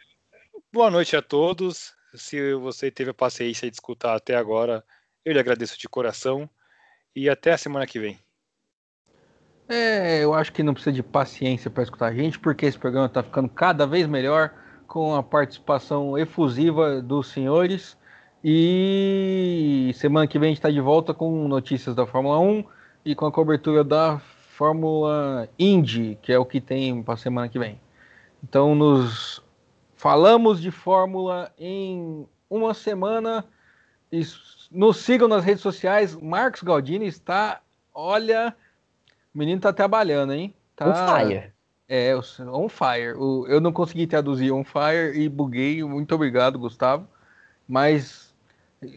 Boa 0.72 0.90
noite 0.90 1.16
a 1.16 1.22
todos. 1.22 1.92
Se 2.14 2.54
você 2.54 2.90
teve 2.90 3.10
a 3.10 3.14
paciência 3.14 3.68
de 3.68 3.74
escutar 3.74 4.14
até 4.14 4.36
agora, 4.36 4.84
eu 5.24 5.32
lhe 5.32 5.40
agradeço 5.40 5.76
de 5.78 5.88
coração. 5.88 6.48
E 7.14 7.28
até 7.28 7.52
a 7.52 7.58
semana 7.58 7.86
que 7.86 7.98
vem. 7.98 8.18
É, 9.72 10.24
eu 10.24 10.34
acho 10.34 10.52
que 10.52 10.64
não 10.64 10.74
precisa 10.74 10.92
de 10.92 11.00
paciência 11.00 11.70
para 11.70 11.84
escutar 11.84 12.06
a 12.06 12.12
gente, 12.12 12.40
porque 12.40 12.66
esse 12.66 12.76
programa 12.76 13.06
está 13.06 13.22
ficando 13.22 13.48
cada 13.48 13.86
vez 13.86 14.08
melhor 14.08 14.50
com 14.88 15.14
a 15.14 15.22
participação 15.22 16.18
efusiva 16.18 17.00
dos 17.00 17.28
senhores. 17.28 17.96
E 18.42 19.92
semana 19.94 20.26
que 20.26 20.40
vem 20.40 20.48
a 20.48 20.50
gente 20.50 20.58
está 20.58 20.70
de 20.70 20.80
volta 20.80 21.14
com 21.14 21.46
notícias 21.46 21.94
da 21.94 22.04
Fórmula 22.04 22.40
1 22.40 22.64
e 23.04 23.14
com 23.14 23.26
a 23.26 23.30
cobertura 23.30 23.84
da 23.84 24.18
Fórmula 24.56 25.48
Indy, 25.56 26.18
que 26.20 26.32
é 26.32 26.38
o 26.38 26.44
que 26.44 26.60
tem 26.60 27.00
para 27.00 27.16
semana 27.16 27.48
que 27.48 27.58
vem. 27.58 27.80
Então 28.42 28.74
nos 28.74 29.40
falamos 29.94 30.60
de 30.60 30.72
Fórmula 30.72 31.52
em 31.56 32.26
uma 32.50 32.74
semana. 32.74 33.44
Nos 34.68 34.96
sigam 34.96 35.28
nas 35.28 35.44
redes 35.44 35.62
sociais. 35.62 36.16
Marcos 36.16 36.60
Galdini 36.60 37.06
está, 37.06 37.60
olha, 37.94 38.52
o 39.34 39.38
menino 39.38 39.60
tá 39.60 39.72
trabalhando, 39.72 40.32
hein? 40.32 40.54
Tá... 40.76 40.88
On 40.88 41.18
fire. 41.18 41.52
É, 41.88 42.14
on 42.16 42.68
fire. 42.68 43.16
eu 43.48 43.60
não 43.60 43.72
consegui 43.72 44.06
traduzir 44.06 44.52
on 44.52 44.62
fire 44.62 45.12
e 45.18 45.28
buguei. 45.28 45.82
Muito 45.82 46.14
obrigado, 46.14 46.58
Gustavo. 46.58 47.06
Mas 47.66 48.32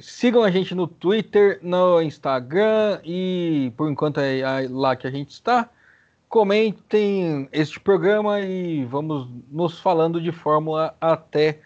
sigam 0.02 0.44
a 0.44 0.52
gente 0.52 0.74
no 0.74 0.88
Twitter, 0.88 1.60
no 1.62 2.02
Instagram 2.02 3.00
e 3.04 3.74
por 3.76 3.90
enquanto 3.90 4.20
é 4.20 4.68
lá 4.70 4.96
que 4.96 5.08
a 5.08 5.12
gente 5.12 5.32
está. 5.32 5.70
Comentem 6.30 7.48
este 7.52 7.80
programa 7.80 8.40
e 8.42 8.86
vamos 8.86 9.28
nos 9.52 9.80
falando 9.80 10.20
de 10.22 10.32
Fórmula 10.32 10.96
até 11.00 11.60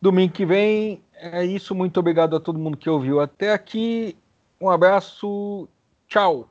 domingo 0.00 0.32
que 0.32 0.44
vem. 0.44 1.02
É 1.14 1.44
isso. 1.44 1.74
Muito 1.74 2.00
obrigado 2.00 2.36
a 2.36 2.40
todo 2.40 2.58
mundo 2.58 2.76
que 2.76 2.90
ouviu 2.90 3.20
até 3.20 3.52
aqui. 3.52 4.16
Um 4.60 4.68
abraço. 4.68 5.68
Tchau. 6.06 6.49